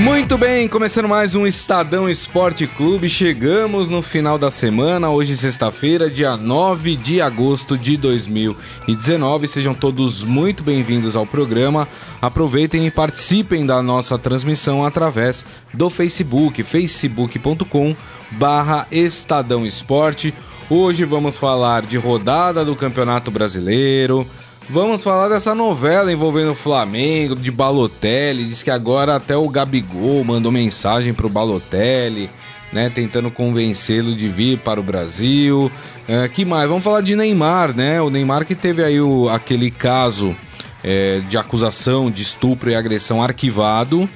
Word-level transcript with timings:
Muito 0.00 0.38
bem, 0.38 0.66
começando 0.66 1.06
mais 1.06 1.34
um 1.34 1.46
Estadão 1.46 2.08
Esporte 2.08 2.66
Clube. 2.66 3.06
Chegamos 3.06 3.90
no 3.90 4.00
final 4.00 4.38
da 4.38 4.50
semana, 4.50 5.10
hoje 5.10 5.36
sexta-feira, 5.36 6.08
dia 6.08 6.38
9 6.38 6.96
de 6.96 7.20
agosto 7.20 7.76
de 7.76 7.98
2019. 7.98 9.46
Sejam 9.46 9.74
todos 9.74 10.24
muito 10.24 10.64
bem-vindos 10.64 11.14
ao 11.14 11.26
programa. 11.26 11.86
Aproveitem 12.20 12.86
e 12.86 12.90
participem 12.90 13.66
da 13.66 13.82
nossa 13.82 14.16
transmissão 14.16 14.86
através 14.86 15.44
do 15.74 15.90
Facebook, 15.90 16.62
facebook.com 16.62 17.94
barra 18.30 18.86
Estadão 18.90 19.66
Esporte. 19.66 20.32
Hoje 20.70 21.04
vamos 21.04 21.36
falar 21.36 21.82
de 21.82 21.98
rodada 21.98 22.64
do 22.64 22.74
Campeonato 22.74 23.30
Brasileiro, 23.30 24.26
Vamos 24.72 25.02
falar 25.02 25.28
dessa 25.28 25.52
novela 25.52 26.12
envolvendo 26.12 26.52
o 26.52 26.54
Flamengo, 26.54 27.34
de 27.34 27.50
Balotelli. 27.50 28.44
Diz 28.44 28.62
que 28.62 28.70
agora 28.70 29.16
até 29.16 29.36
o 29.36 29.48
Gabigol 29.48 30.22
mandou 30.22 30.52
mensagem 30.52 31.12
pro 31.12 31.28
Balotelli, 31.28 32.30
né? 32.72 32.88
Tentando 32.88 33.32
convencê-lo 33.32 34.14
de 34.14 34.28
vir 34.28 34.58
para 34.58 34.78
o 34.78 34.82
Brasil. 34.82 35.72
É, 36.06 36.28
que 36.28 36.44
mais? 36.44 36.68
Vamos 36.68 36.84
falar 36.84 37.00
de 37.00 37.16
Neymar, 37.16 37.74
né? 37.74 38.00
O 38.00 38.10
Neymar 38.10 38.46
que 38.46 38.54
teve 38.54 38.84
aí 38.84 39.00
o, 39.00 39.28
aquele 39.28 39.72
caso 39.72 40.36
é, 40.84 41.20
de 41.28 41.36
acusação 41.36 42.08
de 42.08 42.22
estupro 42.22 42.70
e 42.70 42.76
agressão 42.76 43.20
arquivado. 43.20 44.08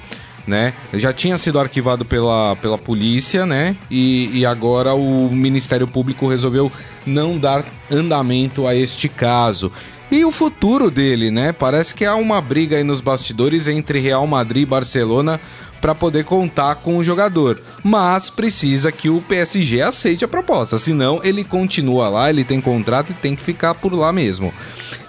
Né? 0.46 0.74
Já 0.92 1.10
tinha 1.10 1.38
sido 1.38 1.58
arquivado 1.58 2.04
pela, 2.04 2.54
pela 2.56 2.76
polícia, 2.76 3.46
né? 3.46 3.74
E, 3.90 4.30
e 4.32 4.46
agora 4.46 4.94
o 4.94 5.30
Ministério 5.32 5.88
Público 5.88 6.28
resolveu 6.28 6.70
não 7.06 7.38
dar 7.38 7.64
andamento 7.90 8.66
a 8.66 8.76
este 8.76 9.08
caso. 9.08 9.72
E 10.10 10.24
o 10.24 10.30
futuro 10.30 10.90
dele, 10.90 11.30
né? 11.30 11.52
Parece 11.52 11.94
que 11.94 12.04
há 12.04 12.14
uma 12.14 12.40
briga 12.40 12.76
aí 12.76 12.84
nos 12.84 13.00
bastidores 13.00 13.66
entre 13.66 13.98
Real 13.98 14.26
Madrid 14.26 14.62
e 14.62 14.66
Barcelona 14.66 15.40
para 15.80 15.94
poder 15.94 16.24
contar 16.24 16.76
com 16.76 16.96
o 16.96 17.04
jogador. 17.04 17.60
Mas 17.82 18.30
precisa 18.30 18.92
que 18.92 19.10
o 19.10 19.20
PSG 19.20 19.82
aceite 19.82 20.24
a 20.24 20.28
proposta, 20.28 20.78
senão 20.78 21.20
ele 21.22 21.44
continua 21.44 22.08
lá, 22.08 22.30
ele 22.30 22.44
tem 22.44 22.60
contrato 22.60 23.10
e 23.10 23.14
tem 23.14 23.34
que 23.34 23.42
ficar 23.42 23.74
por 23.74 23.92
lá 23.92 24.12
mesmo. 24.12 24.52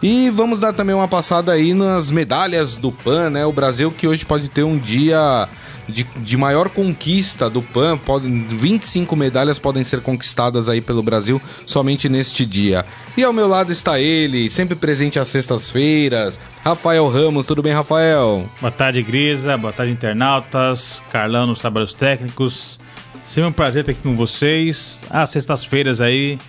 E 0.04 0.30
vamos 0.30 0.60
dar 0.60 0.74
também 0.74 0.96
uma 0.96 1.08
passada 1.08 1.52
aí 1.52 1.74
nas 1.74 2.12
medalhas 2.12 2.76
do 2.76 2.92
PAN, 2.92 3.30
né? 3.30 3.46
O 3.46 3.54
Brasil 3.54 3.92
que 3.92 4.08
hoje 4.08 4.26
pode 4.26 4.50
ter 4.50 4.64
um 4.64 4.78
dia 4.78 5.48
de, 5.88 6.04
de 6.04 6.38
maior 6.38 6.70
conquista 6.70 7.50
do 7.50 7.62
PAN. 7.62 7.98
Podem, 7.98 8.46
25 8.48 9.16
medalhas 9.16 9.60
podem 9.60 9.84
ser 9.84 10.02
conquistadas 10.02 10.68
aí 10.70 10.82
pelo 10.82 11.04
Brasil 11.04 11.42
somente 11.66 12.10
neste 12.10 12.46
dia. 12.46 12.86
E 13.18 13.24
ao 13.24 13.34
meu 13.34 13.48
lado 13.48 13.72
está 13.72 14.00
ele, 14.00 14.50
sempre 14.50 14.76
presente 14.76 15.20
às 15.20 15.30
sextas-feiras, 15.30 16.40
Rafael 16.64 17.08
Ramos. 17.10 17.46
Tudo 17.46 17.62
bem, 17.62 17.74
Rafael? 17.74 18.50
Boa 18.60 18.72
tarde, 18.72 19.02
Grisa. 19.02 19.58
Boa 19.58 19.74
tarde, 19.74 19.92
internautas. 19.92 21.04
Carlão 21.10 21.48
nos 21.48 21.62
trabalhos 21.62 21.94
técnicos. 21.94 22.80
Sempre 23.24 23.50
um 23.50 23.54
prazer 23.54 23.82
estar 23.82 23.92
aqui 23.92 24.02
com 24.02 24.16
vocês. 24.16 25.04
Às 25.10 25.32
sextas-feiras 25.32 26.02
aí 26.02 26.40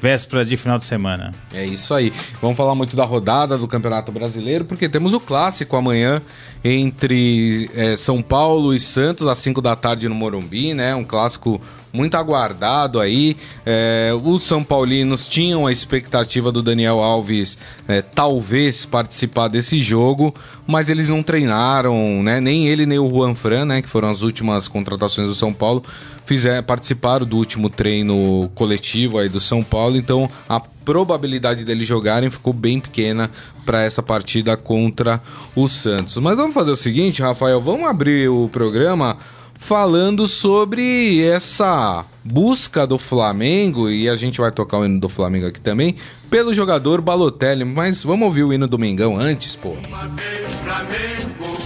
véspera 0.00 0.44
de 0.44 0.56
final 0.56 0.78
de 0.78 0.84
semana. 0.84 1.32
É 1.52 1.64
isso 1.64 1.92
aí. 1.94 2.12
Vamos 2.40 2.56
falar 2.56 2.74
muito 2.74 2.96
da 2.96 3.04
rodada 3.04 3.58
do 3.58 3.68
Campeonato 3.68 4.10
Brasileiro, 4.10 4.64
porque 4.64 4.88
temos 4.88 5.12
o 5.12 5.20
clássico 5.20 5.76
amanhã 5.76 6.22
entre 6.64 7.70
é, 7.74 7.96
São 7.96 8.22
Paulo 8.22 8.74
e 8.74 8.80
Santos, 8.80 9.26
às 9.26 9.38
5 9.38 9.60
da 9.60 9.76
tarde 9.76 10.08
no 10.08 10.14
Morumbi, 10.14 10.74
né? 10.74 10.94
Um 10.94 11.04
clássico 11.04 11.60
muito 11.92 12.16
aguardado 12.16 13.00
aí. 13.00 13.36
É, 13.64 14.12
os 14.22 14.42
São 14.42 14.62
Paulinos 14.62 15.28
tinham 15.28 15.66
a 15.66 15.72
expectativa 15.72 16.50
do 16.52 16.62
Daniel 16.62 17.00
Alves 17.00 17.58
é, 17.88 18.02
talvez 18.02 18.86
participar 18.86 19.48
desse 19.48 19.80
jogo, 19.80 20.34
mas 20.66 20.88
eles 20.88 21.08
não 21.08 21.22
treinaram, 21.22 22.22
né? 22.22 22.40
Nem 22.40 22.68
ele 22.68 22.86
nem 22.86 22.98
o 22.98 23.08
Juan 23.08 23.34
Fran, 23.34 23.64
né? 23.64 23.82
Que 23.82 23.88
foram 23.88 24.08
as 24.08 24.22
últimas 24.22 24.68
contratações 24.68 25.28
do 25.28 25.34
São 25.34 25.52
Paulo, 25.52 25.82
fizer, 26.24 26.62
participaram 26.62 27.26
do 27.26 27.36
último 27.36 27.68
treino 27.68 28.50
coletivo 28.54 29.18
aí 29.18 29.28
do 29.28 29.40
São 29.40 29.62
Paulo, 29.62 29.96
então 29.96 30.30
a 30.48 30.60
probabilidade 30.60 31.64
deles 31.64 31.86
jogarem 31.86 32.30
ficou 32.30 32.52
bem 32.52 32.80
pequena 32.80 33.30
para 33.64 33.82
essa 33.82 34.02
partida 34.02 34.56
contra 34.56 35.20
o 35.54 35.68
Santos. 35.68 36.16
Mas 36.16 36.36
vamos 36.36 36.54
fazer 36.54 36.70
o 36.70 36.76
seguinte, 36.76 37.22
Rafael, 37.22 37.60
vamos 37.60 37.88
abrir 37.88 38.28
o 38.28 38.48
programa 38.48 39.16
falando 39.60 40.26
sobre 40.26 41.22
essa 41.22 42.04
busca 42.24 42.86
do 42.86 42.98
Flamengo, 42.98 43.88
e 43.88 44.08
a 44.08 44.16
gente 44.16 44.40
vai 44.40 44.50
tocar 44.50 44.78
o 44.78 44.84
hino 44.84 44.98
do 44.98 45.08
Flamengo 45.08 45.46
aqui 45.46 45.60
também, 45.60 45.94
pelo 46.28 46.52
jogador 46.52 47.00
Balotelli. 47.00 47.64
Mas 47.64 48.02
vamos 48.02 48.24
ouvir 48.24 48.42
o 48.42 48.52
hino 48.52 48.66
do 48.66 48.78
Mengão 48.78 49.16
antes, 49.16 49.54
pô. 49.54 49.76
Uma 49.86 50.08
vez 50.08 50.54
Flamengo, 50.64 51.56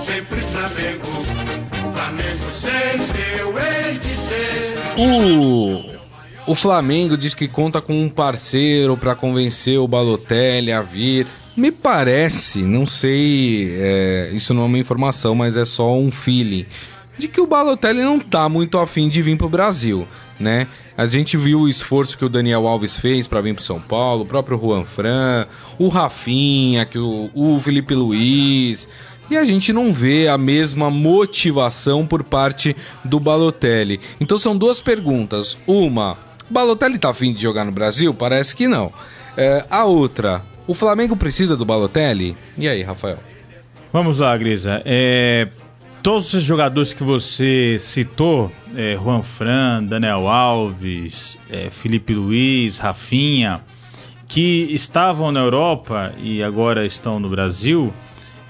sempre 0.00 0.40
Flamengo, 0.40 1.06
Flamengo 1.92 2.52
sempre 2.52 3.22
eu 3.40 3.58
hei 3.58 3.98
de 3.98 4.14
ser. 4.14 4.74
O, 6.46 6.52
o 6.52 6.54
Flamengo 6.54 7.16
diz 7.16 7.34
que 7.34 7.48
conta 7.48 7.80
com 7.80 8.00
um 8.00 8.08
parceiro 8.08 8.96
para 8.96 9.16
convencer 9.16 9.78
o 9.78 9.88
Balotelli 9.88 10.70
a 10.70 10.82
vir. 10.82 11.26
Me 11.56 11.70
parece, 11.72 12.62
não 12.62 12.86
sei, 12.86 13.74
é, 13.78 14.30
isso 14.32 14.54
não 14.54 14.62
é 14.62 14.66
uma 14.66 14.78
informação, 14.78 15.34
mas 15.34 15.56
é 15.56 15.66
só 15.66 15.94
um 15.94 16.10
feeling 16.10 16.64
de 17.18 17.28
que 17.28 17.40
o 17.40 17.46
Balotelli 17.46 18.02
não 18.02 18.18
tá 18.18 18.48
muito 18.48 18.78
afim 18.78 19.08
de 19.08 19.20
vir 19.22 19.36
pro 19.36 19.48
Brasil, 19.48 20.06
né? 20.38 20.66
A 20.96 21.06
gente 21.06 21.36
viu 21.36 21.60
o 21.60 21.68
esforço 21.68 22.18
que 22.18 22.24
o 22.24 22.28
Daniel 22.28 22.66
Alves 22.66 22.98
fez 22.98 23.26
para 23.26 23.40
vir 23.40 23.54
pro 23.54 23.64
São 23.64 23.80
Paulo, 23.80 24.22
o 24.22 24.26
próprio 24.26 24.58
Juan 24.58 24.84
Fran, 24.84 25.46
o 25.78 25.88
Rafinha, 25.88 26.84
que 26.84 26.98
o, 26.98 27.30
o 27.34 27.58
Felipe 27.58 27.94
Luiz, 27.94 28.88
e 29.30 29.36
a 29.36 29.44
gente 29.44 29.72
não 29.72 29.92
vê 29.92 30.28
a 30.28 30.36
mesma 30.36 30.90
motivação 30.90 32.06
por 32.06 32.22
parte 32.22 32.76
do 33.02 33.18
Balotelli. 33.18 34.00
Então 34.20 34.38
são 34.38 34.56
duas 34.56 34.82
perguntas. 34.82 35.56
Uma, 35.66 36.18
o 36.50 36.52
Balotelli 36.52 36.98
tá 36.98 37.10
afim 37.10 37.32
de 37.32 37.40
jogar 37.40 37.64
no 37.64 37.72
Brasil? 37.72 38.12
Parece 38.12 38.54
que 38.54 38.68
não. 38.68 38.92
É, 39.34 39.64
a 39.70 39.84
outra, 39.84 40.42
o 40.66 40.74
Flamengo 40.74 41.16
precisa 41.16 41.56
do 41.56 41.64
Balotelli? 41.64 42.36
E 42.58 42.68
aí, 42.68 42.82
Rafael? 42.82 43.18
Vamos 43.90 44.18
lá, 44.18 44.36
Grisa. 44.36 44.82
É, 44.84 45.48
todos 46.02 46.34
os 46.34 46.42
jogadores 46.42 46.92
que 46.92 47.04
você 47.04 47.76
citou, 47.78 48.50
é, 48.76 48.98
Juan 49.00 49.22
Fran, 49.22 49.84
Daniel 49.84 50.28
Alves, 50.28 51.38
é, 51.48 51.70
Felipe 51.70 52.12
Luiz, 52.12 52.78
Rafinha, 52.80 53.60
que 54.26 54.66
estavam 54.70 55.30
na 55.30 55.40
Europa 55.40 56.12
e 56.18 56.42
agora 56.42 56.84
estão 56.84 57.20
no 57.20 57.28
Brasil, 57.28 57.92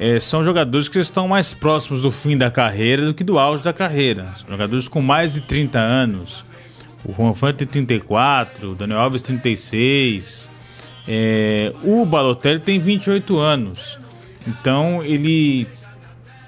é, 0.00 0.18
são 0.18 0.42
jogadores 0.42 0.88
que 0.88 0.98
estão 0.98 1.28
mais 1.28 1.52
próximos 1.52 2.02
do 2.02 2.10
fim 2.10 2.38
da 2.38 2.50
carreira 2.50 3.04
do 3.04 3.12
que 3.12 3.22
do 3.22 3.38
auge 3.38 3.62
da 3.62 3.72
carreira. 3.72 4.28
São 4.38 4.48
jogadores 4.48 4.88
com 4.88 5.02
mais 5.02 5.34
de 5.34 5.42
30 5.42 5.78
anos. 5.78 6.44
O 7.04 7.12
Juan 7.12 7.34
Fran 7.34 7.52
tem 7.52 7.66
34, 7.66 8.70
o 8.70 8.74
Daniel 8.74 9.00
Alves 9.00 9.20
36, 9.22 10.48
é, 11.06 11.72
o 11.82 12.06
Balotelli 12.06 12.60
tem 12.60 12.78
28 12.78 13.38
anos. 13.38 13.98
Então 14.46 15.02
ele 15.04 15.66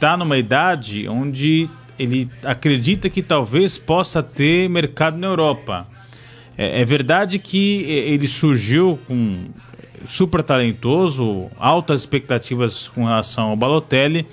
está 0.04 0.18
numa 0.18 0.36
idade 0.36 1.08
onde 1.08 1.66
ele 1.98 2.30
acredita 2.44 3.08
que 3.08 3.22
talvez 3.22 3.78
possa 3.78 4.22
ter 4.22 4.68
mercado 4.68 5.16
na 5.16 5.26
Europa. 5.26 5.86
É, 6.58 6.82
é 6.82 6.84
verdade 6.84 7.38
que 7.38 7.82
ele 7.84 8.28
surgiu 8.28 8.98
com 9.06 9.46
super 10.06 10.42
talentoso, 10.42 11.50
altas 11.58 12.02
expectativas 12.02 12.88
com 12.88 13.06
relação 13.06 13.48
ao 13.48 13.56
Balotelli, 13.56 14.26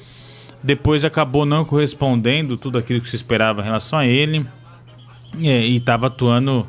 depois 0.61 1.05
acabou 1.05 1.45
não 1.45 1.63
correspondendo 1.63 2.57
tudo 2.57 2.78
aquilo 2.78 2.99
que 2.99 3.09
se 3.09 3.16
esperava 3.16 3.61
em 3.61 3.66
relação 3.66 3.97
a 3.97 4.05
ele 4.05 4.46
é, 5.41 5.66
e 5.66 5.78
estava 5.78 6.07
atuando 6.07 6.67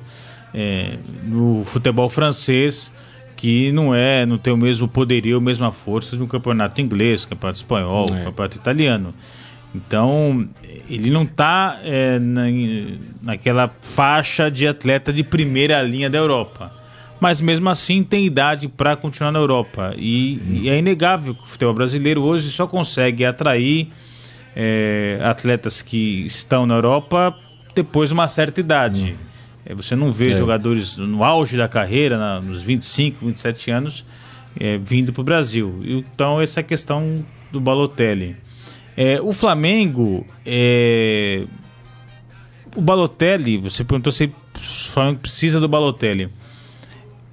é, 0.55 0.97
no 1.25 1.65
futebol 1.65 2.09
francês 2.09 2.93
que 3.43 3.73
não 3.73 3.93
é, 3.93 4.25
não 4.25 4.39
tem 4.39 4.53
o 4.53 4.57
mesmo 4.57 4.87
poderio, 4.87 5.39
a 5.39 5.41
mesma 5.41 5.73
força 5.73 6.17
de 6.17 6.23
um 6.23 6.29
campeonato 6.29 6.81
inglês, 6.81 7.25
campeonato 7.25 7.57
espanhol, 7.57 8.07
é. 8.15 8.23
campeonato 8.23 8.57
italiano. 8.57 9.13
Então, 9.75 10.49
ele 10.89 11.11
não 11.11 11.25
está 11.25 11.81
é, 11.83 12.21
na, 12.21 12.45
naquela 13.21 13.69
faixa 13.81 14.49
de 14.49 14.69
atleta 14.69 15.13
de 15.13 15.25
primeira 15.25 15.83
linha 15.83 16.09
da 16.09 16.19
Europa. 16.19 16.73
Mas 17.19 17.41
mesmo 17.41 17.69
assim 17.69 18.05
tem 18.05 18.25
idade 18.25 18.69
para 18.69 18.95
continuar 18.95 19.33
na 19.33 19.41
Europa. 19.41 19.93
E, 19.99 20.41
hum. 20.47 20.61
e, 20.63 20.69
é 20.69 20.79
inegável 20.79 21.35
que 21.35 21.43
o 21.43 21.47
futebol 21.47 21.75
brasileiro 21.75 22.23
hoje 22.23 22.49
só 22.49 22.69
consegue 22.69 23.25
atrair 23.25 23.89
é, 24.55 25.19
atletas 25.21 25.83
que 25.83 26.27
estão 26.27 26.65
na 26.65 26.77
Europa 26.77 27.37
depois 27.75 28.09
de 28.09 28.15
uma 28.15 28.29
certa 28.29 28.61
idade. 28.61 29.17
Hum. 29.21 29.32
É, 29.65 29.75
você 29.75 29.95
não 29.95 30.13
vê 30.13 30.33
é. 30.33 30.35
jogadores 30.37 30.97
no 30.97 31.23
auge 31.23 31.57
da 31.57 31.69
carreira, 31.69 32.19
na, 32.19 32.41
nos 32.41 32.63
25, 32.63 33.27
27 33.27 33.71
anos, 33.71 34.05
é, 34.59 34.77
vindo 34.77 35.13
para 35.13 35.21
o 35.21 35.25
Brasil. 35.25 35.81
Então, 35.85 36.41
essa 36.41 36.61
é 36.61 36.63
a 36.63 36.65
questão 36.65 37.25
do 37.51 37.61
Balotelli. 37.61 38.37
É, 38.97 39.21
o 39.21 39.33
Flamengo 39.33 40.27
é, 40.45 41.45
o 42.75 42.81
Balotelli, 42.81 43.59
você 43.59 43.85
perguntou 43.85 44.13
se 44.13 44.25
o 44.25 44.61
Flamengo 44.91 45.21
precisa 45.21 45.61
do 45.61 45.69
Balotelli. 45.69 46.29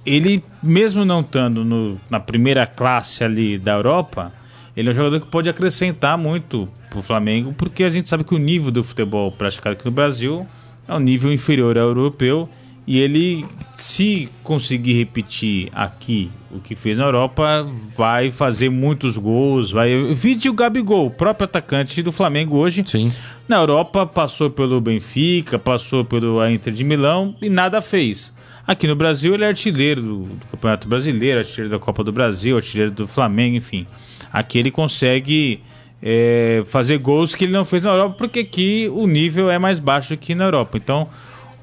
Ele, 0.04 0.42
mesmo 0.62 1.04
não 1.04 1.20
estando 1.20 1.64
no, 1.64 1.98
na 2.08 2.18
primeira 2.20 2.66
classe 2.66 3.22
ali 3.22 3.58
da 3.58 3.72
Europa, 3.72 4.32
ele 4.76 4.88
é 4.88 4.92
um 4.92 4.94
jogador 4.94 5.20
que 5.20 5.26
pode 5.26 5.48
acrescentar 5.48 6.16
muito 6.16 6.68
pro 6.88 7.02
Flamengo, 7.02 7.54
porque 7.56 7.84
a 7.84 7.90
gente 7.90 8.08
sabe 8.08 8.24
que 8.24 8.34
o 8.34 8.38
nível 8.38 8.70
do 8.70 8.82
futebol 8.82 9.30
praticado 9.30 9.74
aqui 9.76 9.84
no 9.84 9.90
Brasil 9.90 10.46
é 10.90 10.94
um 10.94 11.00
nível 11.00 11.32
inferior 11.32 11.78
ao 11.78 11.88
europeu 11.88 12.48
e 12.86 12.98
ele, 12.98 13.46
se 13.72 14.28
conseguir 14.42 14.94
repetir 14.94 15.68
aqui 15.72 16.28
o 16.50 16.58
que 16.58 16.74
fez 16.74 16.98
na 16.98 17.04
Europa, 17.04 17.64
vai 17.96 18.32
fazer 18.32 18.68
muitos 18.68 19.16
gols. 19.16 19.70
Vai... 19.70 20.12
Vide 20.12 20.48
o 20.48 20.52
Gabigol, 20.52 21.06
o 21.06 21.10
próprio 21.10 21.44
atacante 21.44 22.02
do 22.02 22.10
Flamengo 22.10 22.56
hoje. 22.56 22.82
Sim. 22.84 23.12
Na 23.46 23.58
Europa, 23.58 24.04
passou 24.04 24.50
pelo 24.50 24.80
Benfica, 24.80 25.56
passou 25.56 26.04
pelo 26.04 26.44
Inter 26.48 26.72
de 26.72 26.82
Milão 26.82 27.34
e 27.40 27.48
nada 27.48 27.80
fez. 27.80 28.34
Aqui 28.66 28.88
no 28.88 28.96
Brasil, 28.96 29.34
ele 29.34 29.44
é 29.44 29.48
artilheiro 29.48 30.02
do, 30.02 30.18
do 30.24 30.46
Campeonato 30.50 30.88
Brasileiro, 30.88 31.38
artilheiro 31.38 31.70
da 31.70 31.78
Copa 31.78 32.02
do 32.02 32.10
Brasil, 32.10 32.56
artilheiro 32.56 32.90
do 32.90 33.06
Flamengo, 33.06 33.56
enfim. 33.56 33.86
Aqui 34.32 34.58
ele 34.58 34.72
consegue 34.72 35.60
é, 36.02 36.62
fazer 36.66 36.98
gols 36.98 37.34
que 37.34 37.44
ele 37.44 37.52
não 37.52 37.64
fez 37.64 37.84
na 37.84 37.90
Europa, 37.90 38.16
porque 38.16 38.40
aqui 38.40 38.88
o 38.92 39.06
nível 39.06 39.50
é 39.50 39.58
mais 39.58 39.78
baixo 39.78 40.16
que 40.16 40.34
na 40.34 40.44
Europa. 40.44 40.78
Então, 40.78 41.08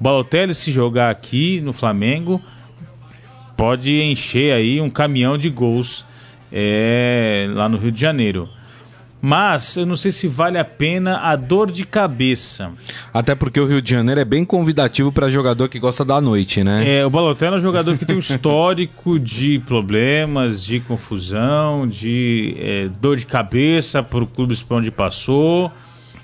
o 0.00 0.02
Balotelli, 0.02 0.54
se 0.54 0.70
jogar 0.70 1.10
aqui 1.10 1.60
no 1.60 1.72
Flamengo, 1.72 2.40
pode 3.56 4.00
encher 4.02 4.52
aí 4.52 4.80
um 4.80 4.88
caminhão 4.88 5.36
de 5.36 5.50
gols 5.50 6.04
é, 6.52 7.48
lá 7.52 7.68
no 7.68 7.76
Rio 7.76 7.90
de 7.90 8.00
Janeiro. 8.00 8.48
Mas 9.20 9.76
eu 9.76 9.84
não 9.84 9.96
sei 9.96 10.12
se 10.12 10.28
vale 10.28 10.58
a 10.58 10.64
pena 10.64 11.18
a 11.18 11.34
dor 11.34 11.70
de 11.70 11.84
cabeça. 11.84 12.70
Até 13.12 13.34
porque 13.34 13.58
o 13.58 13.66
Rio 13.66 13.82
de 13.82 13.90
Janeiro 13.90 14.20
é 14.20 14.24
bem 14.24 14.44
convidativo 14.44 15.10
para 15.10 15.28
jogador 15.28 15.68
que 15.68 15.80
gosta 15.80 16.04
da 16.04 16.20
noite, 16.20 16.62
né? 16.62 16.98
É, 16.98 17.04
o 17.04 17.10
Balotelli 17.10 17.54
é 17.54 17.58
um 17.58 17.60
jogador 17.60 17.98
que 17.98 18.06
tem 18.06 18.14
um 18.14 18.20
histórico 18.20 19.18
de 19.18 19.58
problemas, 19.60 20.64
de 20.64 20.78
confusão, 20.78 21.86
de 21.86 22.54
é, 22.58 22.88
dor 23.00 23.16
de 23.16 23.26
cabeça 23.26 24.02
por 24.04 24.24
clubes 24.24 24.62
por 24.62 24.76
onde 24.76 24.90
passou. 24.90 25.72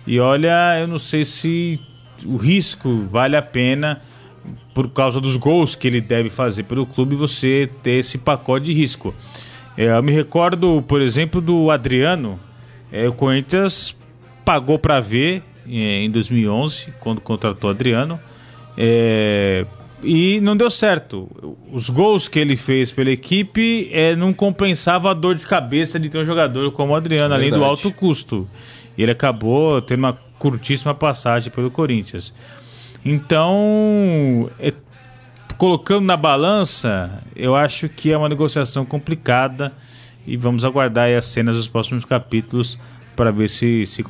E 0.07 0.21
olha, 0.21 0.79
eu 0.79 0.87
não 0.87 0.99
sei 0.99 1.25
se 1.25 1.81
o 2.25 2.37
risco 2.37 3.05
vale 3.11 3.37
a 3.37 3.43
pena 3.43 4.01
por 4.73 4.89
causa 4.89 5.21
dos 5.21 5.37
gols 5.37 5.75
que 5.75 5.89
ele 5.89 6.01
deve 6.01 6.29
fazer 6.29 6.63
pelo 6.65 6.87
clube 6.87 7.17
você 7.17 7.69
ter 7.83 7.99
esse 7.99 8.19
pacote 8.19 8.67
de 8.67 8.73
risco. 8.73 9.13
É, 9.77 9.87
eu 9.87 10.03
me 10.03 10.13
recordo, 10.13 10.81
por 10.87 11.01
exemplo, 11.01 11.41
do 11.41 11.71
Adriano 11.73 12.39
é, 12.95 13.09
o 13.09 13.13
Corinthians 13.13 13.97
pagou 14.45 14.79
para 14.79 15.01
ver 15.01 15.43
é, 15.69 16.05
em 16.05 16.11
2011, 16.13 16.95
quando 17.01 17.21
contratou 17.21 17.69
Adriano, 17.69 18.21
é, 18.79 19.67
e 20.01 20.41
não 20.41 20.57
deu 20.57 20.71
certo. 20.71 21.29
Os 21.73 21.91
gols 21.91 22.29
que 22.29 22.39
ele 22.39 22.57
fez 22.57 22.93
pela 22.93 23.11
equipe 23.11 23.91
é, 23.93 24.15
não 24.15 24.33
compensava 24.33 25.11
a 25.11 25.15
dor 25.15 25.35
de 25.35 25.45
cabeça 25.45 25.99
de 25.99 26.09
ter 26.09 26.19
um 26.19 26.25
jogador 26.25 26.71
como 26.71 26.93
o 26.93 26.95
Adriano, 26.97 27.35
além 27.35 27.51
do 27.51 27.65
alto 27.65 27.91
custo. 27.91 28.49
Ele 28.97 29.11
acabou 29.11 29.83
tendo 29.83 29.99
uma 29.99 30.13
curtíssima 30.39 30.95
passagem 30.95 31.51
pelo 31.51 31.73
Corinthians. 31.73 32.33
Então, 33.05 34.49
é, 34.61 34.73
colocando 35.59 36.05
na 36.05 36.17
balança, 36.17 37.11
eu 37.35 37.57
acho 37.57 37.89
que 37.89 38.13
é 38.13 38.17
uma 38.17 38.29
negociação 38.29 38.85
complicada 38.85 39.73
e 40.27 40.37
vamos 40.37 40.65
aguardar 40.65 41.11
as 41.17 41.27
cenas 41.27 41.57
dos 41.57 41.69
próximos 41.69 42.05
capítulos 42.05 42.79
para 43.17 43.31
ver 43.31 43.49
se 43.49 43.87
se 43.87 44.03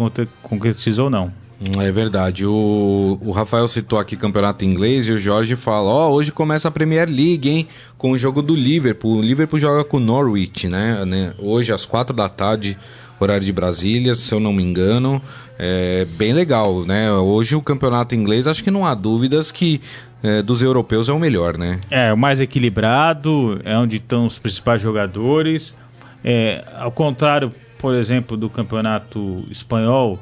concretiza 0.42 1.02
ou 1.02 1.10
não. 1.10 1.32
É 1.78 1.90
verdade. 1.90 2.44
O, 2.44 3.18
o 3.22 3.30
Rafael 3.30 3.66
citou 3.68 3.98
aqui 3.98 4.16
campeonato 4.16 4.64
inglês 4.64 5.06
e 5.06 5.12
o 5.12 5.18
Jorge 5.18 5.56
fala: 5.56 5.88
Ó, 5.88 6.08
oh, 6.08 6.14
hoje 6.14 6.32
começa 6.32 6.68
a 6.68 6.70
Premier 6.70 7.08
League, 7.08 7.48
hein? 7.48 7.68
Com 7.96 8.10
o 8.10 8.18
jogo 8.18 8.42
do 8.42 8.54
Liverpool. 8.54 9.18
O 9.18 9.22
Liverpool 9.22 9.58
joga 9.58 9.84
com 9.84 9.96
o 9.96 10.00
Norwich, 10.00 10.68
né? 10.68 11.04
né? 11.04 11.32
Hoje 11.38 11.72
às 11.72 11.86
quatro 11.86 12.14
da 12.14 12.28
tarde, 12.28 12.76
horário 13.20 13.44
de 13.44 13.52
Brasília, 13.52 14.14
se 14.14 14.32
eu 14.34 14.40
não 14.40 14.52
me 14.52 14.62
engano. 14.62 15.22
É 15.58 16.04
bem 16.16 16.32
legal, 16.32 16.84
né? 16.84 17.10
Hoje 17.12 17.54
o 17.54 17.62
campeonato 17.62 18.14
inglês, 18.14 18.46
acho 18.46 18.62
que 18.62 18.70
não 18.70 18.84
há 18.84 18.94
dúvidas 18.94 19.50
que 19.52 19.80
é, 20.22 20.42
dos 20.42 20.60
europeus 20.60 21.08
é 21.08 21.12
o 21.12 21.18
melhor, 21.18 21.56
né? 21.56 21.78
É, 21.90 22.12
o 22.12 22.16
mais 22.16 22.40
equilibrado, 22.40 23.60
é 23.64 23.76
onde 23.76 23.96
estão 23.96 24.26
os 24.26 24.38
principais 24.38 24.82
jogadores. 24.82 25.76
É, 26.24 26.64
ao 26.74 26.90
contrário, 26.90 27.52
por 27.78 27.94
exemplo, 27.94 28.34
do 28.34 28.48
campeonato 28.48 29.46
espanhol, 29.50 30.18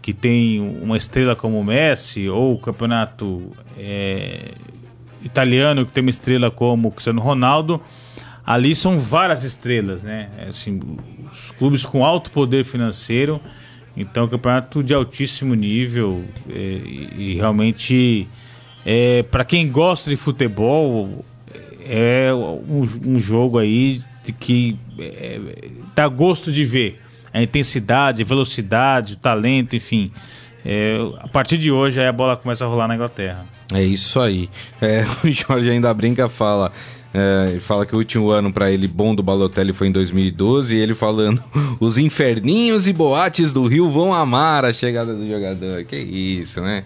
que 0.00 0.12
tem 0.12 0.60
uma 0.80 0.96
estrela 0.96 1.34
como 1.34 1.58
o 1.58 1.64
Messi, 1.64 2.28
ou 2.28 2.54
o 2.54 2.58
campeonato 2.58 3.50
é, 3.76 4.52
italiano, 5.22 5.84
que 5.84 5.92
tem 5.92 6.02
uma 6.02 6.10
estrela 6.10 6.50
como 6.50 6.88
o 6.88 6.92
Cristiano 6.92 7.20
Ronaldo, 7.20 7.80
ali 8.46 8.76
são 8.76 8.98
várias 8.98 9.42
estrelas, 9.42 10.04
né? 10.04 10.28
É, 10.38 10.48
assim, 10.48 10.80
os 11.32 11.50
clubes 11.52 11.84
com 11.84 12.04
alto 12.04 12.30
poder 12.30 12.64
financeiro, 12.64 13.40
então 13.96 14.28
campeonato 14.28 14.82
de 14.82 14.94
altíssimo 14.94 15.54
nível 15.54 16.22
é, 16.48 16.52
e, 16.52 17.10
e, 17.16 17.34
realmente 17.34 18.28
é, 18.84 19.22
para 19.24 19.44
quem 19.44 19.68
gosta 19.68 20.10
de 20.10 20.16
futebol 20.16 21.24
é 21.80 22.30
um, 22.32 22.86
um 23.06 23.18
jogo 23.18 23.58
aí 23.58 24.00
que 24.32 24.76
é, 24.98 25.40
dá 25.94 26.08
gosto 26.08 26.52
de 26.52 26.64
ver. 26.64 27.00
A 27.32 27.42
intensidade, 27.42 28.22
a 28.22 28.26
velocidade, 28.26 29.14
o 29.14 29.16
talento, 29.16 29.74
enfim. 29.74 30.12
É, 30.64 30.96
a 31.18 31.28
partir 31.28 31.58
de 31.58 31.70
hoje 31.70 32.00
a 32.00 32.12
bola 32.12 32.36
começa 32.36 32.64
a 32.64 32.68
rolar 32.68 32.88
na 32.88 32.94
Inglaterra. 32.94 33.44
É 33.72 33.82
isso 33.82 34.20
aí. 34.20 34.48
É, 34.80 35.04
o 35.24 35.30
Jorge 35.30 35.70
ainda 35.70 35.92
brinca, 35.92 36.28
fala. 36.28 36.72
É, 37.16 37.50
ele 37.52 37.60
fala 37.60 37.86
que 37.86 37.94
o 37.94 37.98
último 37.98 38.30
ano 38.30 38.52
para 38.52 38.72
ele 38.72 38.88
bom 38.88 39.14
do 39.14 39.22
Balotelli 39.22 39.72
foi 39.72 39.86
em 39.86 39.92
2012 39.92 40.74
e 40.74 40.78
ele 40.80 40.96
falando 40.96 41.40
os 41.78 41.96
inferninhos 41.96 42.88
e 42.88 42.92
boates 42.92 43.52
do 43.52 43.64
Rio 43.68 43.88
vão 43.88 44.12
amar 44.12 44.64
a 44.64 44.72
chegada 44.72 45.14
do 45.14 45.24
jogador. 45.24 45.84
Que 45.84 45.96
isso, 45.96 46.60
né? 46.60 46.82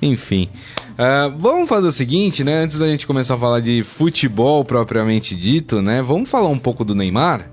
Enfim. 0.00 0.48
Uh, 0.92 1.36
vamos 1.38 1.68
fazer 1.68 1.86
o 1.86 1.92
seguinte, 1.92 2.42
né? 2.42 2.62
Antes 2.62 2.78
da 2.78 2.86
gente 2.86 3.06
começar 3.06 3.34
a 3.34 3.38
falar 3.38 3.60
de 3.60 3.82
futebol 3.82 4.64
propriamente 4.64 5.36
dito, 5.36 5.82
né? 5.82 6.00
Vamos 6.00 6.30
falar 6.30 6.48
um 6.48 6.58
pouco 6.58 6.82
do 6.82 6.94
Neymar? 6.94 7.50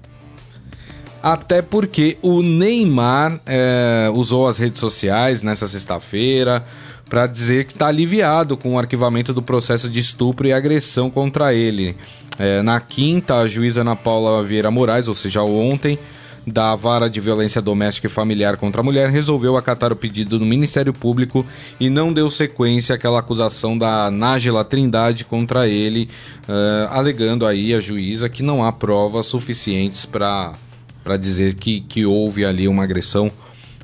Até 1.23 1.61
porque 1.61 2.17
o 2.21 2.41
Neymar 2.41 3.39
é, 3.45 4.11
usou 4.13 4.45
as 4.45 4.57
redes 4.57 4.81
sociais 4.81 5.41
nessa 5.41 5.65
sexta-feira 5.65 6.61
para 7.09 7.25
dizer 7.27 7.63
que 7.63 7.71
está 7.71 7.87
aliviado 7.87 8.57
com 8.57 8.73
o 8.73 8.77
arquivamento 8.77 9.33
do 9.33 9.41
processo 9.41 9.87
de 9.89 10.01
estupro 10.01 10.45
e 10.45 10.51
agressão 10.51 11.09
contra 11.09 11.53
ele. 11.53 11.95
É, 12.37 12.61
na 12.61 12.77
quinta, 12.81 13.37
a 13.37 13.47
juíza 13.47 13.81
Ana 13.81 13.95
Paula 13.95 14.43
Vieira 14.43 14.69
Moraes, 14.69 15.07
ou 15.07 15.13
seja, 15.13 15.43
ontem, 15.43 15.97
da 16.45 16.75
Vara 16.75 17.09
de 17.09 17.21
Violência 17.21 17.61
Doméstica 17.61 18.07
e 18.07 18.09
Familiar 18.09 18.57
contra 18.57 18.81
a 18.81 18.83
Mulher 18.83 19.09
resolveu 19.09 19.55
acatar 19.55 19.93
o 19.93 19.95
pedido 19.95 20.37
do 20.37 20.45
Ministério 20.45 20.91
Público 20.91 21.45
e 21.79 21.89
não 21.89 22.11
deu 22.11 22.29
sequência 22.29 22.95
àquela 22.95 23.19
acusação 23.19 23.77
da 23.77 24.11
Nájila 24.11 24.65
Trindade 24.65 25.23
contra 25.23 25.69
ele, 25.69 26.09
uh, 26.49 26.91
alegando 26.91 27.45
aí 27.45 27.73
a 27.73 27.79
juíza 27.79 28.27
que 28.27 28.43
não 28.43 28.61
há 28.61 28.73
provas 28.73 29.25
suficientes 29.25 30.05
para 30.05 30.53
dizer 31.17 31.55
que, 31.55 31.81
que 31.81 32.05
houve 32.05 32.45
ali 32.45 32.67
uma 32.67 32.83
agressão 32.83 33.31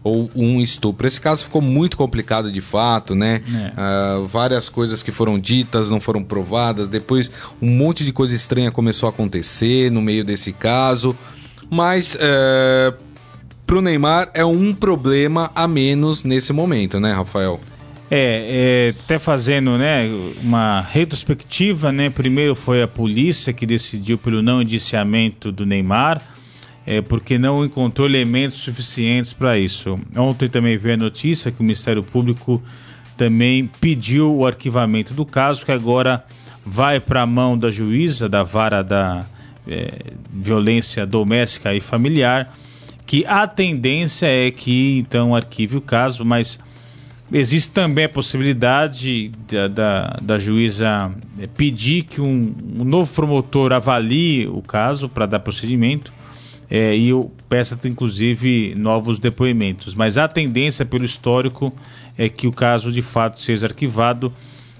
ou 0.04 0.30
um 0.36 0.62
estupro. 0.62 1.08
Esse 1.08 1.20
caso 1.20 1.44
ficou 1.44 1.62
muito 1.62 1.98
complicado 1.98 2.52
de 2.52 2.62
fato, 2.62 3.16
né? 3.16 3.42
É. 3.48 4.18
Uh, 4.18 4.26
várias 4.26 4.70
coisas 4.70 5.04
que 5.04 5.12
foram 5.12 5.38
ditas 5.38 5.90
não 5.90 6.00
foram 6.00 6.24
provadas. 6.24 6.88
Depois, 6.88 7.30
um 7.62 7.70
monte 7.70 8.06
de 8.06 8.14
coisa 8.14 8.34
estranha 8.34 8.72
começou 8.72 9.08
a 9.08 9.10
acontecer 9.10 9.92
no 9.92 10.02
meio 10.02 10.24
desse 10.24 10.54
caso. 10.54 11.16
Mas 11.70 12.18
é, 12.20 12.94
pro 13.68 13.82
Neymar 13.82 14.32
é 14.34 14.44
um 14.44 14.74
problema 14.74 15.52
a 15.54 15.68
menos 15.68 16.24
nesse 16.24 16.52
momento, 16.52 17.00
né, 17.00 17.14
Rafael? 17.14 17.60
É, 18.10 18.90
é, 18.90 18.96
até 19.04 19.20
fazendo 19.20 19.78
né, 19.78 20.10
uma 20.42 20.82
retrospectiva, 20.82 21.92
né? 21.92 22.10
Primeiro 22.10 22.56
foi 22.56 22.82
a 22.82 22.88
polícia 22.88 23.54
que 23.54 23.68
decidiu 23.68 24.18
pelo 24.18 24.42
não 24.42 24.64
indiciamento 24.64 25.52
do 25.52 25.64
Neymar, 25.64 26.24
é, 26.90 27.02
porque 27.02 27.38
não 27.38 27.64
encontrou 27.64 28.08
elementos 28.08 28.62
suficientes 28.62 29.32
para 29.32 29.60
isso. 29.60 30.00
Ontem 30.18 30.50
também 30.50 30.76
veio 30.76 30.96
a 30.96 30.98
notícia 30.98 31.52
que 31.52 31.60
o 31.60 31.64
Ministério 31.64 32.02
Público 32.02 32.60
também 33.16 33.70
pediu 33.80 34.36
o 34.36 34.44
arquivamento 34.44 35.14
do 35.14 35.24
caso, 35.24 35.64
que 35.64 35.72
agora 35.72 36.26
vai 36.66 37.00
para 37.00 37.22
a 37.22 37.28
mão 37.28 37.56
da 37.56 37.70
juíza 37.70 38.28
da 38.28 38.42
vara 38.42 38.82
da 38.82 39.24
é, 39.68 40.00
violência 40.34 41.06
doméstica 41.06 41.76
e 41.76 41.80
familiar, 41.80 42.52
que 43.06 43.24
a 43.28 43.46
tendência 43.46 44.26
é 44.26 44.50
que 44.50 44.98
então 44.98 45.36
arquive 45.36 45.78
o 45.78 45.82
caso, 45.82 46.26
mas 46.26 46.58
existe 47.32 47.70
também 47.70 48.06
a 48.06 48.10
possibilidade 48.10 49.32
da, 49.48 49.68
da, 49.68 50.18
da 50.20 50.40
juíza 50.40 51.12
é, 51.40 51.46
pedir 51.46 52.02
que 52.02 52.20
um, 52.20 52.56
um, 52.80 52.84
novo 52.84 53.14
promotor 53.14 53.74
avalie 53.74 54.48
o 54.48 54.64
caso 54.64 55.08
para 55.08 55.28
dar 55.28 55.40
procedimento. 55.40 56.18
É, 56.70 56.96
e 56.96 57.10
eu 57.10 57.32
peço 57.48 57.78
inclusive 57.86 58.76
novos 58.78 59.20
depoimentos. 59.20 59.96
Mas 59.96 60.18
a 60.18 60.28
tendência 60.28 60.86
pelo 60.86 61.06
histórico 61.06 61.74
é 62.18 62.30
que 62.30 62.48
o 62.48 62.52
caso 62.52 62.92
de 62.92 63.02
fato 63.02 63.40
seja 63.40 63.68
arquivado 63.68 64.32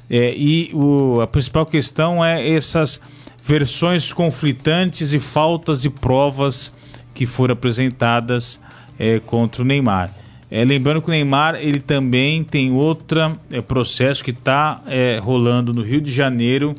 é, 0.10 0.34
e 0.36 0.72
o, 0.74 1.22
a 1.22 1.28
principal 1.28 1.66
questão 1.66 2.24
é 2.24 2.50
essas 2.50 3.00
versões 3.44 4.12
conflitantes 4.12 5.14
e 5.14 5.20
faltas 5.20 5.82
de 5.82 5.90
provas 5.90 6.72
que 7.14 7.26
foram 7.26 7.54
apresentadas 7.54 8.60
é, 8.98 9.20
contra 9.20 9.62
o 9.62 9.66
Neymar. 9.66 10.14
É, 10.52 10.66
lembrando 10.66 11.02
que 11.02 11.10
o 11.10 11.12
Neymar 11.12 11.56
ele 11.56 11.80
também 11.80 12.44
tem 12.44 12.72
outro 12.72 13.20
é, 13.52 13.62
processo 13.62 14.24
que 14.24 14.32
está 14.32 14.82
é, 14.88 15.20
rolando 15.22 15.74
no 15.74 15.84
Rio 15.84 16.02
de 16.02 16.12
Janeiro, 16.12 16.76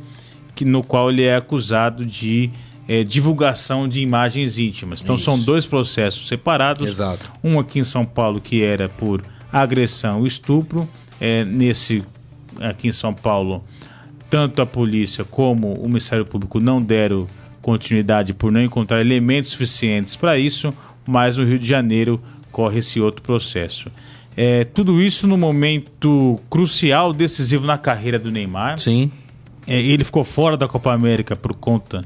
que, 0.57 0.64
no 0.64 0.83
qual 0.83 1.11
ele 1.11 1.23
é 1.23 1.37
acusado 1.37 2.05
de 2.05 2.50
é, 2.90 3.04
divulgação 3.04 3.87
de 3.87 4.00
imagens 4.00 4.59
íntimas. 4.59 5.00
Então 5.00 5.14
Isso. 5.14 5.25
são 5.25 5.38
dois 5.38 5.64
processos 5.64 6.26
separados. 6.26 6.88
Exato. 6.88 7.30
Um 7.42 7.61
aqui 7.61 7.78
em 7.78 7.85
São 7.85 8.04
Paulo 8.04 8.40
que 8.40 8.64
era 8.64 8.88
por 8.88 9.23
agressão 9.52 10.25
e 10.25 10.28
estupro. 10.28 10.88
É, 11.20 11.44
nesse 11.44 12.02
aqui 12.59 12.88
em 12.88 12.92
São 12.92 13.14
Paulo, 13.14 13.62
tanto 14.28 14.61
a 14.61 14.66
polícia 14.66 15.23
como 15.23 15.75
o 15.75 15.87
Ministério 15.87 16.26
Público 16.26 16.59
não 16.59 16.82
deram 16.82 17.28
continuidade 17.62 18.35
por 18.35 18.50
não 18.50 18.61
encontrar 18.61 19.00
elementos 19.00 19.52
suficientes 19.52 20.16
para 20.16 20.37
isso, 20.37 20.75
mas 21.06 21.37
no 21.37 21.44
Rio 21.44 21.61
de 21.61 21.68
Janeiro 21.68 22.20
corre 22.50 22.80
esse 22.80 23.00
outro 23.00 23.23
processo. 23.23 23.88
É, 24.37 24.64
tudo 24.64 25.00
isso 25.00 25.28
no 25.28 25.38
momento 25.38 26.40
crucial, 26.50 27.12
decisivo 27.12 27.68
na 27.68 27.78
carreira 27.78 28.18
do 28.18 28.32
Neymar. 28.32 28.80
Sim. 28.80 29.12
É, 29.64 29.80
ele 29.80 30.02
ficou 30.02 30.25
fora 30.25 30.56
da 30.56 30.66
Copa 30.66 30.92
América 30.92 31.37
por 31.37 31.54
conta 31.54 32.00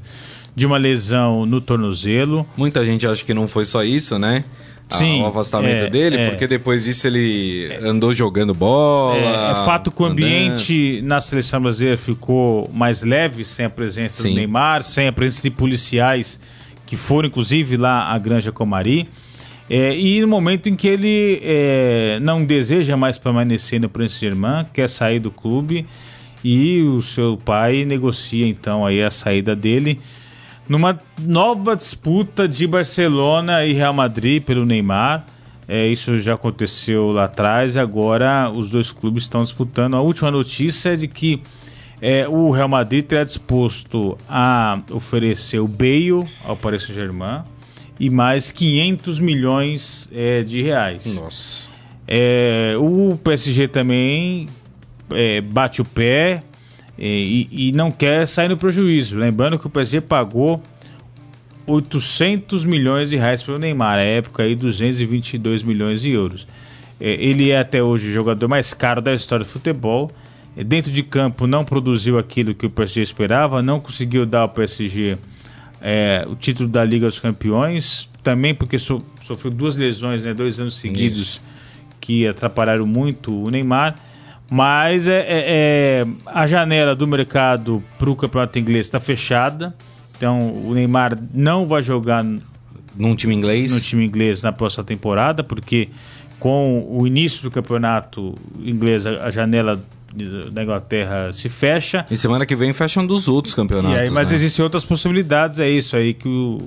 de 0.55 0.67
uma 0.67 0.79
lesão 0.79 1.45
no 1.45 1.61
tornozelo. 1.61 2.47
Muita 2.57 2.85
gente 2.85 3.07
acha 3.07 3.25
que 3.25 3.35
não 3.35 3.49
foi 3.49 3.65
só 3.65 3.83
isso, 3.83 4.19
né? 4.19 4.45
Sim, 4.89 5.23
o 5.23 5.27
afastamento 5.27 5.85
é, 5.85 5.91
dele, 5.91 6.17
é, 6.17 6.31
porque 6.31 6.47
depois 6.47 6.85
disso 6.85 7.07
ele 7.07 7.73
andou 7.83 8.15
jogando 8.15 8.55
bola. 8.55 9.17
É, 9.17 9.51
é 9.53 9.65
fato 9.65 9.91
que 9.91 10.03
o 10.03 10.05
ambiente 10.05 11.01
na 11.03 11.21
seleção 11.21 11.61
brasileira 11.61 11.97
ficou 11.97 12.71
mais 12.73 13.03
leve, 13.03 13.45
sem 13.45 13.67
a 13.67 13.71
presença 13.71 14.23
Sim. 14.23 14.29
do 14.29 14.35
Neymar, 14.37 14.83
sem 14.83 15.09
a 15.09 15.13
presença 15.13 15.43
de 15.43 15.51
policiais 15.51 16.39
que 16.87 16.97
foram, 16.97 17.29
inclusive, 17.29 17.77
lá 17.77 18.13
à 18.13 18.19
Granja 18.19 18.53
Comari. 18.53 19.09
É, 19.69 19.97
e 19.97 20.21
no 20.21 20.29
momento 20.29 20.69
em 20.69 20.77
que 20.77 20.87
ele 20.87 21.41
é, 21.43 22.19
não 22.21 22.45
deseja 22.45 22.97
mais 22.97 23.17
permanecer 23.17 23.81
no 23.81 23.89
Prince 23.89 24.21
Germain, 24.21 24.67
quer 24.73 24.89
sair 24.89 25.19
do 25.19 25.31
clube, 25.31 25.87
e 26.45 26.83
o 26.83 27.01
seu 27.01 27.39
pai 27.43 27.87
negocia 27.87 28.47
então 28.47 28.85
aí 28.85 29.03
a 29.03 29.11
saída 29.11 29.57
dele 29.57 29.99
numa 30.68 30.99
nova 31.18 31.76
disputa 31.76 32.49
de 32.49 32.66
Barcelona 32.66 33.64
e 33.64 33.73
Real 33.73 33.92
Madrid 33.92 34.42
pelo 34.42 34.64
Neymar. 34.64 35.25
É, 35.66 35.87
isso 35.87 36.18
já 36.21 36.35
aconteceu 36.35 37.11
lá 37.11 37.25
atrás 37.25 37.75
e 37.75 37.78
agora 37.78 38.50
os 38.50 38.71
dois 38.71 38.90
clubes 38.90 39.25
estão 39.25 39.42
disputando. 39.42 39.94
A 39.94 40.00
última 40.00 40.30
notícia 40.30 40.90
é 40.92 40.97
de 40.97 41.09
que 41.09 41.42
é, 42.00 42.28
o 42.28 42.50
Real 42.50 42.68
Madrid 42.68 43.04
está 43.04 43.25
disposto 43.25 44.18
a 44.28 44.80
oferecer 44.90 45.59
o 45.59 45.68
Bale 45.68 46.25
ao 46.44 46.56
Paris 46.56 46.83
Saint-Germain 46.83 47.42
e 47.99 48.11
mais 48.11 48.52
500 48.52 49.21
milhões 49.21 50.11
é, 50.12 50.42
de 50.42 50.61
reais. 50.61 51.06
Nossa. 51.14 51.68
É, 52.06 52.75
o 52.78 53.16
PSG 53.16 53.68
também 53.68 54.47
é, 55.11 55.40
bate 55.40 55.80
o 55.80 55.85
pé 55.85 56.42
e, 56.99 57.69
e, 57.69 57.73
não 57.73 57.91
quer 57.91 58.27
sair 58.27 58.49
no 58.49 58.57
prejuízo. 58.57 59.19
Lembrando 59.19 59.59
que 59.59 59.67
o 59.67 59.71
PSG 59.71 60.01
pagou 60.01 60.63
800 61.67 62.65
milhões 62.65 63.11
de 63.11 63.17
reais 63.17 63.43
para 63.43 63.55
o 63.55 63.59
Neymar, 63.59 63.97
na 63.97 64.03
época 64.03 64.43
aí 64.43 64.55
222 64.55 65.63
milhões 65.63 66.03
de 66.03 66.11
euros. 66.11 66.47
É, 67.01 67.13
ele 67.15 67.51
é 67.51 67.59
até 67.59 67.83
hoje 67.83 68.09
o 68.09 68.13
jogador 68.13 68.49
mais 68.49 68.73
caro 68.73 69.01
da 69.01 69.13
história 69.13 69.45
do 69.45 69.51
futebol. 69.51 70.11
É, 70.57 70.63
dentro 70.63 70.93
de 70.93 71.03
campo 71.03 71.47
não 71.47 71.65
produziu 71.65 72.19
aquilo 72.19 72.55
que 72.55 72.67
o 72.67 72.71
PSG 72.71 73.03
esperava, 73.03 73.61
não 73.63 73.81
conseguiu 73.81 74.25
dar 74.25 74.41
ao 74.41 74.49
PSG 74.49 75.19
é, 75.81 76.25
o 76.29 76.37
título 76.37 76.69
da 76.69 76.85
Liga 76.85 77.07
dos 77.07 77.19
Campeões, 77.19 78.09
também 78.23 78.55
porque 78.55 78.79
so, 78.79 79.05
sofreu 79.23 79.53
duas 79.53 79.77
lesões, 79.77 80.23
né, 80.23 80.33
dois 80.33 80.61
anos 80.61 80.77
seguidos, 80.77 81.21
Isso. 81.21 81.43
que 82.01 82.27
atrapalharam 82.27 82.87
muito 82.87 83.45
o 83.45 83.51
Neymar. 83.51 83.97
Mas 84.51 85.09
é, 85.09 85.21
é, 85.21 85.25
é 85.27 86.07
a 86.27 86.47
janela 86.47 86.95
do 86.95 87.07
mercado 87.07 87.83
para 87.99 88.11
o 88.11 88.17
campeonato 88.17 88.59
inglês 88.59 88.87
está 88.87 89.01
fechada. 89.01 89.75
Então 90.17 90.51
o 90.51 90.75
Neymar 90.75 91.19
não 91.33 91.67
vai 91.67 91.83
jogar 91.83 92.25
num 92.97 93.15
time 93.15 93.35
inglês. 93.35 93.73
No 93.73 93.81
time 93.81 94.05
inglês 94.05 94.43
na 94.43 94.53
próxima 94.53 94.85
temporada, 94.85 95.43
porque 95.43 95.89
com 96.39 96.87
o 96.89 97.07
início 97.07 97.43
do 97.43 97.51
campeonato 97.51 98.35
inglês, 98.59 99.07
a 99.07 99.31
janela 99.31 99.83
da 100.53 100.63
Inglaterra 100.63 101.33
se 101.33 101.49
fecha. 101.49 102.05
E 102.11 102.17
semana 102.17 102.47
que 102.47 102.55
vem 102.55 102.73
fecham 102.73 103.05
dos 103.07 103.27
outros 103.27 103.55
campeonatos. 103.55 103.99
Aí, 103.99 104.11
mas 104.11 104.31
né? 104.31 104.37
existem 104.37 104.63
outras 104.63 104.85
possibilidades, 104.85 105.59
é 105.59 105.69
isso 105.69 105.97
aí 105.97 106.15
que 106.15 106.29
o 106.29 106.59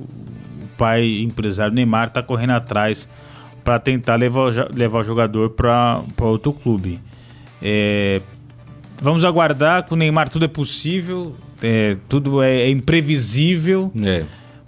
pai 0.78 1.22
empresário 1.22 1.74
Neymar 1.74 2.10
está 2.10 2.22
correndo 2.22 2.52
atrás 2.52 3.08
para 3.64 3.80
tentar 3.80 4.16
levar, 4.16 4.52
levar 4.74 5.00
o 5.00 5.04
jogador 5.04 5.52
para 5.52 6.02
outro 6.20 6.52
clube. 6.52 7.00
É, 7.62 8.22
vamos 9.02 9.26
aguardar, 9.26 9.84
com 9.84 9.96
o 9.96 9.98
Neymar 9.98 10.30
tudo 10.30 10.46
é 10.46 10.48
possível, 10.48 11.36
é, 11.62 11.98
tudo 12.08 12.42
é, 12.42 12.62
é 12.62 12.70
imprevisível. 12.70 13.92
É. 14.04 14.24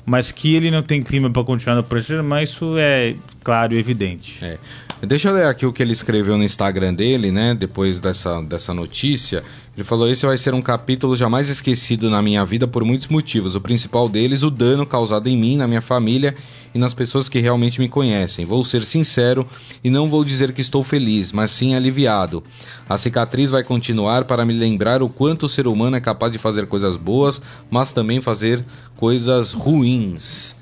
Mas 0.06 0.32
que 0.32 0.56
ele 0.56 0.72
não 0.72 0.82
tem 0.82 1.04
clima 1.04 1.30
para 1.30 1.44
continuar 1.44 1.76
no 1.76 1.84
Paris 1.84 2.10
mas 2.24 2.50
isso 2.50 2.76
é 2.78 3.16
claro 3.44 3.76
e 3.76 3.80
evidente. 3.80 4.44
É. 4.44 4.58
Deixa 5.06 5.30
eu 5.30 5.34
ler 5.34 5.46
aqui 5.46 5.66
o 5.66 5.72
que 5.72 5.82
ele 5.82 5.94
escreveu 5.94 6.38
no 6.38 6.44
Instagram 6.44 6.94
dele, 6.94 7.32
né? 7.32 7.56
Depois 7.58 8.00
dessa, 8.00 8.42
dessa 8.42 8.74
notícia. 8.74 9.44
Ele 9.78 9.84
falou: 9.84 10.10
Esse 10.10 10.26
vai 10.26 10.38
ser 10.38 10.54
um 10.54 10.62
capítulo 10.62 11.16
jamais 11.16 11.48
esquecido 11.50 12.10
na 12.10 12.22
minha 12.22 12.44
vida 12.44 12.68
por 12.68 12.84
muitos 12.84 13.08
motivos. 13.08 13.56
O 13.56 13.62
principal 13.62 14.10
deles, 14.10 14.44
o 14.44 14.50
dano 14.50 14.86
causado 14.86 15.30
em 15.30 15.38
mim, 15.38 15.56
na 15.56 15.68
minha 15.68 15.80
família 15.80 16.36
e 16.74 16.80
nas 16.80 16.94
pessoas 16.94 17.28
que 17.28 17.40
realmente 17.40 17.80
me 17.80 17.90
conhecem. 17.90 18.46
Vou 18.46 18.64
ser 18.64 18.84
sincero 18.84 19.48
e 19.84 19.90
não 19.90 20.08
vou 20.08 20.24
dizer 20.24 20.54
que 20.54 20.62
estou 20.62 20.84
feliz, 20.84 21.32
mas 21.32 21.52
sim 21.52 21.76
aliviado. 21.76 22.44
A 22.88 22.98
cicatriz 22.98 23.52
vai 23.52 23.64
continuar 23.64 24.26
para 24.26 24.46
me 24.46 24.54
lembrar 24.54 25.02
o 25.02 25.10
quanto 25.10 25.46
o 25.46 25.50
ser 25.50 25.68
humano 25.68 25.96
é 25.96 26.00
capaz 26.02 26.32
de 26.32 26.38
fazer 26.38 26.68
coisas 26.68 26.98
boas, 26.98 27.42
mas 27.70 27.92
também 27.92 28.22
fazer 28.22 28.64
coisas 28.96 29.54
ruins. 29.54 30.56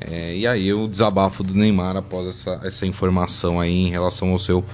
É, 0.00 0.36
e 0.36 0.46
aí 0.46 0.72
o 0.72 0.86
desabafo 0.86 1.42
do 1.42 1.54
Neymar 1.54 1.96
após 1.96 2.28
essa, 2.28 2.60
essa 2.62 2.86
informação 2.86 3.60
aí 3.60 3.86
em 3.86 3.90
relação 3.90 4.30
ao 4.30 4.38
seu 4.38 4.64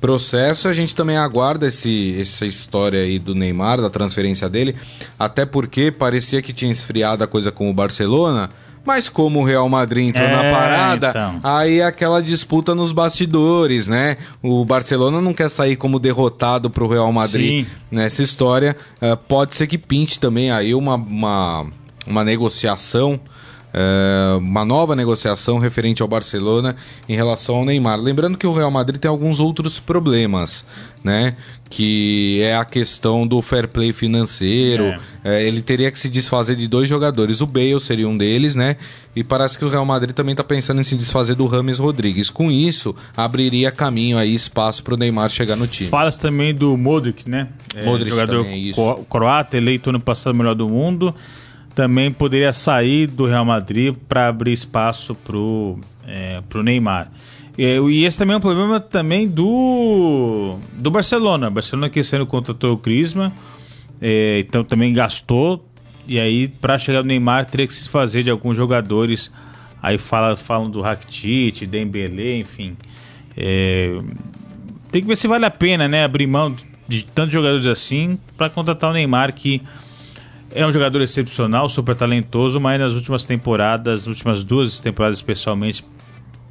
processo. 0.00 0.68
A 0.68 0.72
gente 0.72 0.94
também 0.94 1.16
aguarda 1.16 1.68
esse, 1.68 2.18
essa 2.20 2.46
história 2.46 3.00
aí 3.00 3.18
do 3.18 3.34
Neymar, 3.34 3.80
da 3.80 3.90
transferência 3.90 4.48
dele, 4.48 4.74
até 5.18 5.44
porque 5.44 5.90
parecia 5.90 6.40
que 6.40 6.52
tinha 6.52 6.72
esfriado 6.72 7.22
a 7.22 7.26
coisa 7.26 7.52
com 7.52 7.68
o 7.68 7.74
Barcelona. 7.74 8.48
Mas 8.84 9.08
como 9.08 9.40
o 9.40 9.44
Real 9.44 9.68
Madrid 9.68 10.08
entrou 10.08 10.26
é, 10.26 10.30
na 10.30 10.50
parada, 10.56 11.10
então. 11.10 11.40
aí 11.42 11.80
é 11.80 11.84
aquela 11.84 12.22
disputa 12.22 12.74
nos 12.74 12.92
bastidores, 12.92 13.86
né? 13.86 14.16
O 14.42 14.64
Barcelona 14.64 15.20
não 15.20 15.34
quer 15.34 15.50
sair 15.50 15.76
como 15.76 15.98
derrotado 15.98 16.70
pro 16.70 16.88
Real 16.88 17.12
Madrid 17.12 17.64
Sim. 17.64 17.70
nessa 17.90 18.22
história. 18.22 18.76
Uh, 19.00 19.16
pode 19.16 19.54
ser 19.54 19.66
que 19.66 19.76
pinte 19.76 20.18
também 20.18 20.50
aí 20.50 20.74
uma, 20.74 20.94
uma, 20.94 21.66
uma 22.06 22.24
negociação 22.24 23.20
é, 23.72 24.36
uma 24.36 24.64
nova 24.64 24.96
negociação 24.96 25.58
referente 25.58 26.02
ao 26.02 26.08
Barcelona 26.08 26.74
em 27.08 27.14
relação 27.14 27.56
ao 27.56 27.64
Neymar. 27.64 28.00
Lembrando 28.00 28.36
que 28.36 28.46
o 28.46 28.52
Real 28.52 28.70
Madrid 28.70 29.00
tem 29.00 29.08
alguns 29.08 29.38
outros 29.38 29.78
problemas, 29.78 30.66
né? 31.04 31.36
Que 31.70 32.40
é 32.42 32.56
a 32.56 32.64
questão 32.64 33.24
do 33.24 33.40
fair 33.40 33.68
play 33.68 33.92
financeiro. 33.92 34.84
É. 34.84 35.00
É, 35.22 35.46
ele 35.46 35.62
teria 35.62 35.90
que 35.90 35.98
se 35.98 36.08
desfazer 36.08 36.56
de 36.56 36.66
dois 36.66 36.88
jogadores. 36.88 37.40
O 37.40 37.46
Bale 37.46 37.80
seria 37.80 38.08
um 38.08 38.18
deles, 38.18 38.56
né? 38.56 38.76
E 39.14 39.22
parece 39.22 39.56
que 39.56 39.64
o 39.64 39.68
Real 39.68 39.84
Madrid 39.84 40.12
também 40.12 40.32
está 40.32 40.42
pensando 40.42 40.80
em 40.80 40.84
se 40.84 40.96
desfazer 40.96 41.36
do 41.36 41.46
Rames 41.46 41.78
Rodrigues. 41.78 42.28
Com 42.28 42.50
isso, 42.50 42.94
abriria 43.16 43.70
caminho 43.70 44.18
aí, 44.18 44.34
espaço 44.34 44.82
para 44.82 44.94
o 44.94 44.96
Neymar 44.96 45.30
chegar 45.30 45.56
no 45.56 45.68
time. 45.68 45.88
Fala-se 45.88 46.18
também 46.18 46.52
do 46.52 46.76
Modric, 46.76 47.30
né? 47.30 47.48
É, 47.76 47.84
Modric 47.84 48.10
jogador 48.10 48.44
também, 48.44 48.70
é 48.70 49.04
croata, 49.08 49.56
eleito 49.56 49.90
ano 49.90 50.00
passado 50.00 50.36
melhor 50.36 50.56
do 50.56 50.68
mundo 50.68 51.14
também 51.74 52.12
poderia 52.12 52.52
sair 52.52 53.06
do 53.06 53.26
Real 53.26 53.44
Madrid 53.44 53.94
para 54.08 54.28
abrir 54.28 54.52
espaço 54.52 55.14
pro, 55.14 55.78
é, 56.06 56.42
pro 56.48 56.62
Neymar. 56.62 57.10
E, 57.60 57.78
e, 57.90 58.06
esse 58.06 58.16
também 58.16 58.32
é 58.32 58.38
um 58.38 58.40
problema 58.40 58.80
também 58.80 59.28
do, 59.28 60.56
do 60.78 60.90
Barcelona. 60.90 61.50
Barcelona 61.50 61.90
que 61.90 62.02
sendo 62.02 62.24
contratou 62.24 62.72
o 62.72 62.78
Crisma, 62.78 63.30
é, 64.00 64.38
então 64.38 64.64
também 64.64 64.94
gastou. 64.94 65.62
E 66.08 66.18
aí, 66.18 66.48
para 66.48 66.78
chegar 66.78 67.02
no 67.02 67.08
Neymar, 67.08 67.44
teria 67.44 67.66
que 67.66 67.74
se 67.74 67.86
fazer 67.86 68.22
de 68.22 68.30
alguns 68.30 68.56
jogadores. 68.56 69.30
Aí 69.82 69.98
fala, 69.98 70.36
falam 70.36 70.70
do 70.70 70.80
Rakitic, 70.80 71.66
Dembélé, 71.66 72.38
enfim. 72.38 72.78
É, 73.36 73.98
tem 74.90 75.02
que 75.02 75.08
ver 75.08 75.16
se 75.16 75.28
vale 75.28 75.44
a 75.44 75.50
pena, 75.50 75.86
né? 75.86 76.02
Abrir 76.02 76.26
mão 76.26 76.56
de 76.88 77.04
tantos 77.04 77.34
jogadores 77.34 77.66
assim 77.66 78.18
para 78.38 78.48
contratar 78.48 78.88
o 78.88 78.94
Neymar 78.94 79.34
que 79.34 79.60
É 80.50 80.66
um 80.66 80.72
jogador 80.72 81.02
excepcional, 81.02 81.68
super 81.68 81.94
talentoso, 81.94 82.58
mas 82.58 82.80
nas 82.80 82.94
últimas 82.94 83.22
temporadas, 83.22 84.06
nas 84.06 84.06
últimas 84.06 84.42
duas 84.42 84.80
temporadas 84.80 85.18
especialmente, 85.18 85.84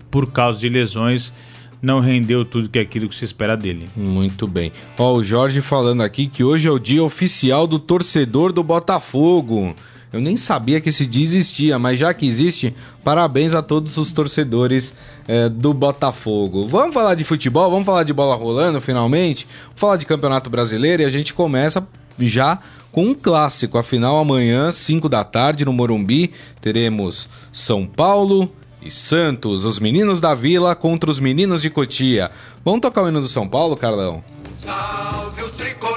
por 0.09 0.31
causa 0.31 0.59
de 0.59 0.69
lesões, 0.69 1.33
não 1.81 1.99
rendeu 1.99 2.43
tudo 2.43 2.69
que 2.69 2.79
é 2.79 2.81
aquilo 2.81 3.07
que 3.07 3.15
se 3.15 3.25
espera 3.25 3.55
dele. 3.55 3.89
Muito 3.95 4.47
bem. 4.47 4.71
Ó, 4.97 5.13
o 5.13 5.23
Jorge 5.23 5.61
falando 5.61 6.01
aqui 6.01 6.27
que 6.27 6.43
hoje 6.43 6.67
é 6.67 6.71
o 6.71 6.79
dia 6.79 7.03
oficial 7.03 7.65
do 7.65 7.79
torcedor 7.79 8.51
do 8.51 8.63
Botafogo. 8.63 9.75
Eu 10.11 10.19
nem 10.19 10.35
sabia 10.35 10.81
que 10.81 10.89
esse 10.89 11.05
dia 11.05 11.23
existia, 11.23 11.77
mas 11.77 11.99
já 11.99 12.11
que 12.13 12.27
existe, 12.27 12.73
parabéns 13.03 13.53
a 13.53 13.61
todos 13.61 13.95
os 13.97 14.11
torcedores 14.11 14.93
é, 15.27 15.47
do 15.47 15.71
Botafogo. 15.71 16.67
Vamos 16.67 16.95
falar 16.95 17.13
de 17.13 17.23
futebol, 17.23 17.69
vamos 17.69 17.85
falar 17.85 18.03
de 18.03 18.11
bola 18.11 18.35
rolando 18.35 18.81
finalmente, 18.81 19.47
vamos 19.67 19.79
falar 19.79 19.97
de 19.97 20.07
Campeonato 20.07 20.49
Brasileiro 20.49 21.03
e 21.03 21.05
a 21.05 21.11
gente 21.11 21.33
começa 21.33 21.87
já 22.17 22.59
com 22.91 23.05
um 23.05 23.13
clássico. 23.13 23.77
Afinal, 23.77 24.17
amanhã, 24.17 24.71
5 24.71 25.07
da 25.07 25.23
tarde, 25.23 25.63
no 25.63 25.71
Morumbi, 25.71 26.33
teremos 26.59 27.29
São 27.51 27.85
Paulo 27.85 28.51
e 28.81 28.89
Santos, 28.89 29.65
os 29.65 29.79
meninos 29.79 30.19
da 30.19 30.33
Vila 30.33 30.75
contra 30.75 31.09
os 31.09 31.19
meninos 31.19 31.61
de 31.61 31.69
Cotia. 31.69 32.31
Vamos 32.63 32.81
tocar 32.81 33.03
o 33.03 33.09
hino 33.09 33.21
do 33.21 33.27
São 33.27 33.47
Paulo, 33.47 33.75
Carlão? 33.75 34.23
Salve 34.57 35.43
o 35.43 35.49
tricolor 35.49 35.88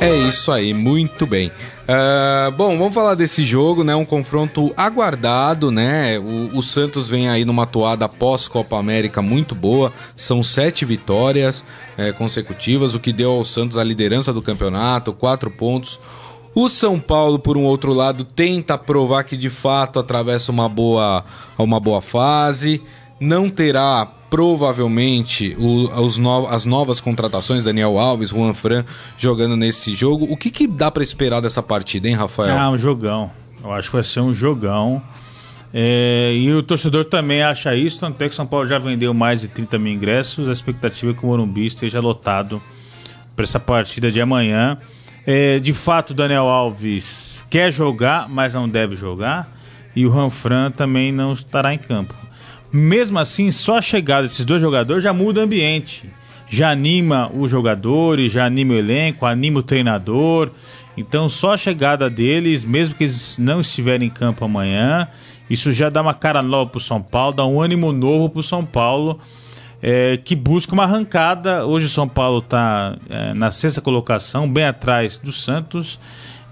É 0.00 0.14
isso 0.14 0.52
aí, 0.52 0.74
muito 0.74 1.26
bem. 1.26 1.50
Uh, 1.88 2.50
bom, 2.52 2.76
vamos 2.76 2.92
falar 2.92 3.14
desse 3.14 3.44
jogo, 3.44 3.82
né? 3.82 3.94
Um 3.94 4.04
confronto 4.04 4.74
aguardado, 4.76 5.70
né? 5.70 6.18
O, 6.18 6.58
o 6.58 6.62
Santos 6.62 7.08
vem 7.08 7.28
aí 7.28 7.44
numa 7.44 7.64
toada 7.66 8.08
pós-Copa 8.08 8.76
América 8.76 9.22
muito 9.22 9.54
boa. 9.54 9.92
São 10.14 10.42
sete 10.42 10.84
vitórias 10.84 11.64
é, 11.96 12.12
consecutivas, 12.12 12.94
o 12.94 13.00
que 13.00 13.12
deu 13.12 13.30
ao 13.30 13.44
Santos 13.44 13.78
a 13.78 13.84
liderança 13.84 14.32
do 14.32 14.42
campeonato, 14.42 15.12
quatro 15.12 15.50
pontos. 15.50 15.98
O 16.54 16.68
São 16.68 16.98
Paulo, 16.98 17.38
por 17.38 17.56
um 17.56 17.64
outro 17.64 17.92
lado, 17.92 18.24
tenta 18.24 18.76
provar 18.76 19.24
que 19.24 19.36
de 19.36 19.50
fato 19.50 19.98
atravessa 19.98 20.50
uma 20.50 20.68
boa, 20.68 21.24
uma 21.58 21.78
boa 21.78 22.00
fase. 22.00 22.82
Não 23.18 23.48
terá 23.48 24.06
provavelmente 24.28 25.56
o, 25.58 25.88
os 26.02 26.18
no, 26.18 26.46
as 26.48 26.64
novas 26.64 27.00
contratações, 27.00 27.64
Daniel 27.64 27.98
Alves, 27.98 28.30
Juan 28.30 28.52
Fran, 28.52 28.84
jogando 29.16 29.56
nesse 29.56 29.94
jogo. 29.94 30.26
O 30.30 30.36
que, 30.36 30.50
que 30.50 30.66
dá 30.66 30.90
para 30.90 31.02
esperar 31.02 31.40
dessa 31.40 31.62
partida, 31.62 32.08
hein, 32.08 32.14
Rafael? 32.14 32.56
Ah, 32.58 32.70
um 32.70 32.78
jogão. 32.78 33.30
Eu 33.62 33.72
acho 33.72 33.88
que 33.88 33.96
vai 33.96 34.04
ser 34.04 34.20
um 34.20 34.34
jogão. 34.34 35.02
É, 35.72 36.32
e 36.34 36.52
o 36.52 36.62
torcedor 36.62 37.04
também 37.04 37.42
acha 37.42 37.74
isso, 37.74 38.00
tanto 38.00 38.22
é 38.22 38.28
que 38.28 38.32
o 38.32 38.36
São 38.36 38.46
Paulo 38.46 38.66
já 38.66 38.78
vendeu 38.78 39.12
mais 39.12 39.40
de 39.40 39.48
30 39.48 39.78
mil 39.78 39.92
ingressos. 39.92 40.48
A 40.48 40.52
expectativa 40.52 41.12
é 41.12 41.14
que 41.14 41.24
o 41.24 41.26
Morumbi 41.26 41.66
esteja 41.66 42.00
lotado 42.00 42.60
para 43.34 43.44
essa 43.44 43.60
partida 43.60 44.10
de 44.10 44.20
amanhã. 44.20 44.78
É, 45.26 45.58
de 45.58 45.72
fato, 45.72 46.14
Daniel 46.14 46.48
Alves 46.48 47.44
quer 47.50 47.72
jogar, 47.72 48.28
mas 48.28 48.54
não 48.54 48.68
deve 48.68 48.96
jogar. 48.96 49.54
E 49.94 50.06
o 50.06 50.10
Ranfran 50.10 50.70
também 50.70 51.10
não 51.10 51.32
estará 51.32 51.74
em 51.74 51.78
campo. 51.78 52.14
Mesmo 52.72 53.18
assim, 53.18 53.50
só 53.50 53.78
a 53.78 53.82
chegada 53.82 54.22
desses 54.22 54.44
dois 54.44 54.60
jogadores 54.60 55.02
já 55.02 55.12
muda 55.12 55.40
o 55.40 55.42
ambiente. 55.42 56.04
Já 56.48 56.70
anima 56.70 57.30
os 57.34 57.50
jogadores, 57.50 58.32
já 58.32 58.46
anima 58.46 58.74
o 58.74 58.76
elenco, 58.76 59.26
anima 59.26 59.60
o 59.60 59.62
treinador. 59.62 60.50
Então, 60.96 61.28
só 61.28 61.54
a 61.54 61.56
chegada 61.56 62.08
deles, 62.08 62.64
mesmo 62.64 62.94
que 62.94 63.04
eles 63.04 63.38
não 63.38 63.60
estiverem 63.60 64.08
em 64.08 64.10
campo 64.10 64.44
amanhã, 64.44 65.08
isso 65.50 65.72
já 65.72 65.90
dá 65.90 66.00
uma 66.00 66.14
cara 66.14 66.42
nova 66.42 66.70
para 66.70 66.78
o 66.78 66.80
São 66.80 67.02
Paulo, 67.02 67.34
dá 67.34 67.44
um 67.44 67.60
ânimo 67.60 67.92
novo 67.92 68.30
para 68.30 68.40
o 68.40 68.42
São 68.42 68.64
Paulo, 68.64 69.18
é, 69.82 70.16
que 70.16 70.34
busca 70.34 70.72
uma 70.72 70.84
arrancada. 70.84 71.66
Hoje 71.66 71.86
o 71.86 71.90
São 71.90 72.08
Paulo 72.08 72.38
está 72.38 72.96
é, 73.08 73.34
na 73.34 73.50
sexta 73.50 73.80
colocação, 73.80 74.50
bem 74.50 74.64
atrás 74.64 75.18
do 75.18 75.32
Santos. 75.32 76.00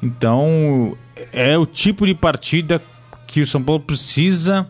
Então, 0.02 0.96
é 1.32 1.56
o 1.56 1.64
tipo 1.64 2.06
de 2.06 2.14
partida 2.14 2.82
que 3.26 3.40
o 3.40 3.46
São 3.46 3.62
Paulo 3.62 3.80
precisa 3.80 4.66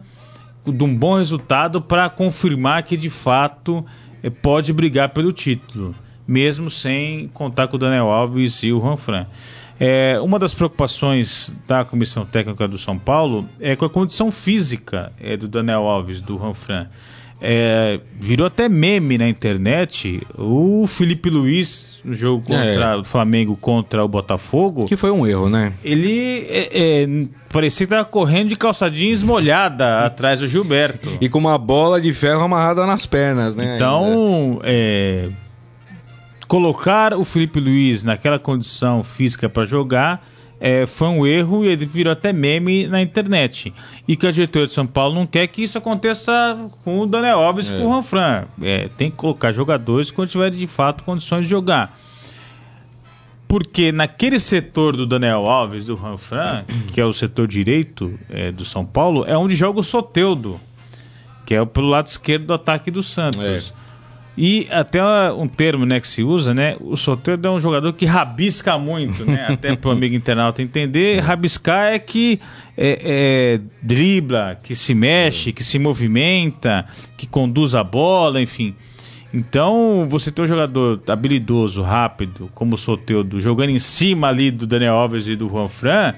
de 0.67 0.85
um 0.85 0.95
bom 0.95 1.19
resultado 1.19 1.81
para 1.81 2.09
confirmar 2.09 2.83
que 2.83 2.97
de 2.97 3.11
fato 3.11 3.85
é, 4.23 4.31
pode 4.31 4.73
brigar 4.73 5.11
pelo 5.11 5.33
título, 5.33 5.95
mesmo 6.27 6.71
sem 6.71 7.29
contar 7.29 7.69
com 7.69 7.77
o 7.77 7.79
Daniel 7.79 8.11
Alves 8.11 8.63
e 8.63 8.73
o 8.73 8.81
Juan 8.81 8.97
Fran. 8.97 9.27
É, 9.79 10.21
uma 10.21 10.39
das 10.39 10.55
preocupações 10.55 11.55
da 11.67 11.85
comissão 11.85 12.25
técnica 12.25 12.69
do 12.69 12.79
São 12.79 12.99
Paulo 12.99 13.49
é 13.61 13.75
com 13.75 13.85
a 13.85 13.91
condição 13.91 14.31
física 14.31 15.13
é, 15.21 15.37
do 15.37 15.49
Daniel 15.49 15.83
Alves, 15.83 16.21
do 16.21 16.39
Juan 16.39 16.55
Fran. 16.55 16.87
É, 17.47 18.01
virou 18.19 18.47
até 18.47 18.71
meme 18.71 19.19
na 19.19 19.29
internet 19.29 20.27
o 20.39 20.87
Felipe 20.87 21.29
Luiz 21.29 22.01
no 22.03 22.15
jogo 22.15 22.47
contra 22.47 22.93
é. 22.93 22.97
o 22.97 23.05
Flamengo 23.05 23.55
contra 23.55 24.03
o 24.03 24.09
Botafogo. 24.09 24.87
Que 24.87 24.97
foi 24.97 25.11
um 25.11 25.27
erro, 25.27 25.51
né? 25.51 25.75
Ele 25.85 26.47
é, 26.49 27.03
é 27.03 27.07
parecia 27.51 27.87
que 27.87 27.93
estava 27.93 28.09
correndo 28.09 28.49
de 28.49 28.57
calçadinha 28.57 29.13
esmolhada 29.13 30.01
atrás 30.07 30.41
do 30.41 30.49
Gilberto. 30.49 31.19
E 31.21 31.29
com 31.29 31.39
uma 31.39 31.59
bola 31.59 32.01
de 32.01 32.15
ferro 32.15 32.41
amarrada 32.41 32.87
nas 32.87 33.05
pernas, 33.05 33.55
né? 33.55 33.77
Então, 33.77 34.59
é, 34.63 35.29
colocar 36.49 37.13
o 37.13 37.27
Felipe 37.27 37.61
Luiz 37.61 38.05
naquela 38.05 38.39
condição 38.39 39.03
física 39.03 39.51
para 39.51 39.67
jogar 39.67 40.27
é, 40.67 40.87
foi 40.87 41.09
um 41.09 41.27
erro 41.27 41.63
e 41.63 41.69
ele 41.69 41.85
virou 41.85 42.11
até 42.11 42.33
meme 42.33 42.87
na 42.87 43.03
internet. 43.03 43.71
E 44.09 44.17
que 44.17 44.27
a 44.27 44.31
diretoria 44.31 44.67
de 44.67 44.73
São 44.73 44.87
Paulo 44.87 45.15
não 45.15 45.27
quer 45.27 45.47
que 45.47 45.63
isso 45.63 45.77
aconteça 45.77 46.33
com 46.83 47.01
o 47.01 47.07
Daniel 47.07 47.39
Alves 47.39 47.69
e 47.69 47.75
com 47.75 47.87
o 47.87 47.91
é. 47.91 47.97
Ranfran. 47.97 48.45
É, 48.63 48.89
tem 48.97 49.11
que 49.11 49.17
colocar 49.19 49.53
jogadores 49.53 50.11
quando 50.11 50.31
tiverem 50.31 50.59
de 50.59 50.67
fato 50.67 51.05
condições 51.05 51.43
de 51.43 51.51
jogar. 51.51 52.01
Porque 53.47 53.93
naquele 53.93 54.41
setor 54.41 54.97
do 54.97 55.07
Daniel 55.07 55.47
Alves, 55.47 55.85
do 55.85 55.97
Ranfran, 55.97 56.65
que 56.95 56.99
é 56.99 57.05
o 57.05 57.13
setor 57.13 57.47
direito 57.47 58.19
é, 58.31 58.51
do 58.51 58.65
São 58.65 58.87
Paulo, 58.87 59.23
é 59.27 59.37
onde 59.37 59.55
joga 59.55 59.81
o 59.81 59.85
Soteudo, 59.85 60.59
que 61.45 61.55
é 61.55 61.63
pelo 61.67 61.89
lado 61.89 62.07
esquerdo 62.07 62.47
do 62.47 62.55
ataque 62.55 62.91
do 62.91 63.03
Santos. 63.03 63.75
É. 64.37 64.41
E 64.41 64.69
até 64.71 65.03
um 65.33 65.47
termo 65.47 65.87
né, 65.87 66.01
que 66.01 66.09
se 66.09 66.23
usa, 66.23 66.53
né? 66.53 66.77
O 66.81 66.97
Soteldo 66.97 67.49
é 67.49 67.51
um 67.51 67.61
jogador 67.61 67.93
que 67.93 68.05
rabisca 68.05 68.77
muito, 68.79 69.25
né? 69.25 69.47
Até 69.53 69.77
para 69.77 69.89
o 69.89 69.93
amigo 69.93 70.15
internauta 70.15 70.61
entender, 70.61 71.21
rabiscar 71.21 71.93
é 71.93 71.99
que 71.99 72.41
é, 72.77 72.99
é, 73.05 73.61
dribla, 73.81 74.59
que 74.63 74.75
se 74.75 74.95
mexe, 74.95 75.53
que 75.53 75.63
se 75.63 75.79
movimenta, 75.79 76.85
que 77.17 77.27
conduz 77.27 77.75
a 77.75 77.85
bola, 77.85 78.43
enfim. 78.43 78.75
Então, 79.33 80.07
você 80.09 80.31
ter 80.31 80.43
um 80.43 80.47
jogador 80.47 81.03
habilidoso, 81.09 81.83
rápido, 81.83 82.49
como 82.55 82.75
o 82.77 82.79
Soteldo, 82.79 83.41
jogando 83.41 83.71
em 83.71 83.81
cima 83.81 84.29
ali 84.29 84.51
do 84.51 84.65
Daniel 84.65 84.95
Alves 84.95 85.27
e 85.27 85.35
do 85.35 85.49
Juan 85.49 85.69
Fran, 85.69 86.15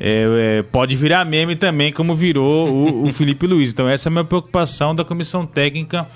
é, 0.00 0.58
é, 0.58 0.62
pode 0.62 0.96
virar 0.96 1.24
meme 1.24 1.56
também, 1.56 1.92
como 1.92 2.16
virou 2.16 2.68
o, 2.68 3.04
o 3.04 3.12
Felipe 3.12 3.46
Luiz. 3.46 3.70
Então, 3.70 3.88
essa 3.88 4.08
é 4.08 4.10
a 4.10 4.12
minha 4.12 4.24
preocupação 4.24 4.94
da 4.94 5.04
comissão 5.04 5.44
técnica 5.44 6.06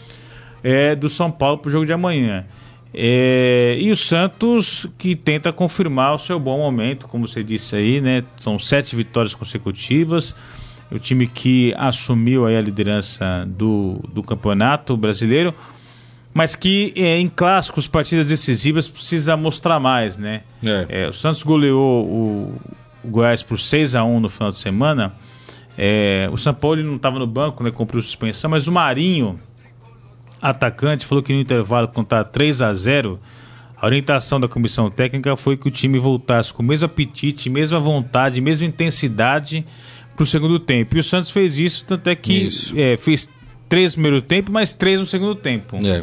é, 0.62 0.94
do 0.94 1.08
São 1.08 1.30
Paulo 1.30 1.58
para 1.58 1.68
o 1.68 1.72
jogo 1.72 1.86
de 1.86 1.92
amanhã. 1.92 2.44
É, 2.92 3.76
e 3.78 3.90
o 3.90 3.96
Santos 3.96 4.86
que 4.96 5.14
tenta 5.14 5.52
confirmar 5.52 6.14
o 6.14 6.18
seu 6.18 6.38
bom 6.40 6.58
momento, 6.58 7.06
como 7.06 7.28
você 7.28 7.44
disse 7.44 7.76
aí, 7.76 8.00
né? 8.00 8.24
São 8.36 8.58
sete 8.58 8.96
vitórias 8.96 9.34
consecutivas. 9.34 10.34
O 10.90 10.98
time 10.98 11.26
que 11.26 11.74
assumiu 11.76 12.46
aí 12.46 12.56
a 12.56 12.60
liderança 12.60 13.46
do, 13.46 14.00
do 14.12 14.22
campeonato 14.22 14.96
brasileiro, 14.96 15.54
mas 16.32 16.56
que 16.56 16.94
é, 16.96 17.18
em 17.18 17.28
clássicos, 17.28 17.86
partidas 17.86 18.26
decisivas, 18.26 18.88
precisa 18.88 19.36
mostrar 19.36 19.78
mais, 19.78 20.16
né? 20.16 20.42
É. 20.64 20.86
É, 20.88 21.08
o 21.08 21.12
Santos 21.12 21.42
goleou 21.42 22.06
o, 22.06 22.60
o, 23.04 23.10
Goiás 23.10 23.42
por 23.42 23.60
6 23.60 23.94
a 23.94 24.04
1 24.04 24.20
no 24.20 24.28
final 24.30 24.50
de 24.50 24.58
semana. 24.58 25.12
É, 25.76 26.28
o 26.32 26.38
São 26.38 26.54
Paulo 26.54 26.82
não 26.82 26.96
estava 26.96 27.18
no 27.18 27.26
banco, 27.26 27.62
né? 27.62 27.70
Cumpriu 27.70 28.00
suspensão, 28.00 28.50
mas 28.50 28.66
o 28.66 28.72
Marinho 28.72 29.38
atacante, 30.40 31.04
falou 31.06 31.22
que 31.22 31.32
no 31.32 31.40
intervalo, 31.40 31.88
quando 31.88 32.06
tá 32.06 32.24
3 32.24 32.62
a 32.62 32.74
0 32.74 33.18
a 33.80 33.86
orientação 33.86 34.40
da 34.40 34.48
comissão 34.48 34.90
técnica 34.90 35.36
foi 35.36 35.56
que 35.56 35.68
o 35.68 35.70
time 35.70 35.98
voltasse 36.00 36.52
com 36.52 36.62
o 36.62 36.66
mesmo 36.66 36.86
apetite, 36.86 37.48
mesma 37.48 37.78
vontade, 37.78 38.40
mesma 38.40 38.66
intensidade 38.66 39.64
para 40.16 40.24
o 40.24 40.26
segundo 40.26 40.58
tempo. 40.58 40.96
E 40.96 41.00
o 41.00 41.04
Santos 41.04 41.30
fez 41.30 41.56
isso, 41.56 41.84
tanto 41.84 42.08
é 42.08 42.16
que 42.16 42.48
é, 42.76 42.96
fez 42.96 43.28
três 43.68 43.92
no 43.92 44.02
primeiro 44.02 44.20
tempo, 44.20 44.50
mais 44.50 44.72
três 44.72 44.98
no 44.98 45.06
segundo 45.06 45.36
tempo. 45.36 45.78
É. 45.84 46.02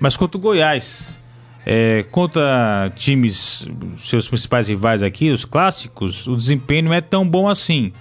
Mas 0.00 0.16
contra 0.16 0.36
o 0.36 0.40
Goiás, 0.40 1.16
é, 1.64 2.04
contra 2.10 2.90
times, 2.96 3.66
seus 3.98 4.28
principais 4.28 4.66
rivais 4.66 5.00
aqui, 5.00 5.30
os 5.30 5.44
clássicos, 5.44 6.26
o 6.26 6.34
desempenho 6.34 6.86
não 6.86 6.92
é 6.94 7.00
tão 7.00 7.28
bom 7.28 7.48
assim. 7.48 7.92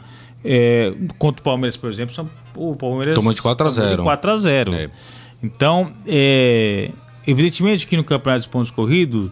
É, 0.44 0.94
contra 1.20 1.42
o 1.42 1.44
Palmeiras, 1.44 1.78
por 1.78 1.92
exemplo, 1.92 2.28
o 2.56 2.76
Palmeiras 2.76 3.14
tomou 3.14 3.34
de 3.34 3.42
4 3.42 3.68
a 3.68 3.70
0. 3.70 4.04
4 4.04 4.32
a 4.32 4.38
0. 4.38 4.74
É. 4.74 4.90
Então, 5.42 5.92
é, 6.08 6.92
evidentemente 7.26 7.86
que 7.86 7.96
no 7.96 8.04
campeonato 8.04 8.44
de 8.44 8.50
pontos 8.50 8.72
corridos, 8.72 9.32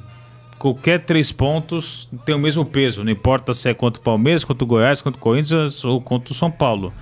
qualquer 0.60 1.00
três 1.00 1.32
pontos 1.32 2.08
tem 2.26 2.36
o 2.36 2.40
mesmo 2.40 2.64
peso, 2.66 3.04
não 3.04 3.12
importa 3.12 3.54
se 3.54 3.70
é 3.70 3.74
contra 3.74 4.00
o 4.00 4.04
Palmeiras, 4.04 4.44
contra 4.44 4.64
o 4.64 4.68
Goiás, 4.68 5.02
contra 5.02 5.18
o 5.18 5.22
Corinthians 5.22 5.84
ou 5.84 6.00
contra 6.00 6.32
o 6.32 6.36
São 6.36 6.52
Paulo. 6.52 6.94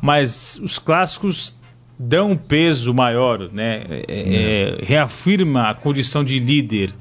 Mas 0.00 0.60
os 0.62 0.78
clássicos 0.78 1.58
dão 1.98 2.32
um 2.32 2.36
peso 2.36 2.94
maior, 2.94 3.50
né? 3.52 3.84
É, 3.88 4.04
é, 4.08 4.84
reafirma 4.84 5.70
a 5.70 5.74
condição 5.74 6.22
de 6.22 6.38
líder 6.38 6.92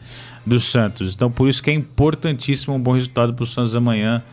do 0.46 0.60
Santos. 0.60 1.14
Então, 1.14 1.30
por 1.30 1.48
isso 1.50 1.62
que 1.62 1.70
é 1.70 1.74
importantíssimo 1.74 2.74
um 2.74 2.80
bom 2.80 2.94
resultado 2.94 3.34
para 3.34 3.44
o 3.44 3.46
Santos 3.46 3.76
amanhã 3.76 4.24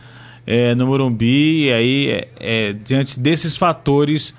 é, 0.47 0.73
no 0.73 0.87
Morumbi. 0.87 1.65
E 1.65 1.73
aí, 1.73 2.09
é, 2.09 2.27
é, 2.39 2.73
diante 2.73 3.19
desses 3.19 3.55
fatores, 3.55 4.33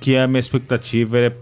que 0.00 0.16
a 0.16 0.26
minha 0.26 0.40
expectativa 0.40 1.18
é 1.18 1.32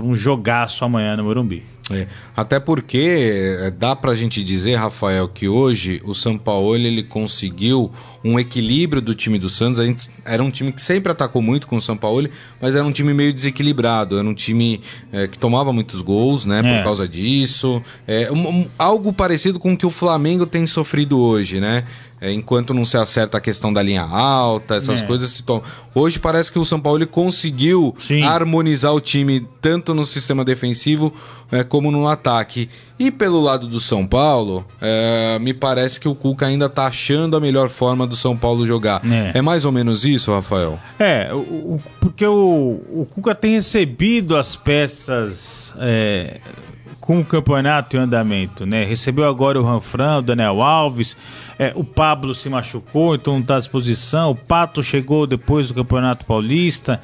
para 0.00 0.10
um 0.10 0.14
jogaço 0.14 0.84
amanhã 0.84 1.16
no 1.16 1.24
Morumbi. 1.24 1.62
É, 1.92 2.06
até 2.36 2.60
porque 2.60 3.58
é, 3.62 3.68
dá 3.68 3.96
pra 3.96 4.14
gente 4.14 4.44
dizer, 4.44 4.76
Rafael, 4.76 5.26
que 5.26 5.48
hoje 5.48 6.00
o 6.04 6.14
São 6.14 6.38
Paulo 6.38 6.76
ele 6.76 7.02
conseguiu 7.02 7.90
um 8.24 8.38
equilíbrio 8.38 9.02
do 9.02 9.12
time 9.12 9.40
do 9.40 9.48
Santos. 9.48 9.80
A 9.80 9.84
gente, 9.84 10.08
era 10.24 10.40
um 10.40 10.52
time 10.52 10.70
que 10.70 10.80
sempre 10.80 11.10
atacou 11.10 11.42
muito 11.42 11.66
com 11.66 11.74
o 11.76 11.80
São 11.82 11.96
Paulo, 11.96 12.28
mas 12.60 12.76
era 12.76 12.84
um 12.84 12.92
time 12.92 13.12
meio 13.12 13.32
desequilibrado. 13.32 14.16
Era 14.20 14.28
um 14.28 14.34
time 14.34 14.80
é, 15.12 15.26
que 15.26 15.36
tomava 15.36 15.72
muitos 15.72 16.00
gols, 16.00 16.46
né, 16.46 16.58
por 16.62 16.68
É. 16.68 16.82
causa 16.84 17.08
disso. 17.08 17.82
É, 18.06 18.30
um- 18.30 18.48
um- 18.60 18.68
algo 18.78 19.12
parecido 19.12 19.58
com 19.58 19.72
o 19.72 19.76
que 19.76 19.86
o 19.86 19.90
Flamengo 19.90 20.46
tem 20.46 20.68
sofrido 20.68 21.18
hoje, 21.18 21.58
né? 21.58 21.84
É, 22.20 22.30
enquanto 22.32 22.74
não 22.74 22.84
se 22.84 22.96
acerta 22.98 23.38
a 23.38 23.40
questão 23.40 23.72
da 23.72 23.82
linha 23.82 24.02
alta, 24.02 24.74
essas 24.76 25.02
É. 25.02 25.06
coisas 25.06 25.30
se 25.30 25.42
tomam. 25.42 25.62
Hoje 25.94 26.18
parece 26.18 26.52
que 26.52 26.58
o 26.58 26.64
São 26.66 26.78
Paulo 26.78 26.98
ele 26.98 27.06
conseguiu 27.06 27.94
Sim. 27.98 28.22
harmonizar 28.22 28.92
o 28.94 29.00
time 29.00 29.46
tanto 29.62 29.94
no 29.94 30.04
sistema 30.04 30.44
defensivo 30.44 31.12
é, 31.50 31.64
como 31.64 31.90
no 31.90 32.06
ataque. 32.06 32.68
E 32.98 33.10
pelo 33.10 33.40
lado 33.40 33.66
do 33.66 33.80
São 33.80 34.06
Paulo, 34.06 34.64
é, 34.80 35.38
me 35.40 35.54
parece 35.54 35.98
que 35.98 36.06
o 36.08 36.14
Cuca 36.14 36.46
ainda 36.46 36.68
tá 36.68 36.86
achando 36.86 37.36
a 37.36 37.40
melhor 37.40 37.68
forma 37.70 38.06
do 38.06 38.14
São 38.14 38.36
Paulo 38.36 38.66
jogar. 38.66 39.00
É. 39.10 39.38
É, 39.38 39.42
mais 39.42 39.64
ou 39.64 39.72
menos 39.72 40.04
isso, 40.04 40.30
Rafael? 40.32 40.78
É, 40.98 41.30
o, 41.32 41.38
o- 41.38 41.80
porque 42.00 42.26
o, 42.26 42.80
o 42.92 43.06
Cuca 43.10 43.34
tem 43.34 43.52
recebido 43.54 44.36
as 44.36 44.54
peças 44.54 45.74
é, 45.78 46.38
com 47.10 47.18
o 47.18 47.24
campeonato 47.24 47.96
em 47.96 47.98
andamento, 47.98 48.64
né? 48.64 48.84
Recebeu 48.84 49.28
agora 49.28 49.60
o 49.60 49.64
Ranfran, 49.64 50.18
o 50.18 50.22
Daniel 50.22 50.62
Alves, 50.62 51.16
é, 51.58 51.72
o 51.74 51.82
Pablo 51.82 52.36
se 52.36 52.48
machucou, 52.48 53.16
então 53.16 53.32
não 53.32 53.40
está 53.40 53.56
à 53.56 53.58
disposição, 53.58 54.30
o 54.30 54.36
Pato 54.36 54.80
chegou 54.80 55.26
depois 55.26 55.66
do 55.66 55.74
Campeonato 55.74 56.24
Paulista. 56.24 57.00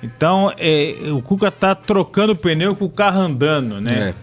Então, 0.00 0.52
é, 0.56 0.94
o 1.10 1.20
Cuca 1.20 1.50
tá 1.50 1.74
trocando 1.74 2.36
pneu 2.36 2.76
com 2.76 2.84
o 2.84 2.88
carro 2.88 3.18
andando, 3.18 3.80
né? 3.80 4.14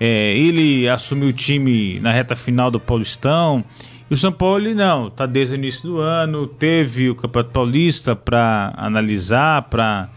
É, 0.00 0.34
ele 0.34 0.88
assumiu 0.88 1.28
o 1.28 1.32
time 1.34 2.00
na 2.00 2.10
reta 2.10 2.34
final 2.34 2.70
do 2.70 2.80
Paulistão. 2.80 3.62
E 4.10 4.14
o 4.14 4.16
São 4.16 4.32
Paulo 4.32 4.58
ele 4.58 4.74
não, 4.74 5.10
tá 5.10 5.26
desde 5.26 5.54
o 5.54 5.56
início 5.56 5.82
do 5.82 5.98
ano, 5.98 6.46
teve 6.46 7.10
o 7.10 7.14
Campeonato 7.14 7.52
Paulista 7.52 8.16
para 8.16 8.72
analisar, 8.74 9.64
para 9.64 10.08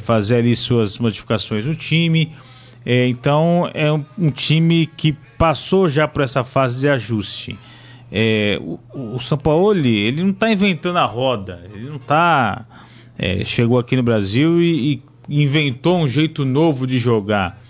fazer 0.00 0.36
ali 0.36 0.56
suas 0.56 0.96
modificações 0.96 1.66
no 1.66 1.74
time. 1.74 2.32
É, 2.88 3.08
então 3.08 3.68
é 3.74 3.92
um, 3.92 4.04
um 4.16 4.30
time 4.30 4.86
que 4.86 5.12
passou 5.36 5.88
já 5.88 6.06
por 6.06 6.22
essa 6.22 6.44
fase 6.44 6.78
de 6.80 6.88
ajuste. 6.88 7.58
É, 8.12 8.60
o, 8.62 8.78
o 9.16 9.18
São 9.18 9.36
Paulo 9.36 9.74
ele 9.76 10.22
não 10.22 10.30
está 10.30 10.52
inventando 10.52 10.96
a 10.98 11.04
roda, 11.04 11.68
ele 11.74 11.88
não 11.88 11.96
está 11.96 12.64
chegou 13.44 13.78
aqui 13.78 13.96
no 13.96 14.02
Brasil 14.02 14.62
e, 14.62 15.02
e 15.28 15.42
inventou 15.42 15.98
um 15.98 16.06
jeito 16.06 16.44
novo 16.44 16.86
de 16.86 16.98
jogar. 16.98 17.60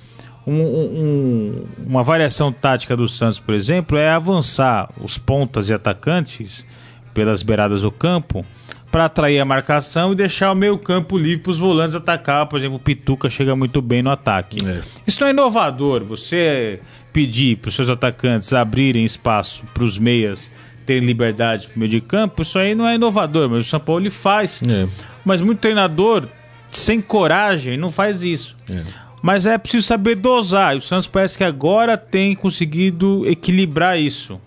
Um- 0.46 0.62
um- 0.62 1.64
uma 1.86 2.02
variação 2.04 2.52
tática 2.52 2.96
do 2.96 3.08
Santos, 3.08 3.40
por 3.40 3.54
exemplo, 3.54 3.96
é 3.96 4.10
avançar 4.10 4.88
os 5.00 5.16
pontas 5.18 5.68
e 5.68 5.74
atacantes 5.74 6.66
pelas 7.14 7.42
beiradas 7.42 7.82
do 7.82 7.90
campo 7.90 8.44
para 8.96 9.04
atrair 9.04 9.38
a 9.38 9.44
marcação 9.44 10.12
e 10.12 10.16
deixar 10.16 10.50
o 10.50 10.54
meio 10.54 10.78
campo 10.78 11.18
livre 11.18 11.42
para 11.42 11.50
os 11.50 11.58
volantes 11.58 11.94
atacar. 11.94 12.46
Por 12.46 12.58
exemplo, 12.58 12.76
o 12.76 12.80
Pituca 12.80 13.28
chega 13.28 13.54
muito 13.54 13.82
bem 13.82 14.02
no 14.02 14.10
ataque. 14.10 14.56
É. 14.66 14.80
Isso 15.06 15.20
não 15.20 15.26
é 15.26 15.32
inovador. 15.32 16.02
Você 16.04 16.80
pedir 17.12 17.58
para 17.58 17.68
os 17.68 17.74
seus 17.74 17.90
atacantes 17.90 18.54
abrirem 18.54 19.04
espaço 19.04 19.62
para 19.74 19.84
os 19.84 19.98
meias 19.98 20.50
terem 20.86 21.06
liberdade 21.06 21.66
para 21.66 21.76
o 21.76 21.78
meio 21.80 21.90
de 21.90 22.00
campo, 22.00 22.40
isso 22.40 22.58
aí 22.58 22.74
não 22.74 22.88
é 22.88 22.94
inovador, 22.94 23.50
mas 23.50 23.66
o 23.66 23.68
São 23.68 23.78
Paulo 23.78 24.00
ele 24.00 24.10
faz. 24.10 24.62
É. 24.66 24.88
Mas 25.22 25.42
muito 25.42 25.58
treinador, 25.58 26.24
sem 26.70 27.02
coragem, 27.02 27.76
não 27.76 27.90
faz 27.90 28.22
isso. 28.22 28.56
É. 28.70 28.82
Mas 29.20 29.44
é 29.44 29.58
preciso 29.58 29.86
saber 29.86 30.14
dosar. 30.14 30.74
E 30.74 30.78
o 30.78 30.80
Santos 30.80 31.06
parece 31.06 31.36
que 31.36 31.44
agora 31.44 31.98
tem 31.98 32.34
conseguido 32.34 33.28
equilibrar 33.28 34.00
isso. 34.00 34.40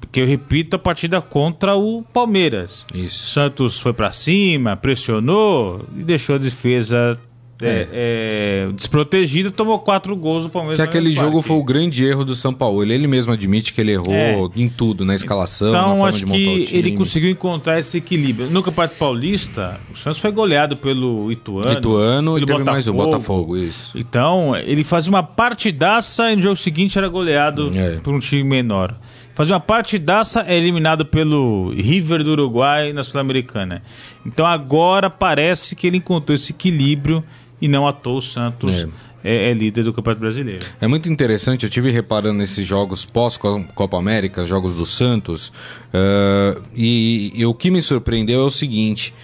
Porque 0.00 0.20
eu 0.20 0.26
repito, 0.26 0.76
a 0.76 0.78
partida 0.78 1.20
contra 1.20 1.76
o 1.76 2.02
Palmeiras. 2.12 2.84
O 2.94 2.98
Isso. 2.98 3.30
Santos 3.30 3.78
foi 3.78 3.92
pra 3.92 4.10
cima, 4.12 4.76
pressionou 4.76 5.84
e 5.96 6.02
deixou 6.02 6.36
a 6.36 6.38
defesa 6.38 7.18
é, 7.60 7.88
é, 7.92 8.68
desprotegida. 8.72 9.50
Tomou 9.50 9.80
quatro 9.80 10.14
gols 10.14 10.44
do 10.44 10.48
Palmeiras. 10.48 10.78
Que 10.78 10.88
aquele 10.88 11.12
jogo 11.12 11.42
foi 11.42 11.56
o 11.56 11.64
grande 11.64 12.04
erro 12.04 12.24
do 12.24 12.36
São 12.36 12.54
Paulo. 12.54 12.84
Ele 12.84 13.06
mesmo 13.08 13.32
admite 13.32 13.72
que 13.74 13.80
ele 13.80 13.90
errou 13.92 14.14
É. 14.14 14.38
em 14.54 14.68
tudo, 14.68 15.04
na 15.04 15.14
escalação, 15.16 15.72
na 15.72 15.78
Então, 15.80 15.88
forma 15.90 16.08
acho 16.08 16.18
de 16.18 16.26
montar 16.26 16.38
o 16.38 16.54
que 16.54 16.64
time. 16.66 16.78
ele 16.78 16.92
conseguiu 16.92 17.30
encontrar 17.30 17.80
esse 17.80 17.96
equilíbrio. 17.98 18.48
No 18.48 18.62
Campeonato 18.62 18.94
Paulista, 18.96 19.80
o 19.92 19.96
Santos 19.98 20.20
foi 20.20 20.30
goleado 20.30 20.76
pelo 20.76 21.32
Ituano. 21.32 21.72
Ituano 21.72 22.38
e 22.38 22.46
pelo 22.46 22.58
teve 22.60 22.70
mais 22.70 22.86
o 22.86 22.92
Botafogo. 22.92 23.16
Botafogo, 23.16 23.56
isso. 23.56 23.98
Então, 23.98 24.54
ele 24.56 24.84
fazia 24.84 25.10
uma 25.10 25.24
partidaça 25.24 26.30
e 26.32 26.36
no 26.36 26.42
jogo 26.42 26.56
seguinte 26.56 26.96
era 26.96 27.08
goleado 27.08 27.72
É. 27.76 27.96
por 27.96 28.14
um 28.14 28.20
time 28.20 28.44
menor. 28.44 28.94
Fazia 29.38 29.54
uma 29.54 29.60
partidaça, 29.60 30.44
é 30.48 30.56
eliminado 30.56 31.06
pelo 31.06 31.70
River 31.70 32.24
do 32.24 32.32
Uruguai 32.32 32.92
na 32.92 33.04
Sul-Americana. 33.04 33.84
Então 34.26 34.44
agora 34.44 35.08
parece 35.08 35.76
que 35.76 35.86
ele 35.86 35.98
encontrou 35.98 36.34
esse 36.34 36.50
equilíbrio 36.50 37.22
e 37.60 37.68
não 37.68 37.86
à 37.86 37.92
toa 37.92 38.16
o 38.16 38.20
Santos 38.20 38.88
é, 39.22 39.50
é 39.50 39.54
líder 39.54 39.84
do 39.84 39.92
Campeonato 39.92 40.20
Brasileiro. 40.20 40.66
É 40.80 40.88
muito 40.88 41.08
interessante, 41.08 41.62
eu 41.62 41.70
tive 41.70 41.92
reparando 41.92 42.36
nesses 42.36 42.66
jogos 42.66 43.04
pós-Copa 43.04 43.96
América, 43.96 44.44
jogos 44.44 44.74
do 44.74 44.84
Santos, 44.84 45.52
eh, 45.92 46.60
e, 46.74 47.32
e 47.36 47.46
o 47.46 47.54
que 47.54 47.70
me 47.70 47.80
surpreendeu 47.80 48.40
é 48.40 48.44
o 48.44 48.50
seguinte: 48.50 49.14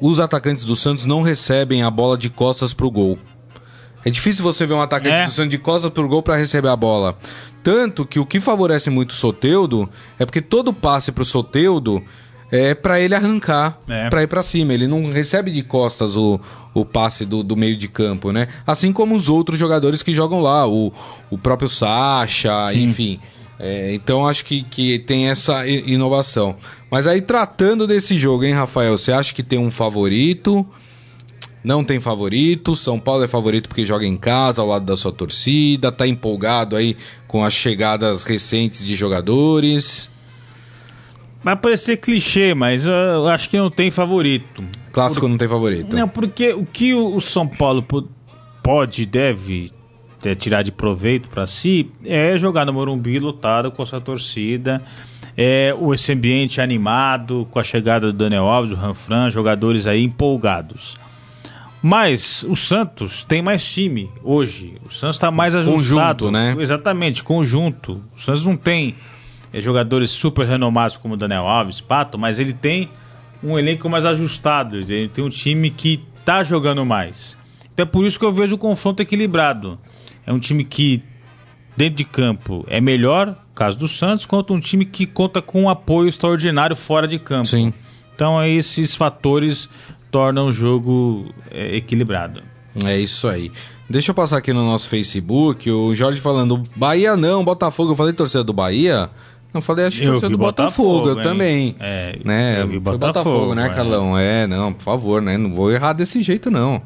os 0.00 0.18
atacantes 0.18 0.64
do 0.64 0.74
Santos 0.74 1.04
não 1.04 1.20
recebem 1.20 1.82
a 1.82 1.90
bola 1.90 2.16
de 2.16 2.30
costas 2.30 2.72
pro 2.72 2.90
gol. 2.90 3.18
É 4.04 4.10
difícil 4.10 4.42
você 4.42 4.66
ver 4.66 4.74
um 4.74 4.82
atacante 4.82 5.14
É. 5.22 5.24
do 5.26 5.30
Santos 5.30 5.50
de 5.50 5.58
costas 5.58 5.90
pro 5.92 6.08
gol 6.08 6.22
para 6.22 6.36
receber 6.36 6.68
a 6.68 6.76
bola. 6.76 7.16
Tanto 7.62 8.04
que 8.04 8.18
o 8.18 8.26
que 8.26 8.40
favorece 8.40 8.90
muito 8.90 9.10
o 9.10 9.14
Soteudo 9.14 9.88
é 10.18 10.24
porque 10.24 10.40
todo 10.42 10.72
passe 10.72 11.12
pro 11.12 11.24
Soteudo 11.24 12.02
é 12.50 12.74
para 12.74 13.00
ele 13.00 13.14
arrancar, 13.14 13.78
É. 13.88 14.08
para 14.10 14.22
ir 14.22 14.26
para 14.26 14.42
cima. 14.42 14.74
Ele 14.74 14.86
não 14.86 15.10
recebe 15.10 15.50
de 15.50 15.62
costas 15.62 16.16
o, 16.16 16.38
o 16.74 16.84
passe 16.84 17.24
do, 17.24 17.42
do 17.42 17.56
meio 17.56 17.76
de 17.76 17.88
campo, 17.88 18.30
né? 18.32 18.48
Assim 18.66 18.92
como 18.92 19.14
os 19.14 19.28
outros 19.28 19.58
jogadores 19.58 20.02
que 20.02 20.12
jogam 20.12 20.40
lá, 20.40 20.66
o, 20.68 20.92
o 21.30 21.38
próprio 21.38 21.68
Sacha, 21.68 22.68
Sim. 22.72 22.82
enfim. 22.84 23.20
É, 23.58 23.94
então 23.94 24.26
acho 24.26 24.44
que, 24.44 24.64
que 24.64 24.98
tem 24.98 25.30
essa 25.30 25.64
inovação. 25.66 26.56
Mas 26.90 27.06
aí 27.06 27.22
tratando 27.22 27.86
desse 27.86 28.16
jogo, 28.18 28.44
hein, 28.44 28.52
Rafael? 28.52 28.98
Você 28.98 29.12
acha 29.12 29.32
que 29.32 29.42
tem 29.42 29.58
um 29.58 29.70
favorito? 29.70 30.66
Não 31.64 31.84
tem 31.84 32.00
favorito. 32.00 32.74
São 32.74 32.98
Paulo 32.98 33.22
é 33.24 33.28
favorito 33.28 33.68
porque 33.68 33.86
joga 33.86 34.04
em 34.04 34.16
casa, 34.16 34.60
ao 34.62 34.68
lado 34.68 34.84
da 34.84 34.96
sua 34.96 35.12
torcida. 35.12 35.92
Tá 35.92 36.06
empolgado 36.06 36.74
aí 36.74 36.96
com 37.28 37.44
as 37.44 37.52
chegadas 37.54 38.22
recentes 38.22 38.84
de 38.84 38.94
jogadores. 38.96 40.10
Vai 41.44 41.56
parecer 41.56 41.96
clichê, 41.96 42.54
mas 42.54 42.86
eu 42.86 43.26
acho 43.28 43.48
que 43.48 43.56
não 43.56 43.68
tem 43.70 43.90
favorito. 43.90 44.62
Clássico 44.92 45.26
não 45.26 45.36
tem 45.36 45.48
favorito. 45.48 45.96
Não, 45.96 46.08
porque 46.08 46.52
o 46.52 46.64
que 46.64 46.94
o 46.94 47.20
São 47.20 47.48
Paulo 47.48 47.82
po- 47.82 48.08
pode 48.62 49.04
deve 49.06 49.70
ter, 50.20 50.36
tirar 50.36 50.62
de 50.62 50.70
proveito 50.70 51.28
para 51.28 51.46
si 51.48 51.90
é 52.04 52.38
jogar 52.38 52.64
no 52.64 52.72
Morumbi 52.72 53.18
lotado 53.18 53.72
com 53.72 53.82
a 53.82 53.86
sua 53.86 54.00
torcida, 54.00 54.80
é 55.36 55.74
o 55.80 55.92
esse 55.92 56.12
ambiente 56.12 56.60
animado 56.60 57.46
com 57.50 57.58
a 57.58 57.64
chegada 57.64 58.12
do 58.12 58.18
Daniel 58.18 58.44
Alves, 58.46 58.70
do 58.70 58.76
Ranfran, 58.76 59.28
jogadores 59.28 59.86
aí 59.88 60.00
empolgados. 60.04 60.96
Mas 61.82 62.44
o 62.44 62.54
Santos 62.54 63.24
tem 63.24 63.42
mais 63.42 63.64
time 63.64 64.08
hoje. 64.22 64.74
O 64.86 64.92
Santos 64.92 65.16
está 65.16 65.32
mais 65.32 65.56
ajustado. 65.56 66.26
Conjunto, 66.26 66.30
né? 66.30 66.54
Exatamente, 66.58 67.24
conjunto. 67.24 68.00
O 68.16 68.20
Santos 68.20 68.46
não 68.46 68.56
tem 68.56 68.94
é, 69.52 69.60
jogadores 69.60 70.12
super 70.12 70.46
renomados 70.46 70.96
como 70.96 71.16
Daniel 71.16 71.48
Alves, 71.48 71.80
Pato, 71.80 72.16
mas 72.16 72.38
ele 72.38 72.52
tem 72.52 72.88
um 73.42 73.58
elenco 73.58 73.90
mais 73.90 74.06
ajustado. 74.06 74.76
Ele 74.76 75.08
tem 75.08 75.24
um 75.24 75.28
time 75.28 75.70
que 75.70 76.00
tá 76.24 76.44
jogando 76.44 76.86
mais. 76.86 77.36
Então 77.74 77.82
é 77.82 77.86
por 77.88 78.06
isso 78.06 78.16
que 78.16 78.24
eu 78.24 78.32
vejo 78.32 78.54
o 78.54 78.58
confronto 78.58 79.02
equilibrado. 79.02 79.76
É 80.24 80.32
um 80.32 80.38
time 80.38 80.64
que, 80.64 81.02
dentro 81.76 81.96
de 81.96 82.04
campo, 82.04 82.64
é 82.68 82.80
melhor, 82.80 83.36
caso 83.56 83.76
do 83.76 83.88
Santos, 83.88 84.24
quanto 84.24 84.54
um 84.54 84.60
time 84.60 84.84
que 84.84 85.04
conta 85.04 85.42
com 85.42 85.64
um 85.64 85.68
apoio 85.68 86.08
extraordinário 86.08 86.76
fora 86.76 87.08
de 87.08 87.18
campo. 87.18 87.48
Sim. 87.48 87.72
Então 88.14 88.40
é, 88.40 88.48
esses 88.48 88.94
fatores 88.94 89.68
tornam 90.12 90.46
o 90.46 90.52
jogo 90.52 91.34
é, 91.50 91.74
equilibrado. 91.74 92.42
É 92.84 92.96
isso 92.98 93.26
aí. 93.26 93.50
Deixa 93.90 94.12
eu 94.12 94.14
passar 94.14 94.36
aqui 94.36 94.52
no 94.52 94.64
nosso 94.64 94.88
Facebook. 94.88 95.68
O 95.70 95.94
Jorge 95.94 96.20
falando: 96.20 96.62
Bahia 96.76 97.16
não, 97.16 97.44
Botafogo. 97.44 97.92
Eu 97.92 97.96
falei 97.96 98.12
torcida 98.12 98.44
do 98.44 98.52
Bahia. 98.52 99.10
Não 99.52 99.60
falei, 99.60 99.84
acho 99.84 99.98
que 100.00 100.06
eu 100.06 100.18
do 100.30 100.38
Botafogo, 100.38 101.00
Botafogo 101.00 101.08
eu 101.10 101.22
também. 101.22 101.76
É, 101.78 102.18
né? 102.24 102.62
Eu 102.62 102.68
vi 102.68 102.78
Botafogo, 102.78 103.12
Botafogo 103.12 103.54
né, 103.54 103.66
é. 103.66 103.68
Carlão? 103.68 104.18
É, 104.18 104.46
não, 104.46 104.72
por 104.72 104.82
favor, 104.82 105.20
né? 105.20 105.36
Não 105.36 105.54
vou 105.54 105.70
errar 105.70 105.92
desse 105.92 106.22
jeito, 106.22 106.50
não. 106.50 106.80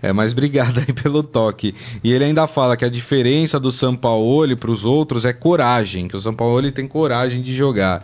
É, 0.00 0.14
mas 0.14 0.32
obrigado 0.32 0.78
aí 0.78 0.94
pelo 0.94 1.22
toque. 1.22 1.74
E 2.02 2.10
ele 2.10 2.24
ainda 2.24 2.46
fala 2.46 2.74
que 2.74 2.86
a 2.86 2.88
diferença 2.88 3.60
do 3.60 3.70
São 3.70 3.94
Paulo 3.94 4.56
para 4.56 4.70
os 4.70 4.86
outros 4.86 5.26
é 5.26 5.32
coragem, 5.34 6.08
que 6.08 6.16
o 6.16 6.20
São 6.20 6.32
Paulo 6.32 6.72
tem 6.72 6.88
coragem 6.88 7.42
de 7.42 7.54
jogar. 7.54 8.02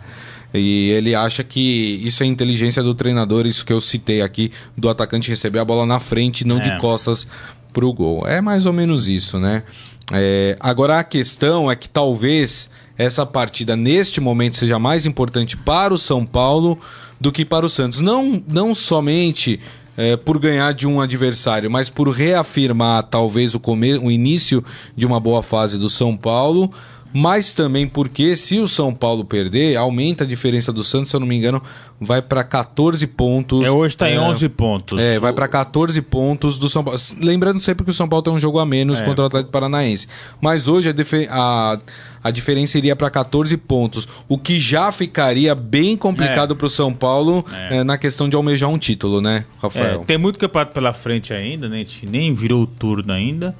E 0.53 0.89
ele 0.91 1.15
acha 1.15 1.43
que 1.43 1.99
isso 2.03 2.23
é 2.23 2.25
inteligência 2.25 2.83
do 2.83 2.93
treinador, 2.93 3.47
isso 3.47 3.65
que 3.65 3.73
eu 3.73 3.81
citei 3.81 4.21
aqui, 4.21 4.51
do 4.77 4.87
atacante 4.89 5.29
receber 5.29 5.59
a 5.59 5.65
bola 5.65 5.85
na 5.85 5.99
frente, 5.99 6.45
não 6.45 6.57
é. 6.57 6.61
de 6.61 6.77
costas 6.77 7.27
para 7.71 7.85
o 7.85 7.91
gol. 7.91 8.27
É 8.27 8.39
mais 8.39 8.65
ou 8.65 8.73
menos 8.73 9.07
isso, 9.07 9.39
né? 9.39 9.63
É, 10.11 10.55
agora 10.59 10.99
a 10.99 11.03
questão 11.03 11.71
é 11.71 11.75
que 11.75 11.89
talvez 11.89 12.69
essa 12.97 13.25
partida 13.25 13.75
neste 13.75 14.21
momento 14.21 14.57
seja 14.57 14.77
mais 14.77 15.05
importante 15.05 15.57
para 15.57 15.93
o 15.93 15.97
São 15.97 16.25
Paulo 16.25 16.77
do 17.19 17.31
que 17.31 17.43
para 17.43 17.65
o 17.65 17.69
Santos. 17.69 17.99
Não, 17.99 18.43
não 18.47 18.75
somente 18.75 19.59
é, 19.97 20.15
por 20.17 20.39
ganhar 20.39 20.73
de 20.73 20.87
um 20.87 21.01
adversário, 21.01 21.69
mas 21.69 21.89
por 21.89 22.09
reafirmar 22.09 23.03
talvez 23.03 23.55
o, 23.55 23.59
come 23.59 23.97
o 23.97 24.11
início 24.11 24.63
de 24.95 25.05
uma 25.05 25.19
boa 25.19 25.41
fase 25.41 25.77
do 25.77 25.89
São 25.89 26.15
Paulo 26.15 26.71
mas 27.13 27.53
também 27.53 27.87
porque 27.87 28.35
se 28.35 28.59
o 28.59 28.67
São 28.67 28.93
Paulo 28.93 29.23
perder, 29.23 29.77
aumenta 29.77 30.23
a 30.23 30.27
diferença 30.27 30.73
do 30.73 30.83
Santos, 30.83 31.11
se 31.11 31.15
eu 31.15 31.19
não 31.19 31.27
me 31.27 31.35
engano, 31.35 31.61
vai 32.01 32.21
para 32.21 32.43
14 32.43 33.05
pontos. 33.07 33.65
É, 33.65 33.71
hoje 33.71 33.95
está 33.95 34.09
em 34.09 34.17
11 34.17 34.49
pontos. 34.49 34.99
É, 34.99 35.19
vai 35.19 35.31
para 35.31 35.47
14 35.47 36.01
pontos 36.01 36.57
do 36.57 36.67
São 36.67 36.83
Paulo. 36.83 36.99
Lembrando 37.21 37.59
sempre 37.61 37.85
que 37.85 37.91
o 37.91 37.93
São 37.93 38.09
Paulo 38.09 38.23
tem 38.23 38.33
um 38.33 38.39
jogo 38.39 38.59
a 38.59 38.65
menos 38.65 39.01
é. 39.01 39.05
contra 39.05 39.23
o 39.23 39.27
Atlético 39.27 39.51
Paranaense. 39.51 40.07
Mas 40.41 40.67
hoje 40.67 40.89
a, 40.89 40.93
a, 41.29 41.79
a 42.23 42.31
diferença 42.31 42.77
iria 42.77 42.95
para 42.95 43.09
14 43.09 43.55
pontos, 43.57 44.07
o 44.27 44.37
que 44.37 44.55
já 44.55 44.91
ficaria 44.91 45.53
bem 45.53 45.95
complicado 45.95 46.53
é. 46.53 46.57
para 46.57 46.67
o 46.67 46.69
São 46.69 46.93
Paulo 46.93 47.45
é. 47.69 47.77
é. 47.77 47.83
na 47.83 47.97
questão 47.97 48.27
de 48.27 48.35
almejar 48.35 48.69
um 48.69 48.77
título, 48.77 49.21
né, 49.21 49.45
Rafael? 49.61 50.01
É, 50.01 50.05
tem 50.05 50.17
muito 50.17 50.39
campeonato 50.39 50.73
pela 50.73 50.93
frente 50.93 51.33
ainda, 51.33 51.69
né? 51.69 51.77
A 51.77 51.79
gente 51.79 52.05
nem 52.05 52.33
virou 52.33 52.63
o 52.63 52.67
turno 52.67 53.13
ainda. 53.13 53.55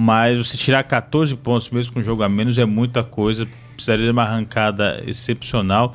Mas 0.00 0.38
você 0.38 0.56
tirar 0.56 0.84
14 0.84 1.34
pontos 1.34 1.68
mesmo 1.70 1.92
com 1.92 1.98
um 1.98 2.02
jogo 2.04 2.22
a 2.22 2.28
menos 2.28 2.56
é 2.56 2.64
muita 2.64 3.02
coisa. 3.02 3.48
Precisaria 3.74 4.04
de 4.04 4.12
uma 4.12 4.22
arrancada 4.22 5.02
excepcional. 5.04 5.92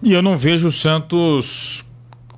E 0.00 0.12
eu 0.12 0.22
não 0.22 0.38
vejo 0.38 0.68
o 0.68 0.70
Santos 0.70 1.84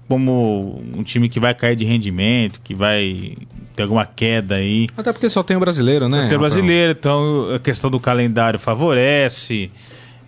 como 0.09 0.83
um 0.97 1.03
time 1.03 1.29
que 1.29 1.39
vai 1.39 1.55
cair 1.55 1.77
de 1.77 1.85
rendimento, 1.85 2.59
que 2.65 2.75
vai 2.75 3.37
ter 3.77 3.83
alguma 3.83 4.07
queda 4.07 4.55
aí. 4.55 4.89
Até 4.97 5.13
porque 5.13 5.29
só 5.29 5.43
tem 5.43 5.59
o 5.59 5.61
brasileiro, 5.61 6.09
né? 6.09 6.23
Só 6.23 6.29
tem 6.29 6.37
o 6.39 6.41
brasileiro, 6.41 6.93
então 6.93 7.55
a 7.55 7.59
questão 7.59 7.91
do 7.91 8.01
calendário 8.01 8.59
favorece. 8.59 9.71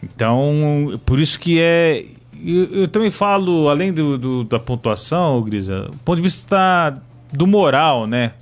Então, 0.02 1.00
por 1.06 1.18
isso 1.18 1.40
que 1.40 1.58
é. 1.58 2.04
Eu, 2.46 2.82
eu 2.82 2.88
também 2.88 3.10
falo, 3.10 3.70
além 3.70 3.94
do, 3.94 4.18
do, 4.18 4.44
da 4.44 4.58
pontuação, 4.58 5.40
Grisa, 5.40 5.84
do 5.84 5.96
ponto 6.04 6.16
de 6.16 6.22
vista 6.22 7.00
do 7.32 7.46
moral, 7.46 8.06
né? 8.06 8.32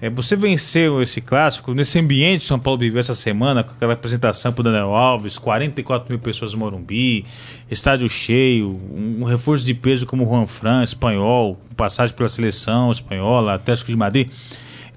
É, 0.00 0.08
você 0.08 0.36
venceu 0.36 1.02
esse 1.02 1.20
clássico 1.20 1.74
nesse 1.74 1.98
ambiente 1.98 2.42
que 2.42 2.46
São 2.46 2.58
Paulo 2.58 2.78
viveu 2.78 3.00
essa 3.00 3.16
semana, 3.16 3.64
com 3.64 3.72
aquela 3.72 3.94
apresentação 3.94 4.52
para 4.52 4.60
o 4.60 4.64
Daniel 4.64 4.94
Alves, 4.94 5.38
44 5.38 6.08
mil 6.08 6.20
pessoas 6.20 6.52
no 6.52 6.60
Morumbi, 6.60 7.24
estádio 7.68 8.08
cheio, 8.08 8.78
um, 8.92 9.22
um 9.22 9.24
reforço 9.24 9.66
de 9.66 9.74
peso 9.74 10.06
como 10.06 10.24
o 10.24 10.28
Juan 10.28 10.46
Fran, 10.46 10.84
espanhol, 10.84 11.58
passagem 11.76 12.14
pela 12.14 12.28
seleção 12.28 12.92
espanhola, 12.92 13.54
Atlético 13.54 13.90
de 13.90 13.96
Madrid. 13.96 14.30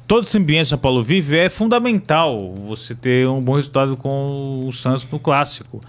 Todo 0.08 0.26
esse 0.26 0.38
ambiente 0.38 0.66
que 0.66 0.70
São 0.70 0.78
Paulo 0.78 1.02
vive 1.02 1.38
é 1.38 1.50
fundamental 1.50 2.54
você 2.68 2.94
ter 2.94 3.28
um 3.28 3.42
bom 3.42 3.56
resultado 3.56 3.98
com 3.98 4.68
o 4.68 4.72
Santos 4.72 5.08
no 5.12 5.20
clássico. 5.20 5.82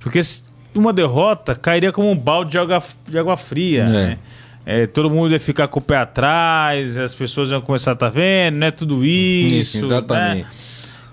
Porque 0.00 0.20
uma 0.74 0.92
derrota 0.92 1.54
cairia 1.54 1.92
como 1.92 2.10
um 2.10 2.16
balde 2.16 2.52
de 2.52 2.58
água, 2.58 2.82
de 3.06 3.18
água 3.18 3.36
fria, 3.36 3.82
é. 3.82 3.88
né? 3.88 4.18
É, 4.66 4.86
todo 4.86 5.10
mundo 5.10 5.32
ia 5.32 5.40
ficar 5.40 5.68
com 5.68 5.78
o 5.78 5.82
pé 5.82 5.98
atrás, 5.98 6.96
as 6.96 7.14
pessoas 7.14 7.50
iam 7.50 7.60
começar 7.60 7.92
a 7.92 7.94
estar 7.94 8.06
tá 8.06 8.12
vendo, 8.12 8.56
não 8.56 8.66
é 8.66 8.70
tudo 8.70 9.04
isso. 9.04 9.84
Exatamente. 9.84 10.44
Né? 10.44 10.50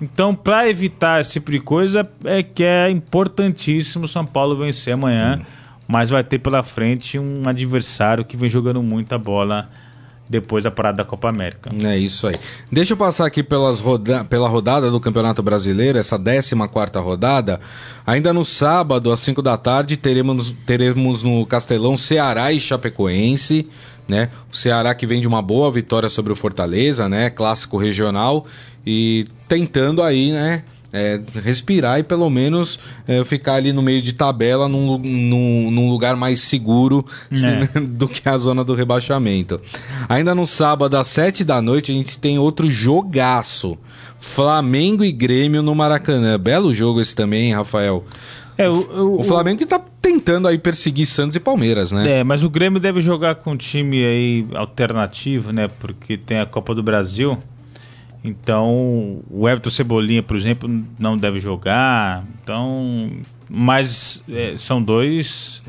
Então, 0.02 0.34
para 0.34 0.68
evitar 0.68 1.22
esse 1.22 1.34
tipo 1.34 1.52
de 1.52 1.60
coisa, 1.60 2.10
é 2.26 2.42
que 2.42 2.64
é 2.64 2.90
importantíssimo 2.90 4.06
o 4.06 4.08
São 4.08 4.26
Paulo 4.26 4.58
vencer 4.58 4.94
amanhã, 4.94 5.46
mas 5.88 6.10
vai 6.10 6.24
ter 6.24 6.40
pela 6.40 6.64
frente 6.64 7.20
um 7.20 7.44
adversário 7.46 8.26
que 8.26 8.36
vem 8.36 8.50
jogando 8.50 8.82
muita 8.82 9.18
bola 9.18 9.70
depois 10.32 10.64
da 10.64 10.72
parada 10.72 10.98
da 10.98 11.04
Copa 11.04 11.28
América. 11.28 11.70
É 11.84 11.98
isso 11.98 12.26
aí. 12.26 12.36
Deixa 12.72 12.94
eu 12.94 12.98
passar 12.98 13.26
aqui 13.26 13.44
pelas 13.44 13.82
roda 13.82 14.24
pela 14.24 14.48
rodada 14.48 14.90
do 14.90 14.98
Campeonato 14.98 15.44
Brasileiro, 15.44 15.98
essa 15.98 16.18
14 16.18 16.56
quarta 16.70 17.02
rodada. 17.02 17.60
Ainda 18.08 18.32
no 18.32 18.46
sábado, 18.46 19.12
às 19.12 19.20
5 19.20 19.42
da 19.42 19.58
tarde, 19.58 19.98
teremos, 19.98 20.56
teremos 20.66 21.22
no 21.22 21.46
Castelão 21.46 21.98
Ceará 21.98 22.54
e 22.54 22.62
Chapecoense. 22.62 23.68
Né? 24.08 24.30
O 24.52 24.56
Ceará 24.56 24.96
que 24.96 25.06
vem 25.06 25.20
de 25.20 25.28
uma 25.28 25.42
boa 25.42 25.70
vitória 25.70 26.10
sobre 26.10 26.32
o 26.32 26.36
Fortaleza, 26.36 27.10
né? 27.10 27.30
Clássico 27.30 27.78
regional. 27.78 28.46
E 28.88 29.28
tentando 29.50 30.02
aí, 30.02 30.32
né? 30.32 30.64
É, 30.94 31.20
respirar 31.44 32.00
e 32.00 32.04
pelo 32.04 32.30
menos 32.30 32.80
é, 33.08 33.24
ficar 33.24 33.56
ali 33.56 33.72
no 33.72 33.82
meio 33.82 34.02
de 34.02 34.14
tabela 34.14 34.68
num, 34.68 34.98
num, 34.98 35.72
num 35.72 35.90
lugar 35.90 36.16
mais 36.16 36.42
seguro 36.42 37.06
é. 37.32 37.80
do 37.80 38.08
que 38.08 38.28
a 38.28 38.38
zona 38.38 38.64
do 38.64 38.74
rebaixamento. 38.74 39.60
Ainda 40.10 40.36
no 40.36 40.46
sábado, 40.46 40.98
às 40.98 41.08
7 41.08 41.44
da 41.44 41.62
noite, 41.62 41.92
a 41.92 41.96
gente 41.96 42.20
tem 42.20 42.38
outro 42.38 42.70
jogaço. 42.70 43.78
Flamengo 44.20 45.04
e 45.04 45.12
Grêmio 45.12 45.64
no 45.64 45.74
Maracanã. 45.74 46.40
Belo 46.40 46.74
jogo 46.74 47.02
esse 47.02 47.16
também, 47.16 47.48
hein, 47.48 47.56
Rafael? 47.56 48.06
É, 48.58 48.70
o, 48.70 48.74
o, 48.74 49.20
o 49.20 49.24
Flamengo 49.24 49.58
que 49.58 49.66
tá 49.66 49.82
tentando 50.02 50.48
aí 50.48 50.58
perseguir 50.58 51.08
Santos 51.08 51.36
e 51.36 51.40
Palmeiras, 51.40 51.92
né? 51.92 52.20
É, 52.20 52.24
mas 52.24 52.44
o 52.44 52.50
Grêmio 52.50 52.80
deve 52.80 53.02
jogar 53.02 53.36
com 53.36 53.54
um 53.54 53.58
time 53.58 54.06
aí 54.06 54.46
alternativo, 54.54 55.52
né? 55.52 55.68
Porque 55.80 56.18
tem 56.18 56.40
a 56.40 56.46
Copa 56.46 56.76
do 56.76 56.84
Brasil. 56.84 57.38
Então, 58.24 59.22
o 59.30 59.50
Everton 59.50 59.70
Cebolinha, 59.70 60.22
por 60.22 60.38
exemplo, 60.38 60.70
não 61.00 61.18
deve 61.18 61.40
jogar. 61.40 62.24
Então, 62.42 63.10
mas 63.50 64.24
é, 64.30 64.56
são 64.58 64.82
dois 64.82 65.64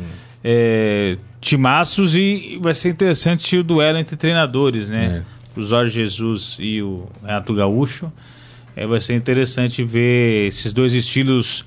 é, 0.45 1.17
timaços 1.41 2.15
e 2.15 2.59
vai 2.61 2.75
ser 2.75 2.91
interessante 2.91 3.57
o 3.57 3.65
duelo 3.65 3.99
entre 3.99 4.17
treinadores, 4.17 4.89
né? 4.89 5.25
É. 5.57 5.61
O 5.61 5.63
Jorge 5.63 5.95
Jesus 5.95 6.57
e 6.59 6.83
o 6.83 7.09
Renato 7.23 7.55
Gaúcho. 7.55 8.13
É, 8.75 8.87
vai 8.87 9.01
ser 9.01 9.15
interessante 9.15 9.85
ver 9.85 10.49
esses 10.49 10.73
dois 10.73 10.95
estilos 10.95 11.65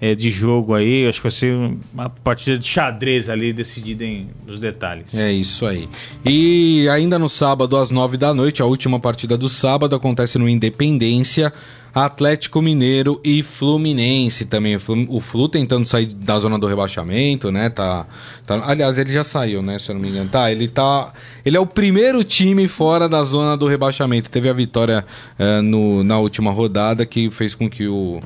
é, 0.00 0.14
de 0.14 0.30
jogo 0.30 0.74
aí. 0.74 1.06
Acho 1.06 1.18
que 1.18 1.24
vai 1.24 1.30
ser 1.30 1.54
uma 1.92 2.10
partida 2.10 2.58
de 2.58 2.66
xadrez 2.66 3.28
ali 3.28 3.52
decidida 3.52 4.04
em, 4.04 4.28
nos 4.46 4.60
detalhes. 4.60 5.14
É 5.14 5.32
isso 5.32 5.66
aí. 5.66 5.88
E 6.24 6.88
ainda 6.88 7.18
no 7.18 7.28
sábado, 7.28 7.76
às 7.76 7.90
nove 7.90 8.16
da 8.16 8.34
noite, 8.34 8.62
a 8.62 8.66
última 8.66 8.98
partida 8.98 9.36
do 9.36 9.48
sábado 9.48 9.94
acontece 9.94 10.38
no 10.38 10.48
Independência. 10.48 11.52
Atlético 11.94 12.60
Mineiro 12.60 13.20
e 13.22 13.40
Fluminense 13.40 14.44
também. 14.46 14.76
O 15.08 15.20
Flu 15.20 15.48
tentando 15.48 15.86
sair 15.86 16.06
da 16.06 16.36
zona 16.40 16.58
do 16.58 16.66
rebaixamento, 16.66 17.52
né? 17.52 17.70
Tá, 17.70 18.04
tá, 18.44 18.60
aliás, 18.66 18.98
ele 18.98 19.12
já 19.12 19.22
saiu, 19.22 19.62
né? 19.62 19.78
Se 19.78 19.92
eu 19.92 19.94
não 19.94 20.02
me 20.02 20.08
engano. 20.08 20.28
Tá, 20.28 20.50
ele 20.50 20.66
tá. 20.66 21.12
Ele 21.46 21.56
é 21.56 21.60
o 21.60 21.66
primeiro 21.66 22.24
time 22.24 22.66
fora 22.66 23.08
da 23.08 23.22
zona 23.22 23.56
do 23.56 23.68
rebaixamento. 23.68 24.28
Teve 24.28 24.48
a 24.48 24.52
vitória 24.52 25.06
uh, 25.38 25.62
no, 25.62 26.02
na 26.02 26.18
última 26.18 26.50
rodada 26.50 27.06
que 27.06 27.30
fez 27.30 27.54
com 27.54 27.70
que 27.70 27.86
o 27.86 28.20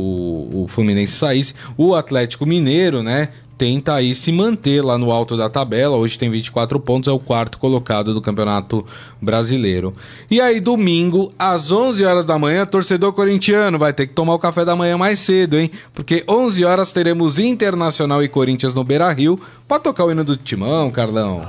o, 0.00 0.64
o 0.64 0.68
Fluminense 0.68 1.12
saísse. 1.12 1.54
O 1.76 1.94
Atlético 1.94 2.46
Mineiro, 2.46 3.02
né? 3.02 3.28
Tenta 3.60 3.92
aí 3.92 4.14
se 4.14 4.32
manter 4.32 4.82
lá 4.82 4.96
no 4.96 5.10
alto 5.10 5.36
da 5.36 5.50
tabela. 5.50 5.94
Hoje 5.94 6.18
tem 6.18 6.30
24 6.30 6.80
pontos, 6.80 7.08
é 7.08 7.12
o 7.12 7.18
quarto 7.18 7.58
colocado 7.58 8.14
do 8.14 8.22
Campeonato 8.22 8.86
Brasileiro. 9.20 9.94
E 10.30 10.40
aí, 10.40 10.60
domingo, 10.60 11.30
às 11.38 11.70
11 11.70 12.02
horas 12.02 12.24
da 12.24 12.38
manhã, 12.38 12.64
torcedor 12.64 13.12
corintiano 13.12 13.78
vai 13.78 13.92
ter 13.92 14.06
que 14.06 14.14
tomar 14.14 14.34
o 14.34 14.38
café 14.38 14.64
da 14.64 14.74
manhã 14.74 14.96
mais 14.96 15.18
cedo, 15.18 15.58
hein? 15.58 15.70
Porque 15.92 16.24
11 16.26 16.64
horas 16.64 16.90
teremos 16.90 17.38
Internacional 17.38 18.22
e 18.22 18.28
Corinthians 18.28 18.72
no 18.72 18.82
Beira 18.82 19.12
Rio 19.12 19.38
para 19.68 19.78
tocar 19.78 20.06
o 20.06 20.10
hino 20.10 20.24
do 20.24 20.38
Timão, 20.38 20.90
Carlão. 20.90 21.42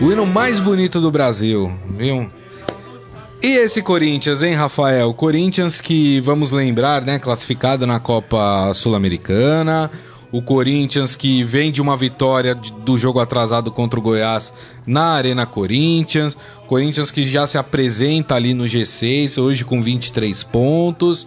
O 0.00 0.10
hino 0.10 0.24
mais 0.24 0.60
bonito 0.60 0.98
do 0.98 1.10
Brasil, 1.10 1.70
viu? 1.90 2.26
E 3.44 3.58
esse 3.58 3.82
Corinthians, 3.82 4.42
hein, 4.42 4.54
Rafael? 4.54 5.12
Corinthians 5.12 5.78
que, 5.78 6.18
vamos 6.20 6.50
lembrar, 6.50 7.02
né, 7.02 7.18
classificado 7.18 7.86
na 7.86 8.00
Copa 8.00 8.72
Sul-Americana. 8.72 9.90
O 10.32 10.40
Corinthians 10.40 11.14
que 11.14 11.44
vem 11.44 11.70
de 11.70 11.82
uma 11.82 11.94
vitória 11.94 12.54
do 12.54 12.96
jogo 12.96 13.20
atrasado 13.20 13.70
contra 13.70 14.00
o 14.00 14.02
Goiás 14.02 14.50
na 14.86 15.08
Arena 15.08 15.44
Corinthians. 15.44 16.38
Corinthians 16.66 17.10
que 17.10 17.22
já 17.22 17.46
se 17.46 17.58
apresenta 17.58 18.34
ali 18.34 18.54
no 18.54 18.64
G6, 18.64 19.36
hoje 19.36 19.62
com 19.62 19.82
23 19.82 20.42
pontos. 20.44 21.26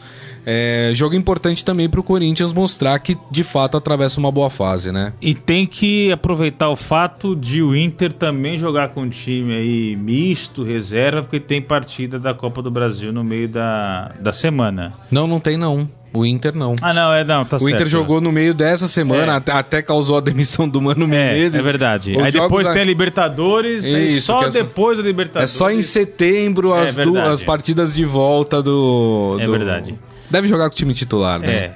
É, 0.49 0.91
jogo 0.95 1.13
importante 1.13 1.65
também 1.65 1.89
para 1.89 1.99
o 1.99 2.03
Corinthians 2.03 2.53
mostrar 2.53 2.97
que 2.99 3.17
de 3.29 3.43
fato 3.43 3.75
atravessa 3.75 4.17
uma 4.17 4.31
boa 4.31 4.49
fase, 4.49 4.93
né? 4.93 5.11
E 5.21 5.35
tem 5.35 5.67
que 5.67 6.09
aproveitar 6.09 6.69
o 6.69 6.75
fato 6.77 7.35
de 7.35 7.61
o 7.61 7.75
Inter 7.75 8.13
também 8.13 8.57
jogar 8.57 8.89
com 8.89 9.01
um 9.01 9.09
time 9.09 9.53
aí 9.53 9.95
misto, 9.97 10.63
reserva, 10.63 11.23
porque 11.23 11.41
tem 11.41 11.61
partida 11.61 12.17
da 12.17 12.33
Copa 12.33 12.61
do 12.61 12.71
Brasil 12.71 13.11
no 13.11 13.25
meio 13.25 13.49
da, 13.49 14.13
da 14.21 14.31
semana. 14.31 14.93
Não, 15.11 15.27
não 15.27 15.41
tem 15.41 15.57
não. 15.57 15.85
O 16.13 16.25
Inter 16.25 16.55
não. 16.55 16.75
Ah, 16.81 16.93
não, 16.93 17.13
é 17.13 17.23
não, 17.23 17.43
tá 17.45 17.57
o 17.57 17.59
certo. 17.59 17.73
Inter 17.75 17.87
jogou 17.87 18.19
no 18.21 18.31
meio 18.31 18.53
dessa 18.53 18.87
semana, 18.87 19.33
É. 19.33 19.35
até, 19.35 19.51
até 19.51 19.81
causou 19.81 20.17
a 20.17 20.21
demissão 20.21 20.67
do 20.67 20.81
Mano 20.81 21.03
É, 21.05 21.07
Menezes. 21.07 21.59
é 21.59 21.61
verdade. 21.61 22.13
Os 22.17 22.23
Aí 22.23 22.31
depois 22.31 22.67
tem 22.69 22.81
a 22.81 22.85
Libertadores, 22.85 23.83
Isso, 23.85 24.25
só 24.27 24.39
é 24.41 24.43
só- 24.45 24.49
depois 24.49 24.97
É 24.97 25.01
Libertadores. 25.01 25.51
só 25.51 25.69
em 25.69 25.81
setembro 25.81 26.73
É 26.73 26.85
as, 26.85 26.95
duas 26.95 27.43
partidas 27.43 27.93
de 27.93 28.03
volta 28.05 28.61
do. 28.63 29.37
É 29.39 29.45
do- 29.45 29.51
verdade. 29.51 29.95
Deve 30.29 30.47
jogar 30.47 30.69
com 30.69 30.73
o 30.73 30.77
time 30.77 30.93
titular, 30.93 31.39
né? 31.39 31.47
É. 31.53 31.71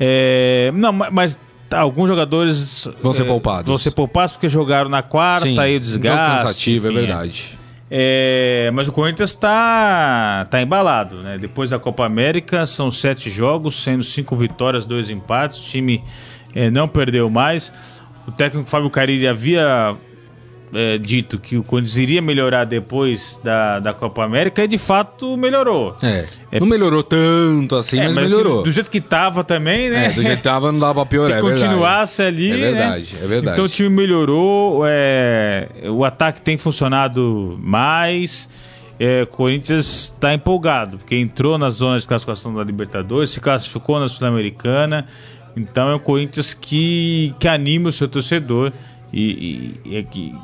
É, 0.00 0.72
Não, 0.74 0.92
ma- 0.92 1.10
mas 1.10 1.38
tá, 1.68 1.78
alguns 1.80 2.08
jogadores 2.08 2.88
Vão 3.02 3.12
ser 3.12 3.22
é, 3.22 3.26
poupados. 3.26 3.66
Vão 3.66 3.78
ser 3.78 3.90
poupados 3.92 4.32
porque 4.32 4.48
jogaram 4.48 4.88
na 4.88 5.02
quarta, 5.02 5.46
Sim, 5.46 5.58
aí 5.58 5.76
o 5.76 5.80
um 5.80 5.82
jogo 5.82 5.98
desgaste. 5.98 6.42
cansativo, 6.42 6.86
enfim, 6.88 6.96
é 6.96 7.00
verdade. 7.00 7.58
É, 7.96 8.72
mas 8.74 8.88
o 8.88 8.92
Corinthians 8.92 9.30
está 9.30 10.44
tá 10.50 10.60
embalado, 10.60 11.22
né? 11.22 11.38
Depois 11.38 11.70
da 11.70 11.78
Copa 11.78 12.04
América, 12.04 12.66
são 12.66 12.90
sete 12.90 13.30
jogos, 13.30 13.80
sendo 13.84 14.02
cinco 14.02 14.34
vitórias, 14.34 14.84
dois 14.84 15.08
empates. 15.10 15.58
O 15.58 15.62
time 15.62 16.02
é, 16.52 16.72
não 16.72 16.88
perdeu 16.88 17.30
mais. 17.30 17.72
O 18.26 18.32
técnico 18.32 18.68
Fábio 18.68 18.90
Carilli 18.90 19.28
havia 19.28 19.96
é, 20.74 20.98
dito 20.98 21.38
que 21.38 21.56
o 21.56 21.62
Corinthians 21.62 21.96
iria 21.96 22.20
melhorar 22.20 22.64
depois 22.64 23.40
da, 23.44 23.78
da 23.80 23.92
Copa 23.94 24.24
América 24.24 24.64
e 24.64 24.68
de 24.68 24.76
fato 24.78 25.36
melhorou. 25.36 25.96
É. 26.02 26.26
É- 26.52 26.60
Não 26.60 26.66
melhorou 26.66 27.02
tanto 27.02 27.76
assim, 27.76 27.98
É, 28.00 28.04
mas, 28.06 28.16
mas 28.16 28.24
melhorou. 28.24 28.58
Do, 28.58 28.62
do 28.64 28.72
jeito 28.72 28.90
que 28.90 29.00
tava 29.00 29.44
também, 29.44 29.88
né? 29.90 30.06
É, 30.06 30.08
do 30.10 30.22
jeito 30.22 30.36
que 30.38 30.42
tava 30.42 30.70
não 30.72 30.78
dava 30.78 31.04
piorar, 31.06 31.38
Se 31.38 31.38
é 31.38 31.42
verdade. 31.42 31.62
continuasse 31.64 32.22
ali. 32.22 32.50
É 32.50 32.56
verdade, 32.56 33.14
né? 33.14 33.20
é 33.22 33.26
verdade. 33.26 33.54
Então 33.54 33.64
o 33.64 33.68
time 33.68 33.88
melhorou, 33.88 34.82
é, 34.86 35.68
o 35.90 36.04
ataque 36.04 36.40
tem 36.40 36.56
funcionado 36.58 37.58
mais. 37.62 38.48
É, 38.98 39.22
o 39.22 39.26
Corinthians 39.26 40.12
está 40.14 40.32
empolgado, 40.32 40.98
porque 40.98 41.16
entrou 41.16 41.58
na 41.58 41.68
zona 41.68 41.98
de 41.98 42.06
classificação 42.06 42.54
da 42.54 42.62
Libertadores, 42.62 43.30
se 43.30 43.40
classificou 43.40 43.98
na 43.98 44.06
Sul-Americana. 44.08 45.06
Então 45.56 45.88
é 45.88 45.94
um 45.96 45.98
Corinthians 45.98 46.54
que, 46.54 47.34
que 47.38 47.46
anima 47.48 47.88
o 47.88 47.92
seu 47.92 48.06
torcedor 48.08 48.72
e, 49.12 49.74
e- 49.84 49.90
e 49.92 49.96
é 49.96 50.02
que 50.02 50.34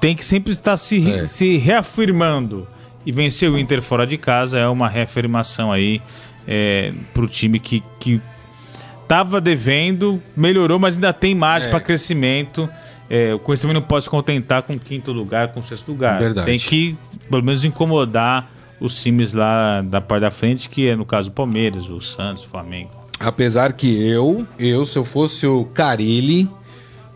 tem 0.00 0.14
que 0.16 0.24
sempre 0.24 0.52
estar 0.52 0.76
se, 0.76 1.10
É. 1.10 1.26
se 1.26 1.56
reafirmando. 1.56 2.66
E 3.04 3.12
vencer 3.12 3.48
o 3.50 3.56
Inter 3.56 3.80
fora 3.80 4.04
de 4.06 4.18
casa 4.18 4.58
é 4.58 4.66
uma 4.66 4.88
reafirmação 4.88 5.70
aí 5.70 6.02
é, 6.46 6.92
para 7.14 7.22
o 7.24 7.28
time 7.28 7.60
que, 7.60 7.82
que 8.00 8.20
tava 9.06 9.40
devendo, 9.40 10.20
melhorou, 10.36 10.78
mas 10.78 10.94
ainda 10.96 11.12
tem 11.12 11.34
margem 11.34 11.68
É. 11.68 11.70
para 11.70 11.80
crescimento. 11.80 12.68
É, 13.08 13.32
o 13.32 13.38
Corinthians 13.38 13.62
também 13.62 13.74
não 13.74 13.82
pode 13.82 14.04
se 14.04 14.10
contentar 14.10 14.62
com 14.62 14.76
quinto 14.76 15.12
lugar, 15.12 15.48
com 15.52 15.62
sexto 15.62 15.88
lugar. 15.92 16.18
Verdade. 16.18 16.46
Tem 16.46 16.58
que, 16.58 16.98
pelo 17.30 17.44
menos, 17.44 17.62
incomodar 17.64 18.50
os 18.80 19.00
times 19.00 19.32
lá 19.32 19.80
da 19.82 20.00
parte 20.00 20.22
da 20.22 20.30
frente, 20.30 20.68
que 20.68 20.88
é 20.88 20.96
no 20.96 21.04
caso 21.06 21.28
o 21.28 21.32
Palmeiras, 21.32 21.88
o 21.88 22.00
Santos, 22.00 22.44
o 22.44 22.48
Flamengo. 22.48 22.90
Apesar 23.20 23.72
que 23.72 24.04
eu, 24.08 24.44
eu, 24.58 24.84
se 24.84 24.98
eu 24.98 25.04
fosse 25.04 25.46
o 25.46 25.64
Carilli, 25.64 26.50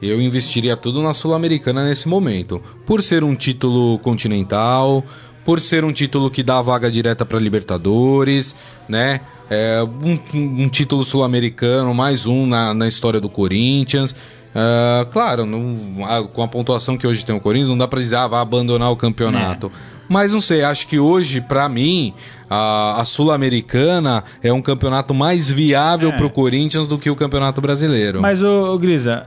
eu 0.09 0.21
investiria 0.21 0.77
tudo 0.77 1.03
na 1.03 1.13
Sul-Americana 1.13 1.85
nesse 1.85 2.09
momento. 2.09 2.63
Por 2.87 3.03
ser 3.03 3.23
um 3.25 3.35
título 3.35 3.99
continental, 3.99 5.05
por 5.45 5.61
ser 5.61 5.85
um 5.85 5.93
título 5.93 6.31
que 6.31 6.43
dá 6.43 6.61
vaga 6.63 6.91
direta 6.91 7.25
para 7.27 7.39
Libertadores, 7.39 8.55
né? 8.89 9.21
É, 9.51 9.83
um, 9.83 10.19
um 10.65 10.69
título 10.69 11.03
sul-americano, 11.03 11.93
mais 11.93 12.25
um 12.25 12.47
na, 12.47 12.73
na 12.73 12.87
história 12.87 13.21
do 13.21 13.29
Corinthians. 13.29 14.15
Ah, 14.55 15.07
claro, 15.11 15.45
não- 15.45 16.05
a- 16.07 16.23
com 16.23 16.43
a 16.43 16.49
pontuação 16.49 16.97
que 16.97 17.05
hoje 17.07 17.25
tem 17.27 17.35
o 17.35 17.41
Corinthians, 17.41 17.69
não 17.69 17.77
dá 17.79 17.89
para 17.89 18.01
dizer, 18.01 18.17
ah, 18.17 18.29
vai 18.29 18.41
abandonar 18.41 18.91
o 18.93 18.97
campeonato. 18.97 19.71
Mas 20.09 20.33
não 20.33 20.41
sei, 20.41 20.63
acho 20.63 20.87
que 20.89 20.99
hoje, 21.01 21.41
pra 21.41 21.69
mim, 21.69 22.13
a, 22.49 23.01
a 23.01 23.05
Sul-Americana 23.05 24.23
é 24.43 24.53
um 24.53 24.61
campeonato 24.63 25.13
mais 25.15 25.51
viável 25.51 26.11
É. 26.11 26.17
pro 26.17 26.31
Corinthians 26.31 26.87
do 26.87 26.99
que 26.99 27.09
o 27.11 27.17
Campeonato 27.17 27.61
Brasileiro. 27.61 28.21
Mas, 28.21 28.43
ô, 28.43 28.73
ô, 28.75 28.79
Grisa, 28.79 29.27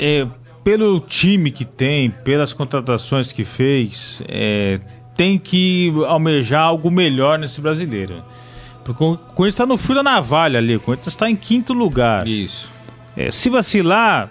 é, 0.00 0.26
pelo 0.64 0.98
time 0.98 1.50
que 1.50 1.64
tem, 1.64 2.08
pelas 2.08 2.54
contratações 2.54 3.32
que 3.32 3.44
fez, 3.44 4.22
é, 4.26 4.80
tem 5.14 5.38
que 5.38 5.92
almejar 6.06 6.62
algo 6.62 6.90
melhor 6.90 7.38
nesse 7.38 7.60
brasileiro. 7.60 8.24
Porque 8.82 9.04
o 9.04 9.16
Corinthians 9.16 9.54
está 9.54 9.66
no 9.66 9.76
fio 9.76 9.94
da 9.96 10.02
navalha 10.02 10.58
ali, 10.58 10.74
o 10.74 10.80
Corinthians 10.80 11.08
está 11.08 11.28
em 11.28 11.36
quinto 11.36 11.74
lugar. 11.74 12.26
Isso. 12.26 12.72
É, 13.14 13.30
se 13.30 13.50
vacilar, 13.50 14.30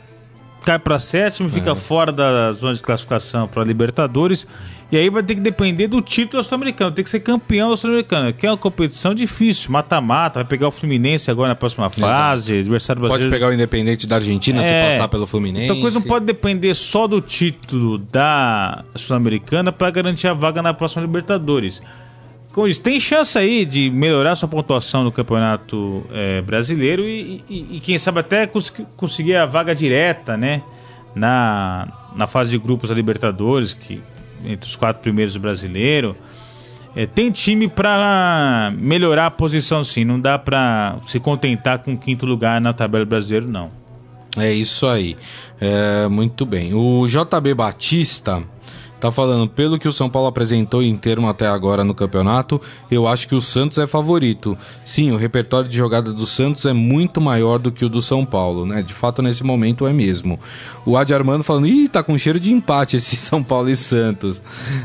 cai 0.66 0.78
para 0.80 1.00
sétimo, 1.00 1.48
É. 1.50 1.52
fica 1.52 1.76
fora 1.76 2.12
da 2.12 2.52
zona 2.54 2.74
de 2.74 2.82
classificação 2.82 3.48
para 3.48 3.64
Libertadores. 3.64 4.46
E 4.92 4.98
aí 4.98 5.08
vai 5.08 5.22
ter 5.22 5.36
que 5.36 5.42
depender 5.42 5.88
do 5.88 6.02
título 6.02 6.44
sul-americano, 6.44 6.92
tem 6.92 7.04
que 7.04 7.10
ser 7.12 7.20
campeão 7.20 7.70
da 7.70 7.78
sul-americana, 7.78 8.34
que 8.34 8.48
é 8.48 8.50
uma 8.50 8.58
competição 8.58 9.14
difícil, 9.14 9.72
mata-mata, 9.72 10.40
vai 10.40 10.46
pegar 10.46 10.68
o 10.68 10.72
Fluminense 10.72 11.30
agora 11.30 11.50
na 11.50 11.56
próxima 11.56 11.88
fase, 11.92 12.58
adversário 12.58 13.00
Pode 13.00 13.10
brasileiro. 13.12 13.32
pegar 13.36 13.52
o 13.52 13.54
Independente 13.54 14.08
da 14.08 14.16
Argentina 14.16 14.64
se 14.64 14.74
É. 14.74 14.90
passar 14.90 15.08
pelo 15.08 15.28
Fluminense. 15.28 15.66
Então 15.66 15.78
a 15.78 15.82
coisa 15.82 16.00
não 16.00 16.08
pode 16.08 16.26
depender 16.26 16.74
só 16.74 17.06
do 17.06 17.22
título 17.22 18.00
da 18.00 18.84
Sul-Americana 18.96 19.72
para 19.72 19.92
garantir 19.92 20.28
a 20.28 20.34
vaga 20.34 20.60
na 20.64 20.74
próxima 20.74 21.04
Libertadores. 21.04 21.84
Tem 22.84 23.00
chance 23.00 23.38
aí 23.38 23.66
de 23.66 23.90
melhorar 23.90 24.36
sua 24.36 24.48
pontuação 24.50 25.04
no 25.04 25.12
Campeonato 25.12 26.04
eh, 26.12 26.42
Brasileiro 26.42 27.04
e, 27.04 27.44
e- 27.50 27.68
e 27.78 27.80
quem 27.80 27.98
sabe 27.98 28.20
até 28.20 28.46
cons- 28.48 28.74
conseguir 28.98 29.36
a 29.36 29.46
vaga 29.46 29.74
direta, 29.76 30.36
né? 30.38 30.62
Na, 31.16 31.88
na 32.16 32.28
fase 32.28 32.52
de 32.52 32.58
grupos 32.58 32.90
da 32.90 32.96
Libertadores, 32.96 33.74
que 33.74 34.02
entre 34.46 34.68
os 34.70 34.76
quatro 34.76 35.02
primeiros 35.02 35.34
do 35.34 35.40
brasileiro. 35.40 36.16
É, 36.96 37.06
tem 37.06 37.32
time 37.32 37.68
para 37.68 38.72
melhorar 38.78 39.28
a 39.28 39.32
posição, 39.32 39.84
sim. 39.84 40.04
Não 40.06 40.20
dá 40.20 40.38
para 40.40 40.98
se 41.08 41.20
contentar 41.20 41.80
com 41.80 41.94
o 41.94 41.98
quinto 41.98 42.26
lugar 42.26 42.60
na 42.62 42.74
tabela 42.74 43.06
brasileira, 43.06 43.46
não. 43.48 43.70
É 44.38 44.52
isso 44.52 44.88
aí. 44.88 45.18
É, 45.60 46.08
muito 46.08 46.46
bem. 46.46 46.74
O 46.74 47.06
JB 47.08 47.54
Batista 47.54 48.42
tá 49.00 49.12
falando, 49.12 49.48
pelo 49.48 49.80
que 49.80 49.88
o 49.88 49.94
São 49.94 50.10
Paulo 50.10 50.28
apresentou 50.28 50.84
em 50.84 50.96
termo 50.96 51.30
até 51.30 51.48
agora 51.48 51.84
no 51.84 51.94
campeonato, 51.94 52.62
eu 52.90 53.08
acho 53.08 53.28
que 53.28 53.36
o 53.36 53.42
Santos 53.42 53.78
é 53.78 53.88
favorito. 53.88 54.58
Sim, 54.84 55.12
o 55.12 55.18
repertório 55.18 55.70
de 55.70 55.78
jogada 55.78 56.12
do 56.12 56.26
Santos 56.26 56.66
é 56.66 56.74
muito 56.74 57.22
maior 57.22 57.60
do 57.60 57.72
que 57.72 57.86
o 57.86 57.90
do 57.90 58.02
São 58.02 58.26
Paulo, 58.26 58.66
né? 58.66 58.82
De 58.82 58.94
fato, 58.94 59.22
nesse 59.22 59.44
momento 59.44 59.88
é 59.88 59.94
mesmo. 59.94 60.40
O 60.86 60.98
Adi 60.98 61.14
Armando 61.14 61.44
falando, 61.44 61.68
ih, 61.68 61.88
tá 61.88 62.04
com 62.04 62.18
cheiro 62.18 62.40
de 62.40 62.52
empate 62.52 62.98
esse 62.98 63.16
São 63.18 63.44
Paulo 63.44 63.70
e 63.70 63.76
Santos. 63.76 64.42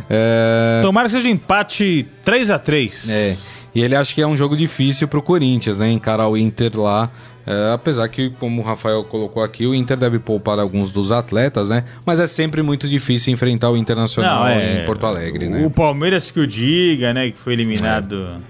É... 0.08 0.80
Tomara 0.82 1.08
que 1.08 1.12
seja 1.12 1.28
empate 1.28 2.06
3 2.24 2.50
a 2.50 2.58
3 2.58 3.08
É, 3.08 3.36
e 3.74 3.82
ele 3.82 3.96
acha 3.96 4.14
que 4.14 4.22
é 4.22 4.26
um 4.26 4.36
jogo 4.36 4.56
difícil 4.56 5.08
pro 5.08 5.20
Corinthians, 5.20 5.78
né? 5.78 5.90
Encarar 5.90 6.28
o 6.28 6.36
Inter 6.36 6.78
lá. 6.78 7.10
É, 7.46 7.72
apesar 7.74 8.08
que, 8.08 8.30
como 8.30 8.62
o 8.62 8.64
Rafael 8.64 9.04
colocou 9.04 9.42
aqui, 9.42 9.66
o 9.66 9.74
Inter 9.74 9.96
deve 9.96 10.18
poupar 10.18 10.58
alguns 10.58 10.90
dos 10.90 11.10
atletas, 11.10 11.68
né? 11.68 11.84
Mas 12.04 12.18
é 12.18 12.26
sempre 12.26 12.62
muito 12.62 12.88
difícil 12.88 13.32
enfrentar 13.32 13.70
o 13.70 13.76
Internacional 13.76 14.46
é, 14.48 14.82
em 14.82 14.86
Porto 14.86 15.04
Alegre, 15.04 15.46
o, 15.46 15.50
né? 15.50 15.66
O 15.66 15.70
Palmeiras 15.70 16.30
que 16.30 16.40
o 16.40 16.46
diga, 16.46 17.12
né? 17.12 17.30
Que 17.30 17.38
foi 17.38 17.52
eliminado 17.52 18.40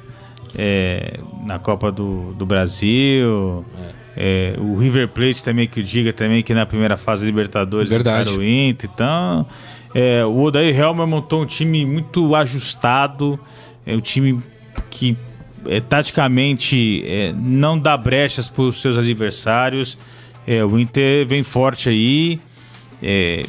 é, 0.57 1.18
na 1.44 1.59
Copa 1.59 1.90
do, 1.90 2.33
do 2.35 2.46
Brasil. 2.46 3.64
É, 4.16 4.54
o 4.59 4.76
River 4.76 5.09
Plate 5.09 5.42
também 5.42 5.66
que 5.66 5.80
o 5.80 5.83
diga 5.83 6.12
também 6.12 6.42
que 6.42 6.54
na 6.54 6.64
primeira 6.64 6.96
fase 6.96 7.26
Libertadores 7.26 7.90
Verdade. 7.90 8.30
o 8.30 8.44
Inter. 8.44 8.88
Então, 8.94 9.44
é, 9.92 10.24
o 10.24 10.40
Odair 10.40 10.78
Helmer 10.78 11.07
montou 11.07 11.42
um 11.42 11.46
time 11.46 11.85
muito 11.85 12.35
ajustado. 12.37 13.38
É 13.85 13.94
um 13.94 14.00
time 14.00 14.40
que 14.88 15.16
é, 15.66 15.81
taticamente 15.81 17.03
é, 17.07 17.33
não 17.33 17.79
dá 17.79 17.96
brechas 17.96 18.48
para 18.48 18.62
os 18.62 18.81
seus 18.81 18.96
adversários. 18.98 19.98
É, 20.46 20.64
o 20.64 20.79
Inter 20.79 21.27
vem 21.27 21.42
forte 21.42 21.88
aí 21.88 22.40
é, 23.03 23.46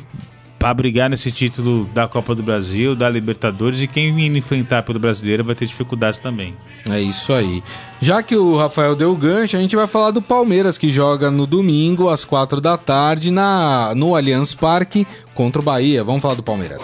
para 0.58 0.74
brigar 0.74 1.10
nesse 1.10 1.32
título 1.32 1.86
da 1.94 2.08
Copa 2.08 2.34
do 2.34 2.42
Brasil, 2.42 2.96
da 2.96 3.08
Libertadores 3.08 3.80
e 3.82 3.88
quem 3.88 4.36
enfrentar 4.36 4.82
pelo 4.84 5.00
brasileiro 5.00 5.44
vai 5.44 5.54
ter 5.54 5.68
dificuldades 5.68 6.20
também. 6.20 6.56
É 6.90 7.00
isso 7.00 7.32
aí. 7.34 7.62
Já 8.02 8.24
que 8.24 8.36
o 8.36 8.58
Rafael 8.58 8.96
deu 8.96 9.12
o 9.12 9.16
gancho, 9.16 9.56
a 9.56 9.60
gente 9.60 9.76
vai 9.76 9.88
falar 9.88 10.12
do 10.12 10.22
Palmeiras, 10.22 10.78
que 10.78 10.90
joga 10.90 11.30
no 11.30 11.46
domingo, 11.46 12.10
às 12.10 12.26
quatro 12.26 12.60
da 12.60 12.78
tarde, 12.78 13.30
na, 13.30 13.94
no 13.96 14.16
Allianz 14.16 14.56
Parque, 14.56 15.06
contra 15.34 15.62
o 15.62 15.64
Bahia. 15.64 16.04
Vamos 16.04 16.22
falar 16.22 16.36
do 16.36 16.44
Palmeiras. 16.44 16.82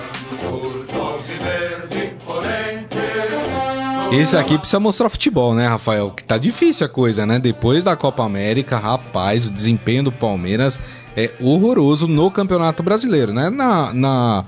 Esse 4.12 4.36
aqui 4.36 4.58
precisa 4.58 4.80
mostrar 4.80 5.08
futebol, 5.08 5.56
né, 5.56 5.68
Rafael? 5.68 6.12
Que 6.12 6.24
tá 6.24 6.38
difícil 6.38 6.86
a 6.86 6.90
coisa, 6.90 7.26
né? 7.26 7.40
Depois 7.40 7.82
da 7.84 7.96
Copa 7.96 8.24
América, 8.24 8.78
rapaz, 8.78 9.48
o 9.48 9.52
desempenho 9.52 10.04
do 10.04 10.12
Palmeiras 10.12 10.80
é 11.16 11.32
horroroso 11.40 12.08
no 12.08 12.30
Campeonato 12.30 12.84
Brasileiro, 12.84 13.32
né? 13.32 13.50
Na, 13.50 13.94
na, 13.94 14.46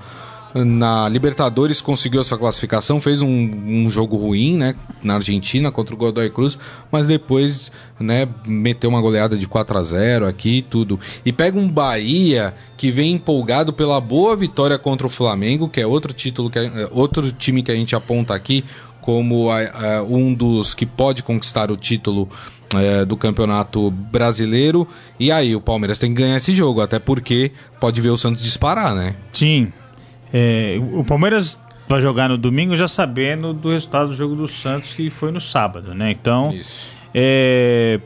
na 0.54 1.08
Libertadores 1.08 1.80
conseguiu 1.80 2.20
essa 2.20 2.36
classificação, 2.36 3.00
fez 3.00 3.22
um, 3.22 3.26
um, 3.26 3.90
jogo 3.90 4.16
ruim, 4.16 4.56
né, 4.56 4.74
na 5.02 5.14
Argentina 5.14 5.72
contra 5.72 5.94
o 5.94 5.98
Godoy 5.98 6.30
Cruz, 6.30 6.58
mas 6.92 7.06
depois, 7.06 7.72
né, 7.98 8.28
meteu 8.46 8.88
uma 8.90 9.00
goleada 9.00 9.36
de 9.36 9.48
4 9.48 9.78
a 9.78 9.82
0 9.82 10.26
aqui 10.26 10.64
tudo. 10.68 11.00
E 11.24 11.32
pega 11.32 11.58
um 11.58 11.68
Bahia 11.68 12.54
que 12.76 12.90
vem 12.90 13.14
empolgado 13.14 13.72
pela 13.72 14.00
boa 14.00 14.36
vitória 14.36 14.78
contra 14.78 15.06
o 15.06 15.10
Flamengo, 15.10 15.68
que 15.68 15.80
é 15.80 15.86
outro 15.86 16.12
título 16.12 16.50
que 16.50 16.58
é, 16.58 16.88
outro 16.92 17.32
time 17.32 17.62
que 17.62 17.72
a 17.72 17.74
gente 17.74 17.96
aponta 17.96 18.34
aqui 18.34 18.64
como 19.04 19.50
a, 19.50 19.58
a, 19.58 20.02
um 20.02 20.32
dos 20.32 20.72
que 20.72 20.86
pode 20.86 21.22
conquistar 21.22 21.70
o 21.70 21.76
título 21.76 22.26
é, 22.74 23.04
do 23.04 23.18
Campeonato 23.18 23.90
Brasileiro. 23.90 24.88
E 25.20 25.30
aí, 25.30 25.54
o 25.54 25.60
Palmeiras 25.60 25.98
tem 25.98 26.14
que 26.14 26.22
ganhar 26.22 26.38
esse 26.38 26.54
jogo, 26.54 26.80
até 26.80 26.98
porque 26.98 27.52
pode 27.78 28.00
ver 28.00 28.08
o 28.08 28.16
Santos 28.16 28.42
disparar, 28.42 28.94
né? 28.94 29.14
Sim, 29.30 29.70
é, 30.32 30.80
o 30.94 31.04
Palmeiras 31.04 31.60
vai 31.86 32.00
jogar 32.00 32.30
no 32.30 32.38
domingo 32.38 32.74
já 32.76 32.88
sabendo 32.88 33.52
do 33.52 33.72
resultado 33.72 34.08
do 34.08 34.14
jogo 34.14 34.34
do 34.34 34.48
Santos 34.48 34.94
que 34.94 35.10
foi 35.10 35.30
no 35.30 35.40
sábado, 35.40 35.94
né? 35.94 36.10
Então 36.10 36.54
é, 37.14 38.00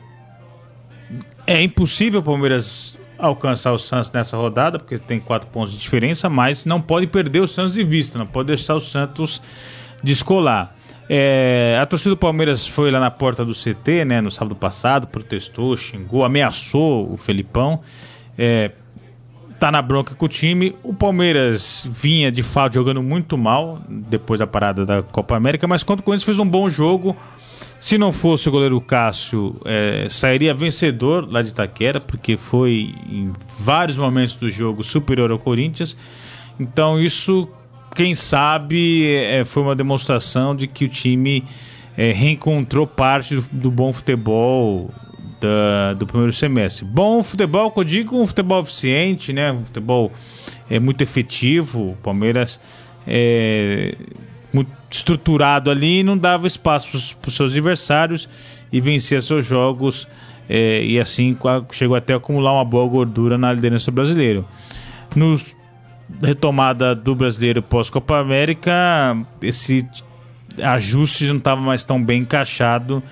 é 1.46 1.62
impossível 1.62 2.18
o 2.18 2.24
Palmeiras 2.24 2.98
alcançar 3.16 3.72
o 3.72 3.78
Santos 3.78 4.10
nessa 4.10 4.36
rodada 4.36 4.80
porque 4.80 4.98
tem 4.98 5.20
quatro 5.20 5.48
pontos 5.48 5.74
de 5.74 5.78
diferença, 5.78 6.28
mas 6.28 6.64
não 6.64 6.80
pode 6.80 7.06
perder 7.06 7.38
o 7.38 7.46
Santos 7.46 7.74
de 7.74 7.84
vista, 7.84 8.18
não 8.18 8.26
pode 8.26 8.48
deixar 8.48 8.74
o 8.74 8.80
Santos 8.80 9.40
descolar. 10.02 10.76
É, 11.08 11.78
a 11.80 11.86
torcida 11.86 12.10
do 12.10 12.16
Palmeiras 12.16 12.66
foi 12.66 12.90
lá 12.90 13.00
na 13.00 13.10
porta 13.10 13.44
do 13.44 13.54
CT, 13.54 14.04
né, 14.04 14.20
no 14.20 14.30
sábado 14.30 14.54
passado, 14.54 15.06
protestou, 15.06 15.76
xingou, 15.76 16.24
ameaçou 16.24 17.10
o 17.10 17.16
Felipão. 17.16 17.80
É, 18.36 18.72
tá 19.58 19.72
na 19.72 19.82
bronca 19.82 20.14
com 20.14 20.26
o 20.26 20.28
time. 20.28 20.76
O 20.82 20.94
Palmeiras 20.94 21.88
vinha 21.90 22.30
de 22.30 22.42
fato 22.42 22.74
jogando 22.74 23.02
muito 23.02 23.36
mal 23.36 23.80
depois 23.88 24.38
da 24.38 24.46
parada 24.46 24.84
da 24.84 25.02
Copa 25.02 25.36
América, 25.36 25.66
mas 25.66 25.82
quanto 25.82 26.02
com 26.02 26.14
isso 26.14 26.24
fez 26.24 26.38
um 26.38 26.46
bom 26.46 26.68
jogo. 26.68 27.16
Se 27.80 27.96
não 27.96 28.12
fosse 28.12 28.48
o 28.48 28.52
goleiro 28.52 28.80
Cássio, 28.80 29.54
é, 29.64 30.08
sairia 30.10 30.52
vencedor 30.52 31.30
lá 31.30 31.42
de 31.42 31.50
Itaquera, 31.50 32.00
porque 32.00 32.36
foi 32.36 32.92
em 33.08 33.32
vários 33.56 33.96
momentos 33.96 34.36
do 34.36 34.50
jogo 34.50 34.82
superior 34.82 35.30
ao 35.30 35.38
Corinthians. 35.38 35.96
Então 36.58 37.00
isso, 37.00 37.48
quem 37.94 38.14
sabe, 38.14 39.14
é, 39.14 39.44
foi 39.44 39.62
uma 39.62 39.74
demonstração 39.74 40.54
de 40.54 40.66
que 40.66 40.84
o 40.84 40.88
time 40.88 41.44
é, 41.96 42.12
reencontrou 42.12 42.86
parte 42.86 43.34
do, 43.34 43.44
do 43.50 43.70
bom 43.70 43.92
futebol 43.92 44.90
da, 45.40 45.94
do 45.94 46.06
primeiro 46.06 46.32
semestre. 46.32 46.84
Bom 46.84 47.22
futebol, 47.22 47.70
que 47.70 47.80
eu 47.80 47.84
digo, 47.84 48.20
um 48.20 48.26
futebol 48.26 48.62
eficiente, 48.62 49.32
né? 49.32 49.52
Um 49.52 49.64
futebol 49.64 50.12
é, 50.70 50.78
muito 50.78 51.02
efetivo. 51.02 51.90
O 51.90 51.96
Palmeiras 51.96 52.60
é 53.06 53.96
muito 54.52 54.70
estruturado 54.90 55.70
ali, 55.70 56.02
não 56.02 56.16
dava 56.16 56.46
espaço 56.46 57.16
para 57.20 57.28
os 57.28 57.34
seus 57.34 57.52
adversários 57.52 58.28
e 58.72 58.80
vencia 58.80 59.20
seus 59.20 59.44
jogos. 59.44 60.08
É, 60.48 60.82
e 60.82 60.98
assim 60.98 61.36
chegou 61.72 61.94
até 61.96 62.14
a 62.14 62.16
acumular 62.16 62.52
uma 62.52 62.64
boa 62.64 62.88
gordura 62.88 63.36
na 63.36 63.52
liderança 63.52 63.90
brasileira. 63.90 64.44
No 65.14 65.38
retomada 66.22 66.94
do 66.94 67.14
brasileiro 67.14 67.62
pós-Copa 67.62 68.18
América, 68.18 69.16
esse 69.42 69.86
ajuste 70.62 71.26
não 71.28 71.36
estava 71.36 71.60
mais 71.60 71.84
tão 71.84 72.02
bem 72.02 72.22
encaixado 72.22 73.02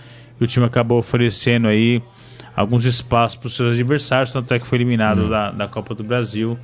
e 0.40 0.44
o 0.44 0.46
time 0.46 0.66
acabou 0.66 0.98
oferecendo 0.98 1.68
aí 1.68 2.02
alguns 2.54 2.84
espaços 2.84 3.36
para 3.36 3.46
os 3.46 3.54
seus 3.54 3.74
adversários, 3.74 4.32
tanto 4.32 4.52
é 4.52 4.58
que 4.58 4.66
foi 4.66 4.78
eliminado 4.78 5.24
uhum. 5.24 5.28
da, 5.28 5.50
da 5.50 5.68
Copa 5.68 5.94
do 5.94 6.02
Brasil 6.02 6.58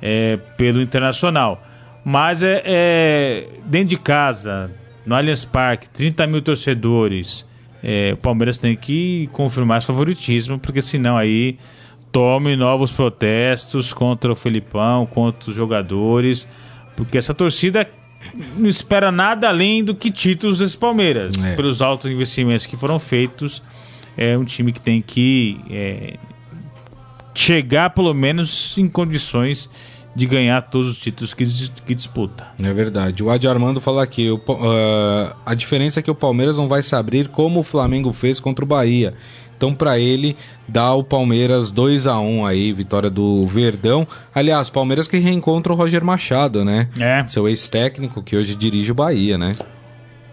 é, 0.00 0.36
pelo 0.56 0.80
Internacional. 0.80 1.62
Mas 2.04 2.42
é, 2.42 2.62
é, 2.64 3.48
dentro 3.64 3.88
de 3.88 3.98
casa, 3.98 4.70
no 5.06 5.14
Allianz 5.14 5.44
Parque, 5.44 5.88
30 5.90 6.26
mil 6.26 6.42
torcedores. 6.42 7.46
É, 7.82 8.12
o 8.14 8.16
Palmeiras 8.16 8.56
tem 8.58 8.76
que 8.76 9.28
confirmar 9.32 9.78
esse 9.78 9.86
favoritismo, 9.86 10.58
porque 10.58 10.80
senão 10.80 11.16
aí 11.16 11.58
tome 12.14 12.56
novos 12.56 12.90
protestos 12.90 13.92
contra 13.92 14.32
o 14.32 14.36
Felipão, 14.36 15.04
contra 15.04 15.50
os 15.50 15.56
jogadores, 15.56 16.48
porque 16.96 17.18
essa 17.18 17.34
torcida 17.34 17.86
não 18.56 18.70
espera 18.70 19.12
nada 19.12 19.48
além 19.48 19.84
do 19.84 19.94
que 19.94 20.10
títulos 20.10 20.60
desse 20.60 20.78
Palmeiras, 20.78 21.36
é. 21.44 21.54
pelos 21.54 21.82
altos 21.82 22.10
investimentos 22.10 22.64
que 22.64 22.76
foram 22.76 22.98
feitos 22.98 23.60
é 24.16 24.36
um 24.36 24.44
time 24.44 24.72
que 24.72 24.80
tem 24.80 25.02
que 25.02 25.60
é, 25.70 26.16
chegar 27.34 27.90
pelo 27.90 28.14
menos 28.14 28.76
em 28.78 28.88
condições 28.88 29.68
de 30.14 30.26
ganhar 30.26 30.62
todos 30.62 30.88
os 30.88 31.00
títulos 31.00 31.34
que, 31.34 31.44
que 31.84 31.94
disputa. 31.94 32.46
É 32.62 32.72
verdade. 32.72 33.22
O 33.22 33.30
Adi 33.30 33.48
Armando 33.48 33.80
fala 33.80 34.02
aqui: 34.02 34.30
o, 34.30 34.36
uh, 34.36 35.34
a 35.44 35.54
diferença 35.54 35.98
é 35.98 36.02
que 36.02 36.10
o 36.10 36.14
Palmeiras 36.14 36.56
não 36.56 36.68
vai 36.68 36.82
se 36.82 36.94
abrir 36.94 37.28
como 37.28 37.60
o 37.60 37.64
Flamengo 37.64 38.12
fez 38.12 38.38
contra 38.38 38.64
o 38.64 38.68
Bahia. 38.68 39.14
Então, 39.64 39.74
para 39.74 39.98
ele, 39.98 40.36
dá 40.68 40.92
o 40.92 41.02
Palmeiras 41.02 41.70
2 41.70 42.06
a 42.06 42.20
1 42.20 42.44
aí, 42.44 42.70
vitória 42.70 43.08
do 43.08 43.46
Verdão. 43.46 44.06
Aliás, 44.34 44.68
Palmeiras 44.68 45.08
que 45.08 45.16
reencontra 45.16 45.72
o 45.72 45.76
Roger 45.76 46.04
Machado, 46.04 46.62
né? 46.62 46.90
É. 47.00 47.26
Seu 47.26 47.48
ex-técnico 47.48 48.22
que 48.22 48.36
hoje 48.36 48.54
dirige 48.54 48.92
o 48.92 48.94
Bahia, 48.94 49.38
né? 49.38 49.56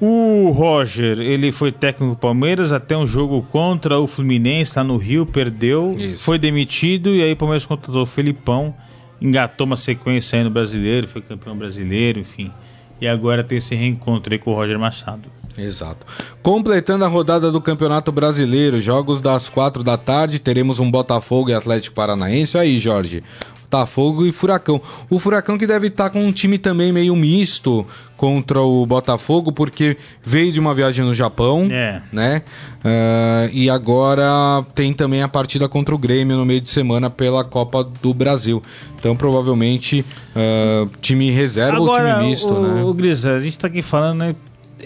O 0.01 0.49
Roger, 0.49 1.21
ele 1.21 1.49
foi 1.53 1.71
técnico 1.71 2.13
do 2.13 2.19
Palmeiras 2.19 2.73
até 2.73 2.97
um 2.97 3.07
jogo 3.07 3.41
contra 3.43 4.01
o 4.01 4.07
Fluminense, 4.07 4.77
lá 4.77 4.83
no 4.83 4.97
Rio, 4.97 5.25
perdeu, 5.25 5.95
Isso. 5.97 6.23
foi 6.23 6.37
demitido 6.37 7.15
e 7.15 7.23
aí 7.23 7.31
o 7.31 7.37
Palmeiras 7.37 7.65
contratou 7.65 8.01
o 8.01 8.05
Felipão, 8.05 8.75
engatou 9.21 9.65
uma 9.65 9.77
sequência 9.77 10.37
aí 10.37 10.43
no 10.43 10.49
brasileiro, 10.49 11.07
foi 11.07 11.21
campeão 11.21 11.55
brasileiro, 11.55 12.19
enfim. 12.19 12.51
E 12.99 13.07
agora 13.07 13.45
tem 13.45 13.59
esse 13.59 13.75
reencontro 13.75 14.33
aí 14.33 14.39
com 14.39 14.51
o 14.51 14.55
Roger 14.55 14.77
Machado. 14.77 15.29
Exato. 15.57 16.05
Completando 16.41 17.05
a 17.05 17.07
rodada 17.07 17.51
do 17.51 17.61
Campeonato 17.61 18.11
Brasileiro, 18.11 18.79
jogos 18.79 19.21
das 19.21 19.49
quatro 19.49 19.83
da 19.83 19.97
tarde, 19.97 20.39
teremos 20.39 20.79
um 20.79 20.89
Botafogo 20.89 21.49
e 21.49 21.53
Atlético 21.53 21.95
Paranaense. 21.95 22.57
Aí, 22.57 22.79
Jorge, 22.79 23.23
Botafogo 23.71 24.25
e 24.25 24.33
Furacão. 24.33 24.81
O 25.09 25.17
Furacão 25.17 25.57
que 25.57 25.65
deve 25.65 25.87
estar 25.87 26.09
com 26.09 26.21
um 26.21 26.31
time 26.33 26.57
também 26.57 26.91
meio 26.91 27.15
misto 27.15 27.87
contra 28.17 28.61
o 28.61 28.85
Botafogo, 28.85 29.51
porque 29.53 29.97
veio 30.21 30.51
de 30.51 30.59
uma 30.59 30.75
viagem 30.75 31.05
no 31.05 31.15
Japão, 31.15 31.67
é. 31.71 32.01
né? 32.11 32.43
Uh, 32.83 33.49
e 33.53 33.69
agora 33.69 34.63
tem 34.75 34.91
também 34.93 35.23
a 35.23 35.27
partida 35.27 35.69
contra 35.69 35.95
o 35.95 35.97
Grêmio 35.97 36.35
no 36.35 36.45
meio 36.45 36.59
de 36.59 36.69
semana 36.69 37.09
pela 37.09 37.45
Copa 37.45 37.83
do 37.83 38.13
Brasil. 38.13 38.61
Então, 38.99 39.15
provavelmente, 39.15 40.05
uh, 40.35 40.89
time 41.01 41.31
reserva 41.31 41.77
agora, 41.77 42.03
ou 42.03 42.17
time 42.17 42.29
misto, 42.29 42.53
o, 42.53 42.61
né? 42.61 42.83
O 42.83 42.93
Grisa, 42.93 43.35
a 43.35 43.39
gente 43.39 43.53
está 43.53 43.67
aqui 43.67 43.81
falando, 43.81 44.19
né? 44.19 44.35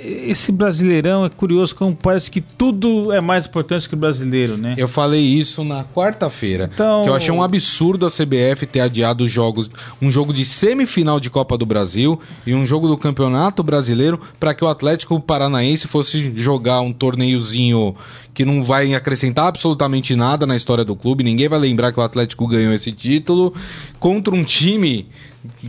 Esse 0.03 0.51
brasileirão 0.51 1.25
é 1.25 1.29
curioso, 1.29 1.75
como 1.75 1.95
parece 1.95 2.29
que 2.29 2.41
tudo 2.41 3.11
é 3.11 3.21
mais 3.21 3.45
importante 3.45 3.87
que 3.87 3.95
o 3.95 3.97
brasileiro, 3.97 4.57
né? 4.57 4.73
Eu 4.77 4.87
falei 4.87 5.21
isso 5.21 5.63
na 5.63 5.83
quarta-feira. 5.83 6.69
Então... 6.73 7.03
Que 7.03 7.09
eu 7.09 7.15
achei 7.15 7.31
um 7.31 7.41
absurdo 7.41 8.05
a 8.05 8.09
CBF 8.09 8.65
ter 8.65 8.81
adiado 8.81 9.23
os 9.23 9.31
jogos, 9.31 9.69
um 10.01 10.11
jogo 10.11 10.33
de 10.33 10.45
semifinal 10.45 11.19
de 11.19 11.29
Copa 11.29 11.57
do 11.57 11.65
Brasil 11.65 12.19
e 12.45 12.53
um 12.53 12.65
jogo 12.65 12.87
do 12.87 12.97
Campeonato 12.97 13.63
Brasileiro 13.63 14.19
para 14.39 14.53
que 14.53 14.63
o 14.63 14.67
Atlético 14.67 15.19
Paranaense 15.19 15.87
fosse 15.87 16.33
jogar 16.35 16.81
um 16.81 16.91
torneiozinho 16.91 17.95
que 18.33 18.43
não 18.43 18.61
vai 18.61 18.93
acrescentar 18.93 19.47
absolutamente 19.47 20.13
nada 20.13 20.45
na 20.45 20.57
história 20.57 20.83
do 20.83 20.95
clube, 20.95 21.23
ninguém 21.23 21.47
vai 21.47 21.57
lembrar 21.57 21.93
que 21.93 21.99
o 21.99 22.03
Atlético 22.03 22.45
ganhou 22.45 22.73
esse 22.73 22.91
título 22.91 23.53
contra 23.97 24.35
um 24.35 24.43
time 24.43 25.07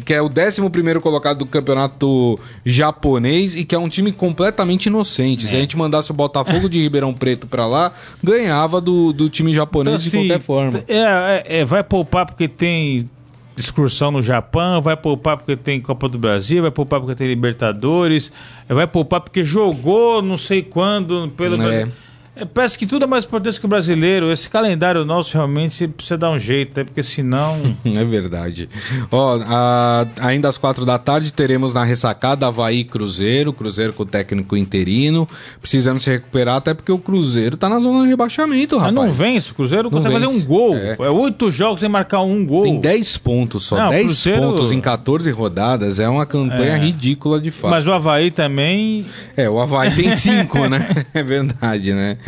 que 0.05 0.13
é 0.13 0.21
o 0.23 0.27
11 0.27 1.01
colocado 1.01 1.39
do 1.39 1.47
campeonato 1.47 2.39
japonês 2.65 3.55
e 3.55 3.65
que 3.65 3.75
é 3.75 3.79
um 3.79 3.89
time 3.89 4.13
completamente 4.13 4.87
inocente. 4.87 5.47
É. 5.47 5.49
Se 5.49 5.57
a 5.57 5.59
gente 5.59 5.77
mandasse 5.77 6.11
o 6.11 6.15
Botafogo 6.15 6.69
de 6.69 6.81
Ribeirão 6.81 7.13
Preto 7.13 7.47
para 7.47 7.67
lá, 7.67 7.93
ganhava 8.23 8.81
do, 8.81 9.13
do 9.13 9.29
time 9.29 9.53
japonês 9.53 10.07
então, 10.07 10.23
de 10.23 10.29
qualquer 10.29 10.45
forma. 10.45 10.79
É, 10.89 10.95
é, 10.97 11.45
é, 11.61 11.65
vai 11.65 11.83
poupar 11.83 12.27
porque 12.27 12.49
tem 12.49 13.09
excursão 13.57 14.11
no 14.11 14.23
Japão, 14.23 14.83
vai 14.83 14.97
poupar 14.97 15.37
porque 15.37 15.57
tem 15.57 15.81
Copa 15.81 16.09
do 16.09 16.19
Brasil, 16.19 16.63
vai 16.63 16.71
poupar 16.71 17.01
porque 17.01 17.15
tem 17.15 17.27
Libertadores, 17.27 18.31
vai 18.69 18.87
poupar 18.87 19.21
porque 19.21 19.45
jogou 19.45 20.21
não 20.21 20.37
sei 20.37 20.63
quando 20.63 21.29
pelo 21.37 21.55
é. 21.55 21.59
Brasil. 21.59 21.93
É, 22.37 22.45
parece 22.45 22.79
que 22.79 22.87
tudo 22.87 23.05
é 23.05 23.07
mais 23.07 23.25
importante 23.25 23.59
que 23.59 23.65
o 23.65 23.69
brasileiro. 23.69 24.31
Esse 24.31 24.49
calendário 24.51 25.05
nosso 25.07 25.33
realmente 25.35 25.89
precisa 25.89 26.19
dar 26.19 26.31
um 26.31 26.39
jeito, 26.39 26.77
né? 26.77 26.85
porque 26.85 27.03
senão. 27.03 27.57
é 27.83 28.05
verdade. 28.05 28.69
Ó, 29.11 29.41
a, 29.43 30.07
ainda 30.21 30.51
às 30.51 30.59
quatro 30.59 30.85
da 30.85 30.99
tarde 30.99 31.33
teremos 31.33 31.73
na 31.73 31.83
ressacada 31.83 32.47
Havaí 32.47 32.85
Cruzeiro, 32.85 33.55
Cruzeiro 33.55 33.95
com 33.95 34.03
o 34.03 34.07
técnico 34.07 34.55
interino, 34.55 35.27
precisando 35.63 35.99
se 35.99 36.11
recuperar, 36.11 36.57
até 36.57 36.75
porque 36.75 36.93
o 36.93 36.99
Cruzeiro 36.99 37.57
tá 37.57 37.71
na 37.71 37.81
zona 37.81 38.03
de 38.03 38.11
rebaixamento, 38.11 38.77
rapaz. 38.77 38.95
Mas 38.95 39.05
não 39.07 39.13
vence, 39.13 39.53
o 39.53 39.55
Cruzeiro 39.55 39.85
não 39.85 39.91
consegue 39.91 40.15
vence. 40.15 40.27
fazer 40.27 40.39
um 40.39 40.45
gol. 40.45 40.77
É. 40.77 40.97
é 40.99 41.11
oito 41.11 41.51
jogos 41.51 41.81
sem 41.81 41.89
marcar 41.89 42.21
um 42.21 42.45
gol. 42.45 42.65
Tem 42.65 42.79
dez 42.79 43.17
pontos 43.17 43.65
só, 43.65 43.79
não, 43.79 43.89
dez 43.89 44.07
Cruzeiro... 44.07 44.43
pontos 44.43 44.73
em 44.73 44.81
14 44.81 45.31
rodadas, 45.31 45.99
é 45.99 46.09
uma 46.09 46.27
campanha 46.27 46.75
é. 46.75 46.79
ridícula 46.79 47.41
de 47.41 47.51
fato. 47.51 47.71
Mas 47.71 47.87
o 47.87 47.93
Havaí 47.93 48.31
também. 48.31 49.07
É, 49.35 49.49
o 49.49 49.59
Havaí 49.59 49.91
tem 49.91 50.11
cinco, 50.11 50.69
né? 50.69 50.87
É 51.15 51.23
verdade, 51.23 51.95
né? 51.95 52.19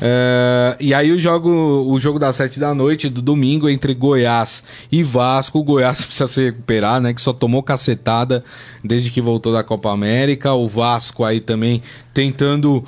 É, 0.00 0.76
e 0.80 0.94
aí 0.94 1.10
o 1.10 1.18
jogo, 1.18 1.50
o 1.50 1.98
jogo 1.98 2.18
das 2.18 2.36
sete 2.36 2.58
da 2.58 2.74
noite 2.74 3.08
do 3.08 3.20
domingo 3.20 3.68
entre 3.68 3.92
Goiás 3.92 4.64
e 4.90 5.02
Vasco. 5.02 5.58
O 5.58 5.62
Goiás 5.62 6.00
precisa 6.04 6.26
se 6.26 6.44
recuperar, 6.44 7.00
né? 7.00 7.12
Que 7.12 7.20
só 7.20 7.32
tomou 7.32 7.62
cacetada 7.62 8.44
desde 8.82 9.10
que 9.10 9.20
voltou 9.20 9.52
da 9.52 9.62
Copa 9.62 9.90
América. 9.92 10.52
O 10.54 10.68
Vasco 10.68 11.24
aí 11.24 11.40
também 11.40 11.82
tentando 12.14 12.84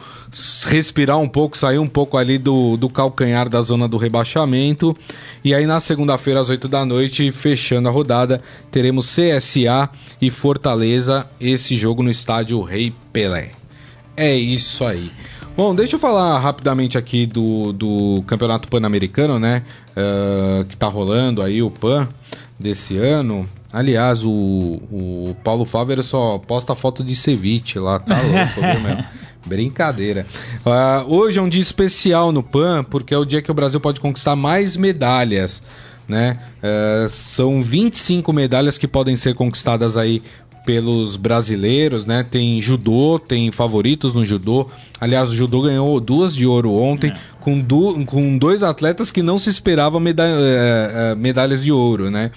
respirar 0.67 1.19
um 1.19 1.29
pouco, 1.29 1.57
sair 1.57 1.79
um 1.79 1.87
pouco 1.87 2.17
ali 2.17 2.39
do, 2.39 2.77
do 2.77 2.89
calcanhar 2.89 3.49
da 3.49 3.61
zona 3.61 3.87
do 3.87 3.97
rebaixamento. 3.97 4.97
E 5.45 5.55
aí 5.55 5.67
na 5.67 5.81
segunda-feira, 5.81 6.41
às 6.41 6.49
8 6.49 6.69
da 6.69 6.85
noite, 6.85 7.31
fechando 7.33 7.89
a 7.89 7.93
rodada, 7.93 8.41
teremos 8.71 9.15
CSA 9.15 9.91
e 10.21 10.31
Fortaleza, 10.31 11.27
esse 11.41 11.77
jogo 11.77 12.03
no 12.03 12.11
estádio 12.11 12.63
Rei 12.63 12.93
Pelé. 13.13 13.51
É 14.17 14.35
isso 14.35 14.85
aí. 14.85 15.11
Bom, 15.55 15.75
deixa 15.75 15.97
eu 15.97 16.01
falar 16.01 16.39
rapidamente 16.39 16.97
aqui 16.97 17.27
do, 17.27 17.75
do 17.75 18.25
Campeonato 18.27 18.69
Pan-Americano, 18.69 19.39
né? 19.39 19.63
Uh, 19.91 20.65
que 20.65 20.77
tá 20.77 20.89
rolando 20.89 21.43
aí, 21.43 21.63
o 21.63 21.71
PAN 21.71 22.09
desse 22.59 22.97
ano. 22.97 23.47
Aliás, 23.71 24.25
o, 24.25 24.31
o 24.31 25.37
Paulo 25.45 25.67
Fávero 25.67 26.03
só 26.03 26.39
posta 26.39 26.75
foto 26.75 27.05
de 27.05 27.15
ceviche 27.15 27.79
lá, 27.79 27.99
tá 27.99 28.17
louco, 28.23 28.61
viu, 28.61 28.81
meu? 28.81 29.05
Brincadeira. 29.45 30.27
Uh, 30.65 31.15
hoje 31.15 31.39
é 31.39 31.43
um 31.43 31.49
dia 31.49 31.61
especial 31.61 32.33
no 32.33 32.43
PAN, 32.43 32.83
porque 32.85 33.13
é 33.13 33.19
o 33.19 33.25
dia 33.25 33.43
que 33.43 33.51
o 33.51 33.55
Brasil 33.55 33.81
pode 33.81 34.01
conquistar 34.01 34.35
mais 34.35 34.75
medalhas. 34.77 35.63
Né? 36.09 36.39
Uh, 36.63 37.09
são 37.09 37.63
25 37.63 38.33
medalhas 38.33 38.79
que 38.79 38.89
podem 38.89 39.17
ser 39.17 39.35
conquistadas 39.35 39.97
aí 39.97 40.23
pelos 40.65 41.17
brasileiros, 41.17 42.07
né? 42.07 42.23
Tem 42.23 42.61
judô, 42.61 43.19
tem 43.19 43.51
favoritos 43.51 44.15
no 44.15 44.25
judô. 44.25 44.69
Aliás, 45.01 45.31
o 45.31 45.35
judô 45.35 45.63
ganhou 45.63 45.99
duas 46.01 46.35
de 46.35 46.47
ouro 46.47 46.73
ontem, 46.73 47.11
é. 47.11 47.17
com, 47.41 47.63
com 48.05 48.39
dois 48.39 48.63
atletas 48.63 49.11
que 49.11 49.23
não 49.23 49.39
se 49.39 49.51
esperava 49.51 49.99
meda 49.99 50.25
é, 50.27 51.15
medalhas 51.15 51.63
de 51.63 51.73
ouro, 51.73 52.11
né? 52.11 52.31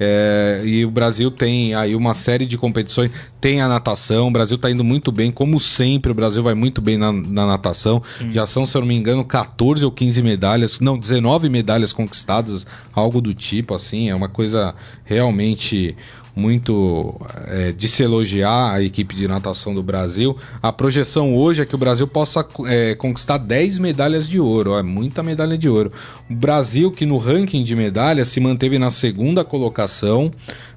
É, 0.00 0.62
e 0.64 0.84
o 0.84 0.90
Brasil 0.90 1.30
tem 1.30 1.74
aí 1.74 1.96
uma 1.96 2.14
série 2.14 2.46
de 2.46 2.56
competições, 2.56 3.10
tem 3.40 3.60
a 3.60 3.66
natação, 3.66 4.28
o 4.28 4.30
Brasil 4.30 4.54
está 4.54 4.70
indo 4.70 4.84
muito 4.84 5.10
bem, 5.10 5.30
como 5.30 5.58
sempre, 5.58 6.12
o 6.12 6.14
Brasil 6.14 6.42
vai 6.42 6.54
muito 6.54 6.80
bem 6.80 6.96
na, 6.96 7.12
na 7.12 7.46
natação. 7.46 8.00
Sim. 8.18 8.32
Já 8.32 8.46
são, 8.46 8.64
se 8.64 8.76
eu 8.76 8.80
não 8.80 8.88
me 8.88 8.94
engano, 8.94 9.24
14 9.24 9.84
ou 9.84 9.90
15 9.90 10.22
medalhas, 10.22 10.78
não, 10.78 10.96
19 10.96 11.48
medalhas 11.48 11.92
conquistadas, 11.92 12.64
algo 12.94 13.20
do 13.20 13.34
tipo, 13.34 13.74
assim, 13.74 14.08
é 14.08 14.14
uma 14.14 14.28
coisa 14.28 14.74
realmente 15.04 15.96
muito 16.34 17.20
é, 17.46 17.72
de 17.72 17.88
se 17.88 18.02
elogiar 18.02 18.72
a 18.72 18.82
equipe 18.82 19.14
de 19.14 19.26
natação 19.26 19.74
do 19.74 19.82
Brasil. 19.82 20.36
A 20.62 20.72
projeção 20.72 21.36
hoje 21.36 21.62
é 21.62 21.66
que 21.66 21.74
o 21.74 21.78
Brasil 21.78 22.06
possa 22.06 22.46
é, 22.66 22.94
conquistar 22.94 23.38
10 23.38 23.78
medalhas 23.78 24.28
de 24.28 24.38
ouro, 24.38 24.76
é 24.76 24.82
muita 24.82 25.22
medalha 25.22 25.56
de 25.56 25.68
ouro. 25.68 25.92
O 26.30 26.34
Brasil, 26.34 26.90
que 26.90 27.06
no 27.06 27.18
ranking 27.18 27.64
de 27.64 27.74
medalhas 27.74 28.28
se 28.28 28.40
manteve 28.40 28.78
na 28.78 28.90
segunda 28.90 29.44
colocação, 29.44 30.30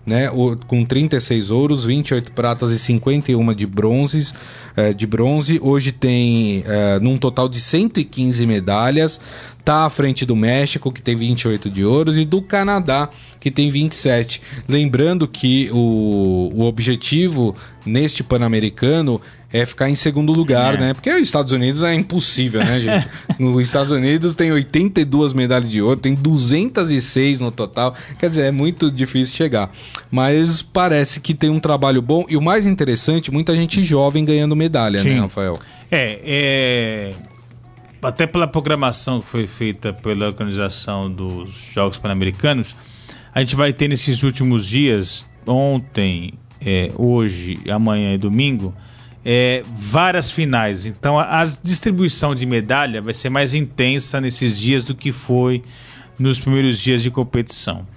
né, 0.06 0.30
com 0.68 0.84
36 0.84 1.52
ouros, 1.52 1.84
28 1.84 2.32
pratas 2.32 2.72
e 2.72 2.80
51 2.80 3.54
de 3.54 3.66
bronzes, 3.66 4.34
é, 4.76 4.94
de 4.94 5.06
bronze. 5.06 5.60
Hoje 5.62 5.92
tem 5.92 6.64
é, 6.66 7.00
num 7.00 7.18
total 7.18 7.48
de 7.48 7.60
115 7.60 8.46
medalhas. 8.46 9.20
Tá 9.64 9.86
à 9.86 9.90
frente 9.92 10.26
do 10.26 10.36
México, 10.36 10.92
que 10.92 11.04
tem 11.04 11.16
28 11.16 11.70
de 11.70 11.86
ouros, 11.86 12.18
e 12.18 12.26
do 12.26 12.42
Canadá, 12.42 13.10
que 13.40 13.52
tem 13.52 13.70
27. 13.70 14.42
Lembrando 14.68 15.28
que 15.28 15.70
o, 15.72 16.50
o 16.52 16.64
objetivo 16.64 17.56
neste 17.86 18.24
Pan-Americano 18.24 19.22
é 19.54 19.66
ficar 19.66 19.90
em 19.90 19.96
segundo 19.96 20.32
lugar, 20.32 20.76
é. 20.76 20.78
né? 20.78 20.94
Porque 20.94 21.10
os 21.14 21.22
Estados 21.22 21.52
Unidos 21.52 21.84
é 21.84 21.94
impossível, 21.94 22.64
né, 22.64 22.80
gente? 22.80 23.08
Nos 23.38 23.62
Estados 23.62 23.92
Unidos 23.92 24.34
tem 24.34 24.52
82 24.52 25.34
medalhas 25.34 25.70
de 25.70 25.82
ouro, 25.82 26.00
tem 26.00 26.14
206 26.14 27.40
no 27.40 27.52
total. 27.52 27.96
Quer 28.18 28.30
dizer, 28.30 28.44
é 28.44 28.52
muito 28.52 28.92
difícil 28.92 29.36
chegar. 29.36 29.72
Mas 30.10 30.62
parece 30.62 31.20
que 31.20 31.34
tem 31.34 31.50
um 31.50 31.60
trabalho 31.60 32.02
bom 32.02 32.26
e 32.30 32.38
o 32.38 32.42
mais 32.42 32.66
interessante, 32.66 33.32
muita 33.32 33.56
gente 33.56 33.84
jovem 33.84 34.24
ganhando 34.24 34.56
medalha, 34.56 35.04
né, 35.04 35.10
Sim. 35.10 35.16
né, 35.16 35.22
Rafael? 35.22 35.58
É, 35.90 36.20
é 36.24 37.14
até 38.02 38.26
pela 38.26 38.48
programação 38.48 39.20
que 39.20 39.28
foi 39.28 39.46
feita 39.46 39.94
pela 39.94 40.26
organização 40.26 41.12
dos 41.12 41.52
Jogos 41.74 41.98
Pan-Americanos, 41.98 42.76
a 43.34 43.42
gente 43.42 43.56
vai 43.56 43.72
ter 43.72 43.88
nesses 43.88 44.24
últimos 44.24 44.66
dias, 44.66 45.30
ontem, 45.46 46.34
é, 46.60 46.92
hoje, 46.98 47.60
amanhã 47.70 48.14
e 48.14 48.18
domingo, 48.18 48.74
é, 49.24 49.64
várias 49.66 50.32
finais. 50.32 50.86
Então 50.86 51.20
a, 51.20 51.42
a, 51.42 51.44
distribuição 51.44 52.34
de 52.34 52.46
medalha 52.46 53.02
vai 53.02 53.14
ser 53.14 53.30
mais 53.30 53.54
intensa 53.54 54.20
nesses 54.20 54.58
dias 54.58 54.84
do 54.84 54.96
que 54.96 55.12
foi 55.12 55.62
nos 56.20 56.40
primeiros 56.40 56.80
dias 56.80 57.02
de 57.02 57.12
competição. 57.12 57.88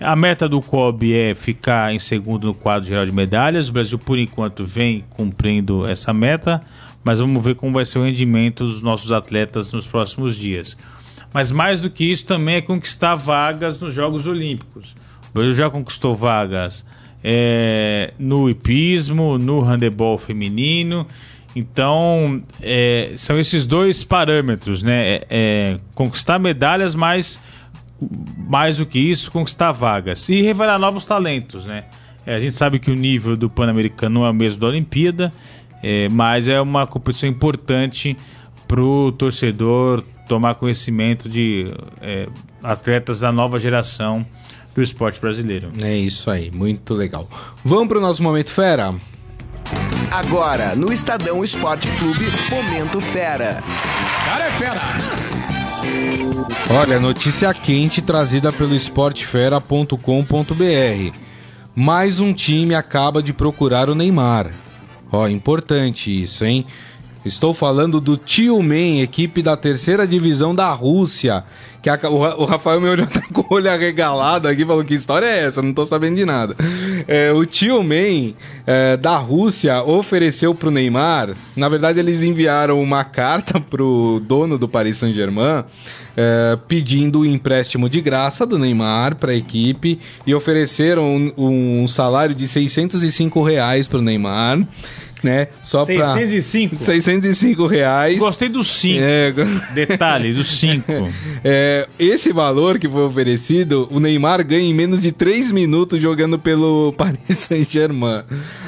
A 0.00 0.16
meta 0.16 0.48
do 0.48 0.62
COB 0.62 1.14
é 1.14 1.34
ficar 1.34 1.92
em 1.92 1.98
segundo 1.98 2.46
no 2.46 2.54
quadro 2.54 2.88
geral 2.88 3.04
de 3.04 3.12
medalhas. 3.12 3.68
O 3.68 3.72
Brasil, 3.72 3.98
por 3.98 4.18
enquanto, 4.18 4.64
vem 4.64 5.04
cumprindo 5.10 5.86
essa 5.86 6.12
meta 6.14 6.60
mas 7.02 7.18
vamos 7.18 7.42
ver 7.42 7.54
como 7.54 7.72
vai 7.72 7.84
ser 7.84 7.98
o 7.98 8.04
rendimento 8.04 8.64
dos 8.64 8.82
nossos 8.82 9.10
atletas 9.10 9.72
nos 9.72 9.86
próximos 9.86 10.36
dias. 10.36 10.76
Mas 11.32 11.50
mais 11.50 11.80
do 11.80 11.88
que 11.88 12.04
isso 12.04 12.26
também 12.26 12.56
é 12.56 12.60
conquistar 12.60 13.14
vagas 13.14 13.80
nos 13.80 13.94
Jogos 13.94 14.26
Olímpicos. 14.26 14.94
O 15.30 15.34
Brasil 15.34 15.54
já 15.54 15.70
conquistou 15.70 16.14
vagas 16.14 16.84
é, 17.22 18.12
no 18.18 18.48
hipismo, 18.48 19.38
no 19.38 19.60
handebol 19.60 20.18
feminino. 20.18 21.06
Então, 21.54 22.42
é, 22.62 23.12
são 23.16 23.38
esses 23.38 23.66
dois 23.66 24.04
parâmetros, 24.04 24.82
né? 24.82 25.14
É, 25.14 25.26
é, 25.30 25.80
conquistar 25.94 26.38
medalhas, 26.38 26.94
mas 26.94 27.40
mais 28.48 28.78
do 28.78 28.86
que 28.86 28.98
isso, 28.98 29.30
conquistar 29.30 29.72
vagas. 29.72 30.28
E 30.28 30.40
revelar 30.40 30.78
novos 30.78 31.04
talentos, 31.04 31.64
né? 31.64 31.84
É, 32.24 32.36
a 32.36 32.40
gente 32.40 32.56
sabe 32.56 32.78
que 32.78 32.90
o 32.90 32.94
nível 32.94 33.36
do 33.36 33.50
Pan-Americano 33.50 34.20
não 34.20 34.26
é 34.26 34.30
o 34.30 34.34
mesmo 34.34 34.60
da 34.60 34.68
Olimpíada. 34.68 35.30
É, 35.82 36.08
mas 36.10 36.46
é 36.46 36.60
uma 36.60 36.86
competição 36.86 37.28
importante 37.28 38.16
para 38.68 38.82
o 38.82 39.10
torcedor 39.10 40.04
tomar 40.28 40.54
conhecimento 40.54 41.28
de 41.28 41.72
atletas 42.62 43.18
da 43.18 43.32
nova 43.32 43.58
geração 43.58 44.24
do 44.80 44.84
esporte 44.84 45.20
brasileiro. 45.20 45.70
É 45.82 45.94
isso 45.94 46.30
aí, 46.30 46.50
muito 46.50 46.94
legal. 46.94 47.28
Vamos 47.62 47.88
para 47.88 47.98
o 47.98 48.00
nosso 48.00 48.22
Momento 48.22 48.50
Fera? 48.50 48.94
Agora, 50.10 50.74
no 50.74 50.92
Estadão 50.92 51.44
Esporte 51.44 51.88
Clube, 51.98 52.24
Momento 52.50 53.00
Fera. 53.00 53.62
Cara 54.24 54.46
é 54.46 54.50
fera! 54.52 54.80
Olha, 56.70 56.98
notícia 56.98 57.52
quente 57.52 58.00
trazida 58.00 58.50
pelo 58.50 58.74
esportefera.com.br. 58.74 61.14
Mais 61.74 62.18
um 62.18 62.32
time 62.32 62.74
acaba 62.74 63.22
de 63.22 63.32
procurar 63.32 63.90
o 63.90 63.94
Neymar. 63.94 64.50
Ó, 65.12 65.28
importante 65.28 66.22
isso, 66.22 66.44
hein? 66.44 66.64
Estou 67.24 67.52
falando 67.52 68.00
do 68.00 68.16
Tio 68.16 68.62
Men, 68.62 69.02
equipe 69.02 69.42
da 69.42 69.54
terceira 69.54 70.06
divisão 70.06 70.54
da 70.54 70.70
Rússia. 70.72 71.44
Que 71.82 71.90
a, 71.90 71.98
o, 72.10 72.42
o, 72.42 72.44
Rafael 72.44 72.80
me 72.80 72.88
olhou 72.88 73.04
até 73.08 73.20
com 73.32 73.42
o 73.42 73.54
olho 73.54 73.70
arregalado 73.70 74.48
aqui 74.48 74.62
e 74.62 74.66
falou: 74.66 74.84
Que 74.84 74.94
história 74.94 75.26
é 75.26 75.44
essa? 75.44 75.60
Não 75.60 75.72
tô 75.72 75.84
sabendo 75.84 76.16
de 76.16 76.24
nada. 76.24 76.56
É, 77.06 77.30
o 77.32 77.44
Tio 77.44 77.82
Men 77.82 78.34
é, 78.66 78.96
da 78.96 79.16
Rússia 79.16 79.82
ofereceu 79.82 80.54
pro 80.54 80.70
Neymar. 80.70 81.34
Na 81.54 81.68
verdade, 81.68 81.98
eles 81.98 82.22
enviaram 82.22 82.80
uma 82.80 83.04
carta 83.04 83.60
pro 83.60 84.22
dono 84.26 84.58
do 84.58 84.68
Paris 84.68 84.96
Saint-Germain 84.96 85.64
é, 86.16 86.58
pedindo 86.68 87.20
o 87.20 87.26
empréstimo 87.26 87.88
de 87.88 88.00
graça 88.00 88.44
do 88.44 88.58
Neymar 88.58 89.16
para 89.16 89.32
a 89.32 89.36
equipe 89.36 89.98
e 90.26 90.34
ofereceram 90.34 91.04
um, 91.36 91.82
um, 91.82 91.88
salário 91.88 92.34
de 92.34 92.46
605 92.46 93.42
reais 93.42 93.86
para 93.86 93.98
o 93.98 94.02
Neymar 94.02 94.60
né? 95.22 95.48
Só 95.62 95.84
605? 95.84 96.76
Pra 96.76 96.86
605 96.86 97.66
reais. 97.66 98.18
Gostei 98.18 98.48
do 98.48 98.62
5. 98.62 99.00
É... 99.02 99.32
Detalhe, 99.74 100.32
do 100.32 100.44
5. 100.44 100.90
É, 101.42 101.88
esse 101.98 102.32
valor 102.32 102.78
que 102.78 102.86
foi 102.86 103.02
oferecido, 103.02 103.88
o 103.90 103.98
Neymar 103.98 104.44
ganha 104.44 104.68
em 104.68 104.74
menos 104.74 105.00
de 105.00 105.10
3 105.10 105.52
minutos 105.52 106.00
jogando 106.00 106.38
pelo 106.38 106.92
Paris 106.98 107.18
Saint-Germain. 107.28 108.22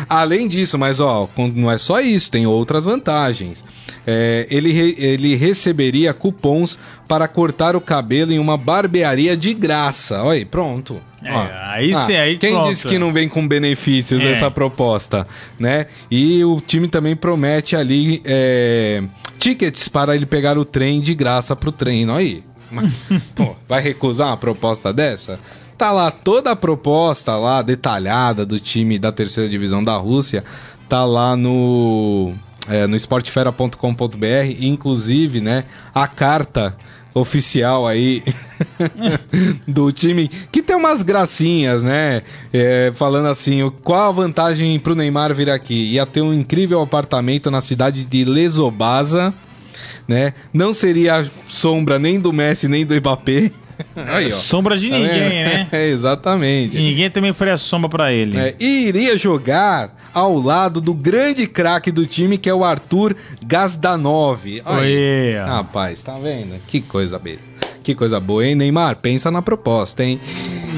Além 0.08 0.48
disso, 0.48 0.78
mas 0.78 0.98
ó, 0.98 1.28
não 1.54 1.70
é 1.70 1.76
só 1.76 2.00
isso, 2.00 2.30
tem 2.30 2.46
outras 2.46 2.86
vantagens. 2.86 3.62
É, 4.06 4.46
ele, 4.50 4.72
re, 4.72 4.94
ele 4.98 5.34
receberia 5.36 6.12
cupons 6.12 6.78
para 7.06 7.28
cortar 7.28 7.76
o 7.76 7.80
cabelo 7.80 8.32
em 8.32 8.38
uma 8.38 8.56
barbearia 8.56 9.36
de 9.36 9.54
graça. 9.54 10.22
Olha 10.22 10.38
aí, 10.38 10.44
pronto. 10.44 11.00
É, 11.22 11.32
Ó, 11.32 11.46
aí 11.70 11.92
ah, 11.92 12.06
sim, 12.06 12.16
aí 12.16 12.36
Quem 12.36 12.54
pronto. 12.54 12.68
disse 12.68 12.88
que 12.88 12.98
não 12.98 13.12
vem 13.12 13.28
com 13.28 13.46
benefícios 13.46 14.22
é. 14.22 14.32
essa 14.32 14.50
proposta, 14.50 15.26
né? 15.58 15.86
E 16.10 16.44
o 16.44 16.60
time 16.60 16.88
também 16.88 17.14
promete 17.14 17.76
ali 17.76 18.20
é, 18.24 19.02
tickets 19.38 19.88
para 19.88 20.16
ele 20.16 20.26
pegar 20.26 20.58
o 20.58 20.64
trem 20.64 21.00
de 21.00 21.14
graça 21.14 21.54
pro 21.54 21.70
treino. 21.70 22.14
Aí, 22.14 22.42
pô, 23.36 23.54
vai 23.68 23.80
recusar 23.80 24.28
uma 24.28 24.36
proposta 24.36 24.92
dessa? 24.92 25.38
Tá 25.78 25.92
lá 25.92 26.10
toda 26.10 26.52
a 26.52 26.56
proposta 26.56 27.36
lá 27.36 27.62
detalhada 27.62 28.44
do 28.44 28.58
time 28.58 28.98
da 28.98 29.12
terceira 29.12 29.48
divisão 29.48 29.82
da 29.82 29.96
Rússia, 29.96 30.44
tá 30.88 31.04
lá 31.04 31.36
no 31.36 32.32
é, 32.68 32.86
no 32.86 32.96
esportefera.com.br, 32.96 33.76
inclusive, 34.60 35.40
né, 35.40 35.64
a 35.94 36.06
carta 36.06 36.76
oficial 37.14 37.86
aí 37.86 38.22
do 39.68 39.92
time, 39.92 40.28
que 40.50 40.62
tem 40.62 40.74
umas 40.74 41.02
gracinhas, 41.02 41.82
né? 41.82 42.22
É, 42.52 42.90
falando 42.94 43.28
assim, 43.28 43.70
qual 43.84 44.08
a 44.08 44.12
vantagem 44.12 44.78
pro 44.78 44.94
Neymar 44.94 45.34
vir 45.34 45.50
aqui? 45.50 45.92
Ia 45.92 46.06
ter 46.06 46.22
um 46.22 46.32
incrível 46.32 46.80
apartamento 46.80 47.50
na 47.50 47.60
cidade 47.60 48.04
de 48.04 48.24
Lesobasa, 48.24 49.34
né? 50.08 50.32
Não 50.52 50.72
seria 50.72 51.30
sombra 51.46 51.98
nem 51.98 52.18
do 52.18 52.32
Messi 52.32 52.66
nem 52.66 52.86
do 52.86 52.94
Mbappé. 52.94 53.50
Aí, 53.96 54.32
sombra 54.32 54.76
de 54.76 54.88
tá 54.88 54.96
ninguém, 54.96 55.10
né? 55.10 55.68
É, 55.72 55.88
exatamente. 55.88 56.76
E 56.76 56.80
ninguém 56.80 57.10
também 57.10 57.32
faria 57.32 57.56
sombra 57.56 57.88
para 57.88 58.12
ele. 58.12 58.38
É, 58.38 58.54
e 58.58 58.88
iria 58.88 59.16
jogar 59.16 59.96
ao 60.12 60.38
lado 60.38 60.80
do 60.80 60.94
grande 60.94 61.46
craque 61.46 61.90
do 61.90 62.06
time, 62.06 62.38
que 62.38 62.48
é 62.48 62.54
o 62.54 62.64
Arthur 62.64 63.16
Gazdanov. 63.42 64.44
Oi. 64.44 65.34
Rapaz, 65.46 66.02
tá 66.02 66.18
vendo? 66.18 66.60
Que 66.66 66.80
coisa 66.80 67.18
bela. 67.18 67.38
Que 67.82 67.94
coisa 67.94 68.20
boa, 68.20 68.46
hein, 68.46 68.54
Neymar? 68.54 68.96
Pensa 68.96 69.30
na 69.30 69.42
proposta, 69.42 70.04
hein? 70.04 70.20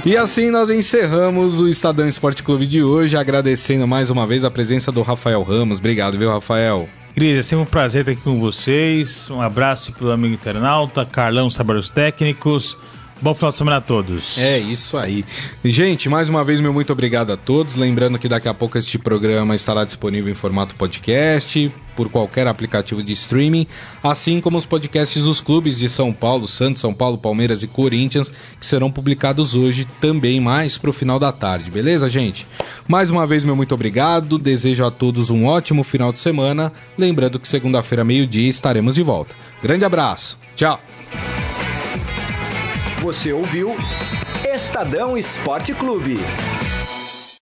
E 0.06 0.16
assim 0.16 0.50
nós 0.50 0.70
encerramos 0.70 1.60
o 1.60 1.68
Estadão 1.68 2.08
Esporte 2.08 2.42
Clube 2.42 2.66
de 2.66 2.82
hoje, 2.82 3.16
agradecendo 3.16 3.86
mais 3.86 4.08
uma 4.08 4.26
vez 4.26 4.42
a 4.42 4.50
presença 4.50 4.90
do 4.90 5.02
Rafael 5.02 5.42
Ramos. 5.42 5.78
Obrigado, 5.78 6.18
viu, 6.18 6.30
Rafael? 6.30 6.88
Cris, 7.14 7.38
é 7.38 7.42
sempre 7.42 7.62
um 7.62 7.66
prazer 7.66 8.00
estar 8.00 8.10
aqui 8.10 8.20
com 8.22 8.40
vocês. 8.40 9.30
Um 9.30 9.40
abraço 9.40 9.92
para 9.92 10.08
o 10.08 10.10
amigo 10.10 10.34
internauta, 10.34 11.06
Carlão 11.06 11.48
Sabaros 11.48 11.88
Técnicos. 11.88 12.76
Bom 13.22 13.32
final 13.32 13.52
de 13.52 13.58
semana 13.58 13.76
a 13.76 13.80
todos. 13.80 14.36
É 14.36 14.58
isso 14.58 14.98
aí. 14.98 15.24
Gente, 15.64 16.08
mais 16.08 16.28
uma 16.28 16.42
vez, 16.42 16.58
meu 16.58 16.72
muito 16.72 16.92
obrigado 16.92 17.32
a 17.32 17.36
todos. 17.36 17.76
Lembrando 17.76 18.18
que 18.18 18.28
daqui 18.28 18.48
a 18.48 18.52
pouco 18.52 18.76
este 18.76 18.98
programa 18.98 19.54
estará 19.54 19.84
disponível 19.84 20.32
em 20.32 20.34
formato 20.34 20.74
podcast, 20.74 21.72
por 21.94 22.08
qualquer 22.08 22.46
aplicativo 22.46 23.02
de 23.02 23.12
streaming, 23.12 23.66
assim 24.02 24.40
como 24.40 24.58
os 24.58 24.66
podcasts 24.66 25.24
dos 25.24 25.40
clubes 25.40 25.78
de 25.78 25.88
São 25.88 26.12
Paulo, 26.12 26.46
Santos, 26.46 26.80
São 26.80 26.92
Paulo, 26.92 27.18
Palmeiras 27.18 27.62
e 27.62 27.66
Corinthians, 27.66 28.30
que 28.58 28.66
serão 28.66 28.90
publicados 28.90 29.54
hoje 29.54 29.86
também 30.00 30.40
mais 30.40 30.78
para 30.78 30.90
o 30.90 30.92
final 30.92 31.18
da 31.18 31.32
tarde, 31.32 31.70
beleza, 31.70 32.08
gente? 32.08 32.46
Mais 32.86 33.08
uma 33.08 33.26
vez, 33.26 33.44
meu 33.44 33.56
muito 33.56 33.74
obrigado. 33.74 34.38
Desejo 34.38 34.84
a 34.84 34.90
todos 34.90 35.30
um 35.30 35.46
ótimo 35.46 35.82
final 35.82 36.12
de 36.12 36.18
semana. 36.18 36.72
Lembrando 36.98 37.38
que 37.40 37.48
segunda-feira, 37.48 38.04
meio-dia, 38.04 38.48
estaremos 38.48 38.94
de 38.94 39.02
volta. 39.02 39.34
Grande 39.62 39.84
abraço. 39.84 40.38
Tchau. 40.54 40.78
Você 43.00 43.32
ouviu 43.32 43.74
Estadão 44.54 45.16
Esporte 45.16 45.72
Clube. 45.74 46.18